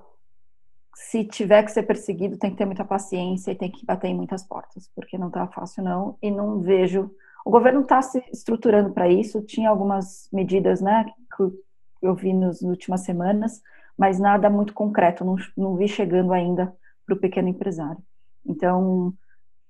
se 0.94 1.24
tiver 1.24 1.62
que 1.62 1.72
ser 1.72 1.84
perseguido, 1.84 2.36
tem 2.36 2.50
que 2.50 2.56
ter 2.56 2.66
muita 2.66 2.84
paciência 2.84 3.52
e 3.52 3.54
tem 3.54 3.70
que 3.70 3.86
bater 3.86 4.08
em 4.08 4.14
muitas 4.14 4.44
portas, 4.44 4.90
porque 4.94 5.16
não 5.16 5.28
está 5.28 5.46
fácil 5.46 5.82
não, 5.82 6.16
e 6.20 6.30
não 6.30 6.60
vejo... 6.60 7.10
O 7.42 7.50
governo 7.50 7.80
está 7.80 8.02
se 8.02 8.22
estruturando 8.30 8.90
para 8.90 9.08
isso, 9.08 9.40
tinha 9.40 9.70
algumas 9.70 10.28
medidas, 10.30 10.82
né, 10.82 11.06
que 11.34 11.50
eu 12.02 12.14
vi 12.14 12.34
nas 12.34 12.60
últimas 12.60 13.00
semanas, 13.00 13.62
mas 14.00 14.18
nada 14.18 14.48
muito 14.48 14.72
concreto, 14.72 15.26
não, 15.26 15.36
não 15.54 15.76
vi 15.76 15.86
chegando 15.86 16.32
ainda 16.32 16.74
para 17.04 17.14
o 17.14 17.18
pequeno 17.18 17.48
empresário. 17.48 18.02
Então, 18.46 19.12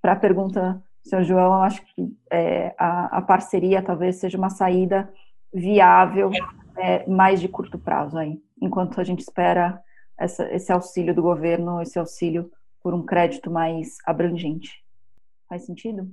para 0.01 0.13
a 0.13 0.17
pergunta, 0.17 0.81
senhor 1.03 1.25
João, 1.25 1.47
eu 1.47 1.63
acho 1.63 1.83
que 1.85 2.17
é, 2.31 2.73
a, 2.79 3.19
a, 3.19 3.23
parceria 3.23 3.83
talvez 3.83 4.21
seja 4.21 4.39
uma 4.39 4.49
saída 4.49 5.13
viável, 5.53 6.31
é, 6.77 7.05
mais 7.11 7.41
de 7.41 7.49
curto 7.49 7.77
prazo 7.77 8.17
aí, 8.17 8.41
enquanto 8.63 9.01
a 9.01 9.05
gente 9.05 9.19
espera 9.19 9.83
essa, 10.17 10.49
esse 10.55 10.71
auxílio 10.71 11.13
do 11.13 11.23
governo, 11.23 11.83
esse 11.83 11.99
auxílio 11.99 12.53
por 12.81 12.95
um 12.95 13.03
crédito 13.03 13.51
mais 13.51 13.97
abrangente. 14.07 14.85
Faz 15.49 15.67
sentido? 15.67 16.09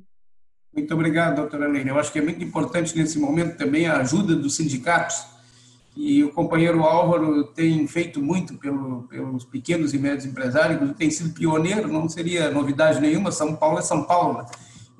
Muito 0.73 0.91
obrigado, 0.91 1.35
doutora 1.35 1.67
Leila. 1.67 1.91
Eu 1.91 1.99
acho 1.99 2.11
que 2.11 2.17
é 2.17 2.23
muito 2.23 2.43
importante 2.43 2.97
nesse 2.97 3.19
momento 3.19 3.59
também 3.59 3.85
a 3.85 3.97
ajuda 3.97 4.35
dos 4.35 4.55
sindicatos, 4.55 5.36
e 5.97 6.23
o 6.23 6.31
companheiro 6.31 6.83
Álvaro 6.83 7.45
tem 7.45 7.87
feito 7.87 8.21
muito 8.21 8.53
pelo, 8.53 9.03
pelos 9.09 9.43
pequenos 9.43 9.95
e 9.95 9.97
médios 9.97 10.25
empresários, 10.25 10.95
tem 10.95 11.09
sido 11.09 11.33
pioneiro, 11.33 11.87
não 11.87 12.07
seria 12.07 12.51
novidade 12.51 13.01
nenhuma, 13.01 13.31
São 13.31 13.55
Paulo 13.55 13.79
é 13.79 13.81
São 13.81 14.03
Paulo. 14.03 14.45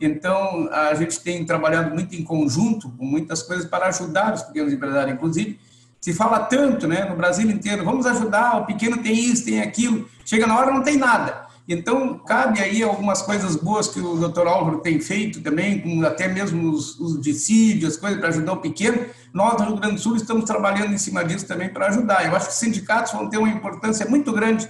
Então, 0.02 0.68
a 0.72 0.96
gente 0.96 1.20
tem 1.22 1.46
trabalhado 1.46 1.94
muito 1.94 2.16
em 2.16 2.24
conjunto, 2.24 2.90
com 2.90 3.06
muitas 3.06 3.44
coisas 3.44 3.66
para 3.66 3.88
ajudar 3.88 4.34
os 4.34 4.42
pequenos 4.42 4.74
empresários. 4.74 5.16
Inclusive, 5.16 5.60
se 6.02 6.14
fala 6.14 6.40
tanto 6.40 6.88
né, 6.88 7.06
no 7.06 7.16
Brasil 7.16 7.50
inteiro, 7.50 7.86
vamos 7.86 8.06
ajudar, 8.08 8.62
o 8.62 8.66
pequeno 8.66 8.98
tem 8.98 9.14
isso, 9.14 9.46
tem 9.46 9.62
aquilo, 9.62 10.08
chega 10.26 10.48
na 10.48 10.58
hora 10.58 10.72
não 10.72 10.82
tem 10.82 10.98
nada. 10.98 11.47
Então, 11.68 12.18
cabe 12.20 12.62
aí 12.62 12.82
algumas 12.82 13.22
coisas 13.22 13.58
boas 13.58 13.90
que 13.90 14.00
o 14.00 14.16
doutor 14.16 14.48
Álvaro 14.48 14.78
tem 14.78 15.02
feito 15.02 15.42
também, 15.42 16.02
até 16.06 16.28
mesmo 16.28 16.72
os, 16.72 16.98
os 16.98 17.20
dissídios, 17.20 17.96
as 17.96 18.00
coisas 18.00 18.20
para 18.20 18.30
ajudar 18.30 18.54
o 18.54 18.62
pequeno. 18.62 19.06
Nós, 19.34 19.58
do 19.58 19.64
Rio 19.64 19.76
Grande 19.76 19.96
do 19.96 20.02
Sul, 20.02 20.16
estamos 20.16 20.46
trabalhando 20.46 20.94
em 20.94 20.98
cima 20.98 21.26
disso 21.26 21.46
também 21.46 21.68
para 21.68 21.88
ajudar. 21.88 22.26
Eu 22.26 22.36
acho 22.36 22.48
que 22.48 22.54
os 22.54 22.60
sindicatos 22.60 23.12
vão 23.12 23.30
ter 23.30 23.38
uma 23.38 23.50
importância 23.50 24.06
muito 24.08 24.32
grande 24.32 24.70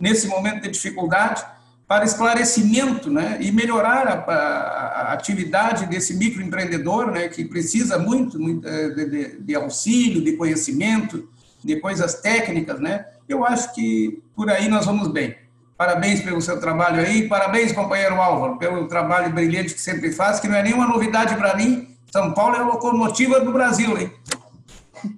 nesse 0.00 0.26
momento 0.26 0.62
de 0.62 0.70
dificuldade, 0.70 1.44
para 1.86 2.04
esclarecimento 2.04 3.10
né, 3.10 3.38
e 3.40 3.52
melhorar 3.52 4.08
a, 4.08 4.14
a, 4.14 5.10
a 5.10 5.12
atividade 5.12 5.86
desse 5.86 6.14
microempreendedor, 6.14 7.10
né, 7.10 7.28
que 7.28 7.44
precisa 7.44 7.98
muito, 7.98 8.40
muito 8.40 8.66
eh, 8.66 8.88
de, 8.88 9.04
de, 9.10 9.40
de, 9.42 9.54
auxílio, 9.54 10.24
de 10.24 10.32
conhecimento, 10.32 11.28
de 11.62 11.76
coisas 11.76 12.14
técnicas. 12.14 12.80
Né? 12.80 13.04
Eu 13.28 13.44
acho 13.44 13.74
que 13.74 14.22
por 14.34 14.50
aí 14.50 14.68
nós 14.68 14.86
vamos 14.86 15.08
bem. 15.08 15.36
Parabéns 15.82 16.22
pelo 16.22 16.40
seu 16.40 16.60
trabalho 16.60 17.00
aí, 17.00 17.28
parabéns, 17.28 17.72
companheiro 17.72 18.14
Álvaro, 18.14 18.56
pelo 18.56 18.86
trabalho 18.86 19.34
brilhante 19.34 19.74
que 19.74 19.80
sempre 19.80 20.12
faz, 20.12 20.38
que 20.38 20.46
não 20.46 20.54
é 20.54 20.62
nenhuma 20.62 20.86
novidade 20.86 21.34
para 21.34 21.56
mim. 21.56 21.98
São 22.12 22.32
Paulo 22.32 22.54
é 22.54 22.60
a 22.60 22.64
locomotiva 22.64 23.40
do 23.40 23.52
Brasil, 23.52 23.98
hein? 23.98 24.12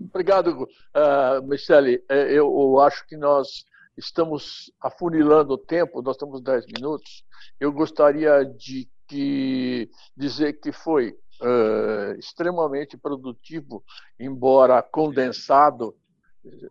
Obrigado, 0.09 0.63
uh, 0.63 1.47
Michele. 1.47 2.03
Eh, 2.09 2.33
eu 2.33 2.81
acho 2.81 3.07
que 3.07 3.15
nós 3.15 3.67
estamos 3.95 4.73
afunilando 4.81 5.53
o 5.53 5.59
tempo, 5.59 6.01
nós 6.01 6.17
temos 6.17 6.41
10 6.41 6.65
minutos. 6.75 7.25
Eu 7.61 7.71
gostaria 7.71 8.43
de 8.43 8.89
que, 9.07 9.91
dizer 10.17 10.55
que 10.61 10.73
foi 10.73 11.11
uh, 11.43 12.19
extremamente 12.19 12.97
produtivo, 12.97 13.85
embora 14.19 14.81
condensado. 14.83 15.95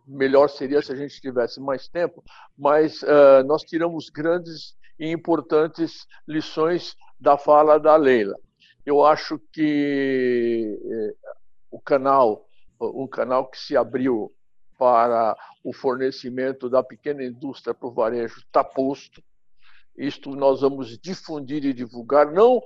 Melhor 0.06 0.48
seria 0.48 0.80
se 0.82 0.92
a 0.92 0.96
gente 0.96 1.20
tivesse 1.20 1.60
mais 1.60 1.88
tempo, 1.88 2.22
mas 2.56 3.02
uh, 3.02 3.42
nós 3.46 3.62
tiramos 3.62 4.08
grandes 4.08 4.76
e 4.98 5.10
importantes 5.10 6.06
lições 6.26 6.96
da 7.18 7.36
fala 7.36 7.78
da 7.78 7.96
Leila. 7.96 8.38
Eu 8.86 9.04
acho 9.04 9.38
que 9.52 10.78
uh, 10.82 11.16
o 11.70 11.80
canal, 11.80 12.46
um 12.80 13.06
canal 13.06 13.48
que 13.48 13.58
se 13.58 13.76
abriu 13.76 14.32
para 14.78 15.36
o 15.62 15.72
fornecimento 15.72 16.68
da 16.68 16.82
pequena 16.82 17.24
indústria 17.24 17.74
para 17.74 17.88
o 17.88 17.92
varejo 17.92 18.38
está 18.38 18.62
posto. 18.62 19.22
Isto 19.96 20.34
nós 20.34 20.60
vamos 20.60 20.98
difundir 20.98 21.64
e 21.64 21.72
divulgar, 21.72 22.30
não 22.32 22.62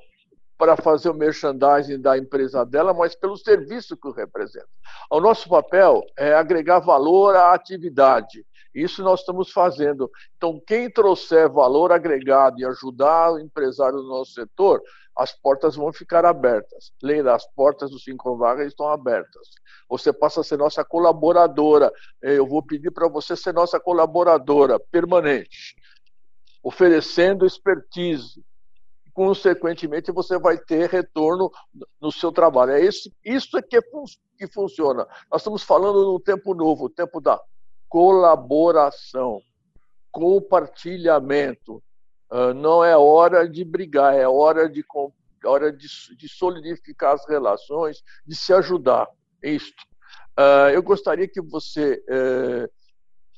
para 0.58 0.76
fazer 0.76 1.08
o 1.08 1.14
merchandising 1.14 2.00
da 2.00 2.18
empresa 2.18 2.66
dela, 2.66 2.92
mas 2.92 3.14
pelo 3.14 3.36
serviço 3.36 3.96
que 3.96 4.10
representa. 4.10 4.68
O 5.08 5.20
nosso 5.20 5.48
papel 5.48 6.02
é 6.18 6.34
agregar 6.34 6.80
valor 6.80 7.36
à 7.36 7.54
atividade. 7.54 8.44
Isso 8.74 9.02
nós 9.02 9.20
estamos 9.20 9.50
fazendo. 9.50 10.10
Então, 10.36 10.60
quem 10.66 10.90
trouxer 10.90 11.48
valor 11.48 11.92
agregado 11.92 12.60
e 12.60 12.66
ajudar 12.66 13.32
o 13.32 13.38
empresário 13.38 13.98
do 13.98 14.08
nosso 14.08 14.32
setor, 14.32 14.82
as 15.16 15.32
portas 15.32 15.74
vão 15.74 15.92
ficar 15.92 16.24
abertas. 16.24 16.92
Leila, 17.02 17.34
as 17.34 17.46
portas 17.54 17.90
do 17.90 17.98
Cinco 17.98 18.36
Vagas 18.36 18.68
estão 18.68 18.88
abertas. 18.88 19.48
Você 19.88 20.12
passa 20.12 20.40
a 20.40 20.44
ser 20.44 20.58
nossa 20.58 20.84
colaboradora. 20.84 21.92
Eu 22.20 22.46
vou 22.46 22.62
pedir 22.62 22.90
para 22.90 23.08
você 23.08 23.36
ser 23.36 23.52
nossa 23.52 23.80
colaboradora 23.80 24.78
permanente, 24.78 25.74
oferecendo 26.62 27.46
expertise. 27.46 28.44
Consequentemente, 29.18 30.12
você 30.12 30.38
vai 30.38 30.56
ter 30.56 30.88
retorno 30.88 31.50
no 32.00 32.12
seu 32.12 32.30
trabalho. 32.30 32.70
É 32.70 32.80
isso, 32.80 33.10
isso 33.24 33.58
é 33.58 33.62
que, 33.62 33.80
que 34.38 34.46
funciona. 34.46 35.04
Nós 35.28 35.40
estamos 35.40 35.64
falando 35.64 36.04
no 36.04 36.20
tempo 36.20 36.54
novo, 36.54 36.84
o 36.84 36.88
tempo 36.88 37.20
da 37.20 37.36
colaboração, 37.88 39.40
compartilhamento, 40.12 41.82
Uh, 42.30 42.52
não 42.52 42.84
é 42.84 42.94
hora 42.94 43.48
de 43.48 43.64
brigar, 43.64 44.14
é 44.14 44.28
hora 44.28 44.68
de, 44.68 44.84
hora 45.42 45.72
de, 45.72 45.88
de 46.14 46.28
solidificar 46.28 47.14
as 47.14 47.26
relações, 47.26 48.02
de 48.26 48.36
se 48.36 48.52
ajudar. 48.52 49.08
É 49.42 49.48
isto. 49.52 49.82
Uh, 50.38 50.68
eu 50.74 50.82
gostaria 50.82 51.26
que 51.26 51.40
você, 51.40 52.04
uh, 52.06 52.70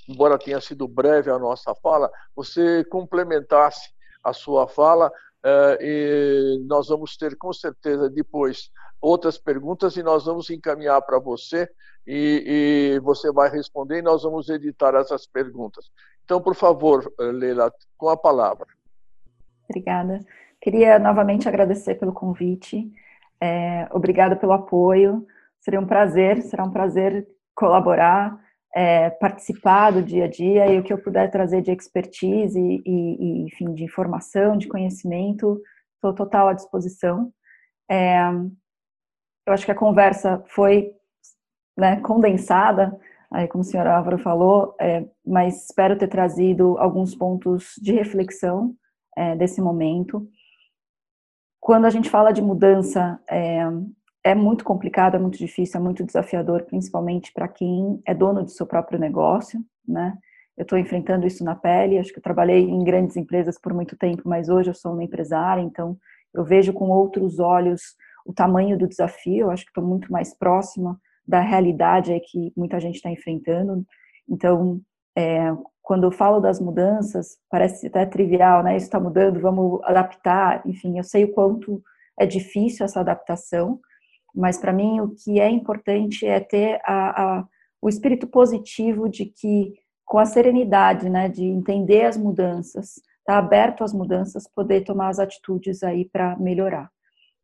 embora 0.08 0.36
tenha 0.36 0.60
sido 0.60 0.88
breve 0.88 1.30
a 1.30 1.38
nossa 1.38 1.72
fala, 1.76 2.10
você 2.34 2.84
complementasse 2.86 3.92
a 4.24 4.32
sua 4.32 4.66
fala 4.66 5.12
e 5.80 6.62
nós 6.66 6.88
vamos 6.88 7.16
ter 7.16 7.36
com 7.36 7.52
certeza 7.52 8.10
depois 8.10 8.70
outras 9.00 9.38
perguntas 9.38 9.96
e 9.96 10.02
nós 10.02 10.24
vamos 10.24 10.50
encaminhar 10.50 11.00
para 11.02 11.18
você 11.18 11.68
e, 12.06 12.96
e, 12.96 13.00
você 13.00 13.32
vai 13.32 13.48
responder 13.50 13.98
e 13.98 14.02
nós 14.02 14.22
vamos 14.22 14.48
editar 14.48 14.94
essas 14.94 15.26
perguntas. 15.26 15.90
Então, 16.24 16.40
por 16.40 16.54
favor, 16.54 17.12
Leila, 17.18 17.72
com 17.96 18.08
a 18.08 18.16
palavra. 18.16 18.66
Obrigada. 19.68 20.20
Queria 20.60 20.98
novamente 20.98 21.48
agradecer 21.48 21.94
pelo 21.94 22.12
convite. 22.12 22.92
É, 23.40 23.88
obrigada 23.90 24.36
pelo 24.36 24.52
apoio. 24.52 25.26
Seria 25.60 25.80
um 25.80 25.86
prazer, 25.86 26.42
será 26.42 26.64
um 26.64 26.70
prazer 26.70 27.26
colaborar, 27.54 28.38
é, 28.74 29.10
participar 29.10 29.90
do 29.90 30.02
dia 30.02 30.24
a 30.24 30.28
dia 30.28 30.72
e 30.72 30.78
o 30.78 30.82
que 30.82 30.92
eu 30.92 31.02
puder 31.02 31.30
trazer 31.30 31.60
de 31.62 31.72
expertise 31.72 32.58
e, 32.58 32.82
e 32.86 33.42
enfim, 33.42 33.72
de 33.74 33.84
informação, 33.84 34.56
de 34.56 34.68
conhecimento, 34.68 35.60
estou 35.94 36.14
total 36.14 36.48
à 36.48 36.52
disposição. 36.52 37.32
É, 37.90 38.20
eu 39.46 39.52
acho 39.52 39.64
que 39.64 39.72
a 39.72 39.76
conversa 39.76 40.42
foi 40.48 40.92
né, 41.76 42.00
condensada, 42.00 42.96
aí 43.32 43.48
como 43.48 43.62
o 43.62 43.64
senhor 43.64 43.86
Álvaro 43.86 44.18
falou, 44.18 44.74
é, 44.80 45.04
mas 45.26 45.64
espero 45.64 45.98
ter 45.98 46.08
trazido 46.08 46.78
alguns 46.78 47.14
pontos 47.14 47.74
de 47.80 47.92
reflexão 47.92 48.74
é, 49.16 49.34
desse 49.34 49.60
momento. 49.60 50.28
Quando 51.60 51.84
a 51.84 51.90
gente 51.90 52.08
fala 52.08 52.32
de 52.32 52.40
mudança, 52.40 53.20
é, 54.22 54.34
muito 54.34 54.64
complicado, 54.64 55.16
é 55.16 55.18
muito 55.18 55.38
difícil, 55.38 55.80
é 55.80 55.82
muito 55.82 56.04
desafiador, 56.04 56.62
principalmente 56.62 57.32
para 57.32 57.48
quem 57.48 58.00
é 58.06 58.14
dono 58.14 58.42
do 58.42 58.50
seu 58.50 58.66
próprio 58.66 58.98
negócio, 58.98 59.60
né? 59.86 60.16
Eu 60.56 60.62
estou 60.62 60.78
enfrentando 60.78 61.26
isso 61.26 61.42
na 61.42 61.54
pele. 61.54 61.98
Acho 61.98 62.12
que 62.12 62.18
eu 62.18 62.22
trabalhei 62.22 62.68
em 62.68 62.84
grandes 62.84 63.16
empresas 63.16 63.58
por 63.58 63.72
muito 63.72 63.96
tempo, 63.96 64.22
mas 64.26 64.50
hoje 64.50 64.68
eu 64.68 64.74
sou 64.74 64.92
uma 64.92 65.02
empresária, 65.02 65.62
então 65.62 65.96
eu 66.34 66.44
vejo 66.44 66.72
com 66.72 66.90
outros 66.90 67.38
olhos 67.38 67.96
o 68.26 68.32
tamanho 68.32 68.76
do 68.78 68.86
desafio. 68.86 69.46
Eu 69.46 69.50
acho 69.50 69.64
que 69.64 69.70
estou 69.70 69.84
muito 69.84 70.12
mais 70.12 70.34
próxima 70.34 71.00
da 71.26 71.40
realidade 71.40 72.12
aí 72.12 72.20
que 72.20 72.52
muita 72.54 72.78
gente 72.78 72.96
está 72.96 73.10
enfrentando. 73.10 73.86
Então, 74.28 74.80
é, 75.16 75.50
quando 75.80 76.04
eu 76.04 76.12
falo 76.12 76.40
das 76.40 76.60
mudanças, 76.60 77.38
parece 77.48 77.86
até 77.86 78.04
trivial, 78.04 78.62
né? 78.62 78.76
Isso 78.76 78.86
está 78.86 79.00
mudando, 79.00 79.40
vamos 79.40 79.80
adaptar. 79.84 80.62
Enfim, 80.66 80.98
eu 80.98 81.04
sei 81.04 81.24
o 81.24 81.32
quanto 81.32 81.82
é 82.18 82.26
difícil 82.26 82.84
essa 82.84 83.00
adaptação, 83.00 83.80
mas 84.34 84.58
para 84.58 84.72
mim 84.72 85.00
o 85.00 85.10
que 85.10 85.40
é 85.40 85.48
importante 85.48 86.26
é 86.26 86.40
ter 86.40 86.80
a, 86.84 87.38
a, 87.38 87.44
o 87.80 87.88
espírito 87.88 88.26
positivo 88.26 89.08
de 89.08 89.26
que, 89.26 89.74
com 90.04 90.18
a 90.18 90.24
serenidade, 90.24 91.08
né, 91.08 91.28
de 91.28 91.44
entender 91.44 92.04
as 92.04 92.16
mudanças, 92.16 92.96
estar 92.96 93.04
tá 93.24 93.38
aberto 93.38 93.84
às 93.84 93.92
mudanças, 93.92 94.48
poder 94.48 94.82
tomar 94.82 95.08
as 95.08 95.18
atitudes 95.18 95.82
aí 95.82 96.04
para 96.04 96.36
melhorar. 96.36 96.90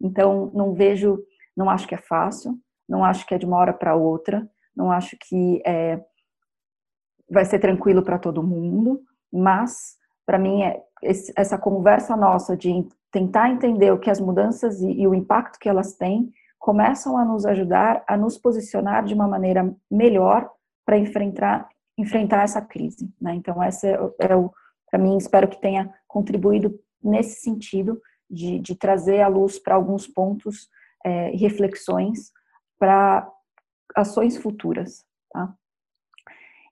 Então, 0.01 0.51
não 0.55 0.75
vejo, 0.75 1.23
não 1.57 1.71
acho 1.71 1.87
que 1.87 1.95
é 1.95 1.99
fácil, 1.99 2.59
não 2.89 3.05
acho 3.05 3.27
que 3.27 3.35
é 3.35 3.39
de 3.39 3.47
uma 3.47 3.57
hora 3.57 3.73
para 3.73 3.95
outra, 3.95 4.49
não 4.75 4.91
acho 4.91 5.17
que 5.19 5.63
é, 5.65 6.01
vai 7.31 7.45
ser 7.45 7.59
tranquilo 7.59 8.03
para 8.03 8.19
todo 8.19 8.43
mundo, 8.43 9.01
mas 9.33 9.97
para 10.25 10.39
mim 10.39 10.63
é 10.63 10.83
esse, 11.03 11.33
essa 11.37 11.59
conversa 11.59 12.17
nossa 12.17 12.57
de 12.57 12.87
tentar 13.11 13.51
entender 13.51 13.93
o 13.93 13.99
que 13.99 14.11
as 14.11 14.21
mudanças 14.21 14.81
e, 14.81 14.91
e, 14.93 15.07
o 15.07 15.15
impacto 15.15 15.59
que 15.59 15.69
elas 15.69 15.95
têm 15.95 16.31
começam 16.59 17.17
a 17.17 17.25
nos 17.25 17.47
ajudar 17.47 18.05
a 18.07 18.17
nos 18.17 18.39
posicionar 18.39 19.05
de 19.05 19.15
uma 19.15 19.29
maneira 19.29 19.75
melhor 19.91 20.51
para 20.85 20.99
enfrentar 20.99 21.69
enfrentar 21.99 22.43
essa 22.43 22.61
crise, 22.61 23.11
né? 23.21 23.35
Então 23.35 23.63
essa 23.63 23.87
é, 23.87 23.99
é 24.21 24.37
o 24.37 24.53
para 24.89 25.03
mim 25.03 25.17
espero 25.17 25.49
que 25.49 25.61
tenha 25.61 25.93
contribuído 26.07 26.79
nesse 27.03 27.41
sentido 27.41 28.01
de, 28.31 28.59
de 28.59 28.75
trazer 28.75 29.21
a 29.21 29.29
luz 29.29 29.59
para 29.59 29.75
alguns 29.75 30.07
pontos 30.07 30.69
é, 31.05 31.31
reflexões 31.31 32.33
para 32.79 33.29
ações 33.95 34.37
futuras, 34.37 35.05
tá? 35.31 35.55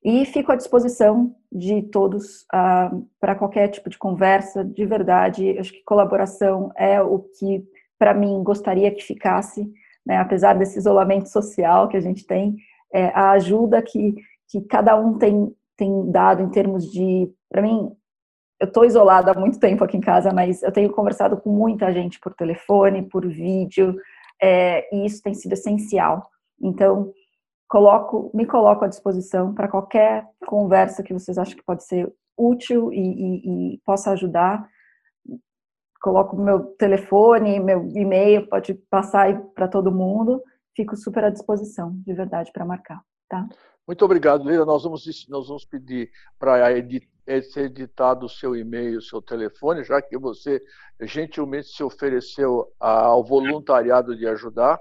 E 0.05 0.26
fico 0.26 0.53
à 0.53 0.57
disposição 0.57 1.35
de 1.51 1.82
todos 1.85 2.43
uh, 2.53 3.09
para 3.18 3.35
qualquer 3.35 3.68
tipo 3.68 3.89
de 3.89 3.97
conversa, 3.97 4.62
de 4.62 4.85
verdade. 4.85 5.59
Acho 5.59 5.72
que 5.72 5.82
colaboração 5.82 6.70
é 6.76 7.01
o 7.01 7.20
que, 7.20 7.66
para 7.99 8.14
mim, 8.14 8.42
gostaria 8.42 8.90
que 8.90 9.03
ficasse, 9.03 9.70
né? 10.05 10.18
apesar 10.18 10.55
desse 10.55 10.78
isolamento 10.78 11.28
social 11.28 11.88
que 11.88 11.97
a 11.97 12.01
gente 12.01 12.26
tem. 12.26 12.57
é, 12.92 13.07
a 13.09 13.32
ajuda 13.32 13.82
que, 13.82 14.14
que 14.49 14.61
cada 14.62 14.97
um 14.97 15.18
tem, 15.18 15.53
tem 15.76 16.11
dado 16.11 16.42
em 16.42 16.51
termos 16.51 16.90
de. 16.90 17.30
Para 17.51 17.62
mim, 17.62 17.90
eu 18.61 18.68
estou 18.68 18.84
isolada 18.84 19.32
há 19.32 19.38
muito 19.38 19.59
tempo 19.59 19.82
aqui 19.82 19.97
em 19.97 20.01
casa, 20.01 20.32
mas 20.32 20.62
eu 20.62 20.72
tenho 20.72 20.92
conversado 20.92 21.36
com 21.36 21.51
muita 21.51 21.92
gente 21.92 22.20
por 22.20 22.32
telefone, 22.34 23.09
por 23.09 23.26
vídeo, 23.26 23.97
é, 24.40 24.88
e 24.95 25.05
isso 25.05 25.22
tem 25.22 25.34
sido 25.34 25.53
essencial. 25.53 26.30
Então, 26.61 27.12
coloco, 27.68 28.30
me 28.32 28.47
coloco 28.47 28.84
à 28.84 28.88
disposição 28.88 29.53
para 29.53 29.68
qualquer 29.68 30.24
conversa 30.47 31.03
que 31.03 31.12
vocês 31.12 31.36
acham 31.36 31.57
que 31.57 31.64
pode 31.64 31.84
ser 31.84 32.12
útil 32.36 32.92
e, 32.92 33.01
e, 33.01 33.74
e 33.74 33.78
possa 33.84 34.12
ajudar. 34.12 34.68
Coloco 36.05 36.36
meu 36.36 36.61
telefone, 36.76 37.59
meu 37.59 37.88
e-mail, 37.96 38.46
pode 38.46 38.74
passar 38.90 39.40
para 39.55 39.66
todo 39.66 39.90
mundo. 39.90 40.42
Fico 40.76 40.94
super 40.98 41.24
à 41.24 41.30
disposição, 41.30 41.96
de 42.05 42.12
verdade, 42.12 42.52
para 42.52 42.62
marcar, 42.66 43.00
tá? 43.26 43.48
Muito 43.86 44.05
obrigado, 44.05 44.44
Leila. 44.44 44.66
Nós 44.66 44.82
vamos, 44.82 45.07
nós 45.30 45.48
vamos 45.48 45.64
pedir 45.64 46.11
para 46.38 46.59
ser 47.50 47.64
editado 47.70 48.26
o 48.26 48.28
seu 48.28 48.55
e-mail, 48.55 48.98
o 48.98 49.02
seu 49.02 49.22
telefone, 49.22 49.82
já 49.82 50.02
que 50.02 50.18
você 50.18 50.62
gentilmente 51.00 51.68
se 51.68 51.82
ofereceu 51.82 52.70
ao 52.78 53.24
voluntariado 53.24 54.14
de 54.14 54.26
ajudar. 54.26 54.78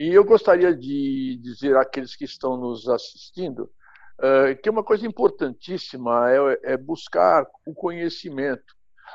E 0.00 0.08
eu 0.08 0.24
gostaria 0.24 0.74
de 0.74 1.38
dizer 1.42 1.76
àqueles 1.76 2.16
que 2.16 2.24
estão 2.24 2.56
nos 2.56 2.88
assistindo 2.88 3.70
uh, 4.18 4.56
que 4.62 4.70
uma 4.70 4.82
coisa 4.82 5.06
importantíssima 5.06 6.30
é, 6.32 6.72
é 6.72 6.76
buscar 6.78 7.46
o 7.66 7.74
conhecimento. 7.74 8.74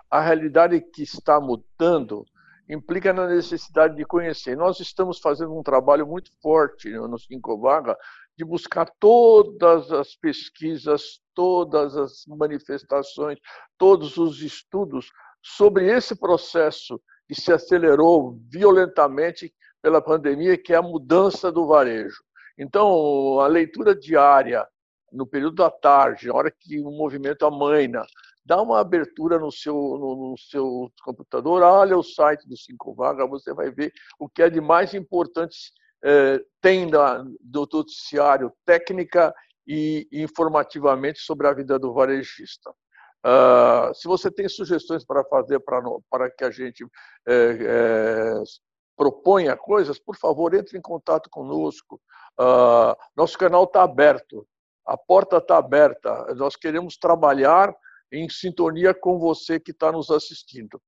A 0.09 0.21
realidade 0.21 0.79
que 0.81 1.03
está 1.03 1.39
mudando 1.39 2.25
implica 2.69 3.13
na 3.13 3.27
necessidade 3.27 3.95
de 3.95 4.05
conhecer. 4.05 4.55
Nós 4.57 4.79
estamos 4.79 5.19
fazendo 5.19 5.57
um 5.57 5.63
trabalho 5.63 6.05
muito 6.05 6.31
forte 6.41 6.89
no 6.89 7.17
Cinco 7.17 7.59
Vaga 7.59 7.97
de 8.37 8.43
buscar 8.43 8.91
todas 8.99 9.91
as 9.91 10.15
pesquisas, 10.15 11.19
todas 11.33 11.95
as 11.95 12.25
manifestações, 12.27 13.39
todos 13.77 14.17
os 14.17 14.41
estudos 14.41 15.09
sobre 15.41 15.89
esse 15.89 16.15
processo 16.15 17.01
que 17.27 17.33
se 17.33 17.51
acelerou 17.51 18.37
violentamente 18.49 19.53
pela 19.81 20.01
pandemia, 20.01 20.57
que 20.57 20.73
é 20.73 20.77
a 20.77 20.81
mudança 20.81 21.51
do 21.51 21.65
varejo. 21.65 22.21
Então, 22.57 23.39
a 23.39 23.47
leitura 23.47 23.95
diária, 23.95 24.67
no 25.11 25.25
período 25.25 25.55
da 25.55 25.71
tarde, 25.71 26.27
na 26.27 26.35
hora 26.35 26.51
que 26.51 26.79
o 26.79 26.91
movimento 26.91 27.45
amaina, 27.45 28.05
dá 28.47 28.61
uma 28.61 28.79
abertura 28.79 29.37
no 29.37 29.51
seu, 29.51 29.75
no, 29.75 30.31
no 30.31 30.37
seu 30.37 30.89
computador, 31.03 31.61
olha 31.61 31.97
o 31.97 32.03
site 32.03 32.47
do 32.47 32.57
Cinco 32.57 32.95
Vaga, 32.95 33.27
você 33.27 33.53
vai 33.53 33.69
ver 33.69 33.91
o 34.17 34.29
que 34.29 34.41
é 34.41 34.49
de 34.49 34.61
mais 34.61 34.93
importante 34.93 35.57
eh, 36.03 36.39
tem 36.61 36.89
da, 36.89 37.23
do 37.41 37.67
noticiário 37.71 38.51
técnica 38.65 39.33
e 39.67 40.07
informativamente 40.11 41.19
sobre 41.19 41.47
a 41.47 41.53
vida 41.53 41.77
do 41.77 41.93
varejista. 41.93 42.71
Uh, 43.25 43.93
se 43.93 44.07
você 44.07 44.31
tem 44.31 44.47
sugestões 44.47 45.03
para 45.03 45.23
fazer 45.25 45.59
para, 45.59 45.81
para 46.09 46.31
que 46.31 46.45
a 46.45 46.51
gente 46.51 46.85
eh, 47.27 47.57
eh, 47.59 48.43
proponha 48.95 49.57
coisas, 49.57 49.99
por 49.99 50.15
favor, 50.15 50.53
entre 50.53 50.77
em 50.77 50.81
contato 50.81 51.29
conosco. 51.29 51.99
Uh, 52.39 52.95
nosso 53.15 53.37
canal 53.37 53.65
está 53.65 53.83
aberto, 53.83 54.47
a 54.85 54.95
porta 54.95 55.37
está 55.37 55.57
aberta. 55.57 56.33
Nós 56.35 56.55
queremos 56.55 56.95
trabalhar 56.95 57.75
em 58.11 58.29
sintonia 58.29 58.93
com 58.93 59.19
você 59.19 59.59
que 59.59 59.71
está 59.71 59.91
nos 59.91 60.09
assistindo. 60.09 60.81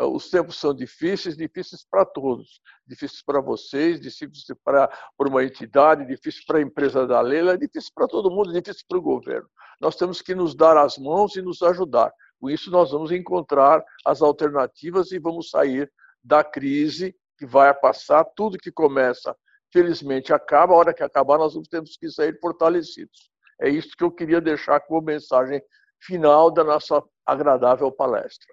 Uh, 0.00 0.08
os 0.08 0.28
tempos 0.28 0.58
são 0.58 0.74
difíceis, 0.74 1.36
difíceis 1.36 1.86
para 1.88 2.04
todos. 2.04 2.60
Difíceis 2.86 3.22
para 3.22 3.40
vocês, 3.40 4.00
difíceis 4.00 4.58
para 4.64 4.90
uma 5.20 5.44
entidade, 5.44 6.06
difíceis 6.06 6.44
para 6.44 6.58
a 6.58 6.62
empresa 6.62 7.06
da 7.06 7.20
Leila, 7.20 7.56
difíceis 7.56 7.92
para 7.92 8.08
todo 8.08 8.30
mundo, 8.30 8.52
difíceis 8.52 8.84
para 8.86 8.98
o 8.98 9.02
governo. 9.02 9.48
Nós 9.80 9.96
temos 9.96 10.20
que 10.20 10.34
nos 10.34 10.54
dar 10.54 10.76
as 10.76 10.98
mãos 10.98 11.36
e 11.36 11.42
nos 11.42 11.62
ajudar. 11.62 12.12
Com 12.40 12.50
isso, 12.50 12.70
nós 12.70 12.90
vamos 12.90 13.12
encontrar 13.12 13.84
as 14.04 14.20
alternativas 14.20 15.12
e 15.12 15.18
vamos 15.18 15.50
sair 15.50 15.90
da 16.22 16.42
crise 16.42 17.14
que 17.38 17.46
vai 17.46 17.72
passar, 17.74 18.24
tudo 18.36 18.58
que 18.58 18.72
começa, 18.72 19.36
felizmente 19.72 20.32
acaba, 20.32 20.72
a 20.72 20.76
hora 20.76 20.94
que 20.94 21.02
acabar 21.02 21.38
nós 21.38 21.54
temos 21.68 21.96
que 21.96 22.08
sair 22.10 22.38
fortalecidos. 22.40 23.30
É 23.60 23.68
isso 23.68 23.90
que 23.96 24.04
eu 24.04 24.10
queria 24.10 24.40
deixar 24.40 24.80
como 24.80 25.00
mensagem 25.00 25.62
final 26.00 26.50
da 26.50 26.64
nossa 26.64 27.02
agradável 27.26 27.90
palestra. 27.90 28.48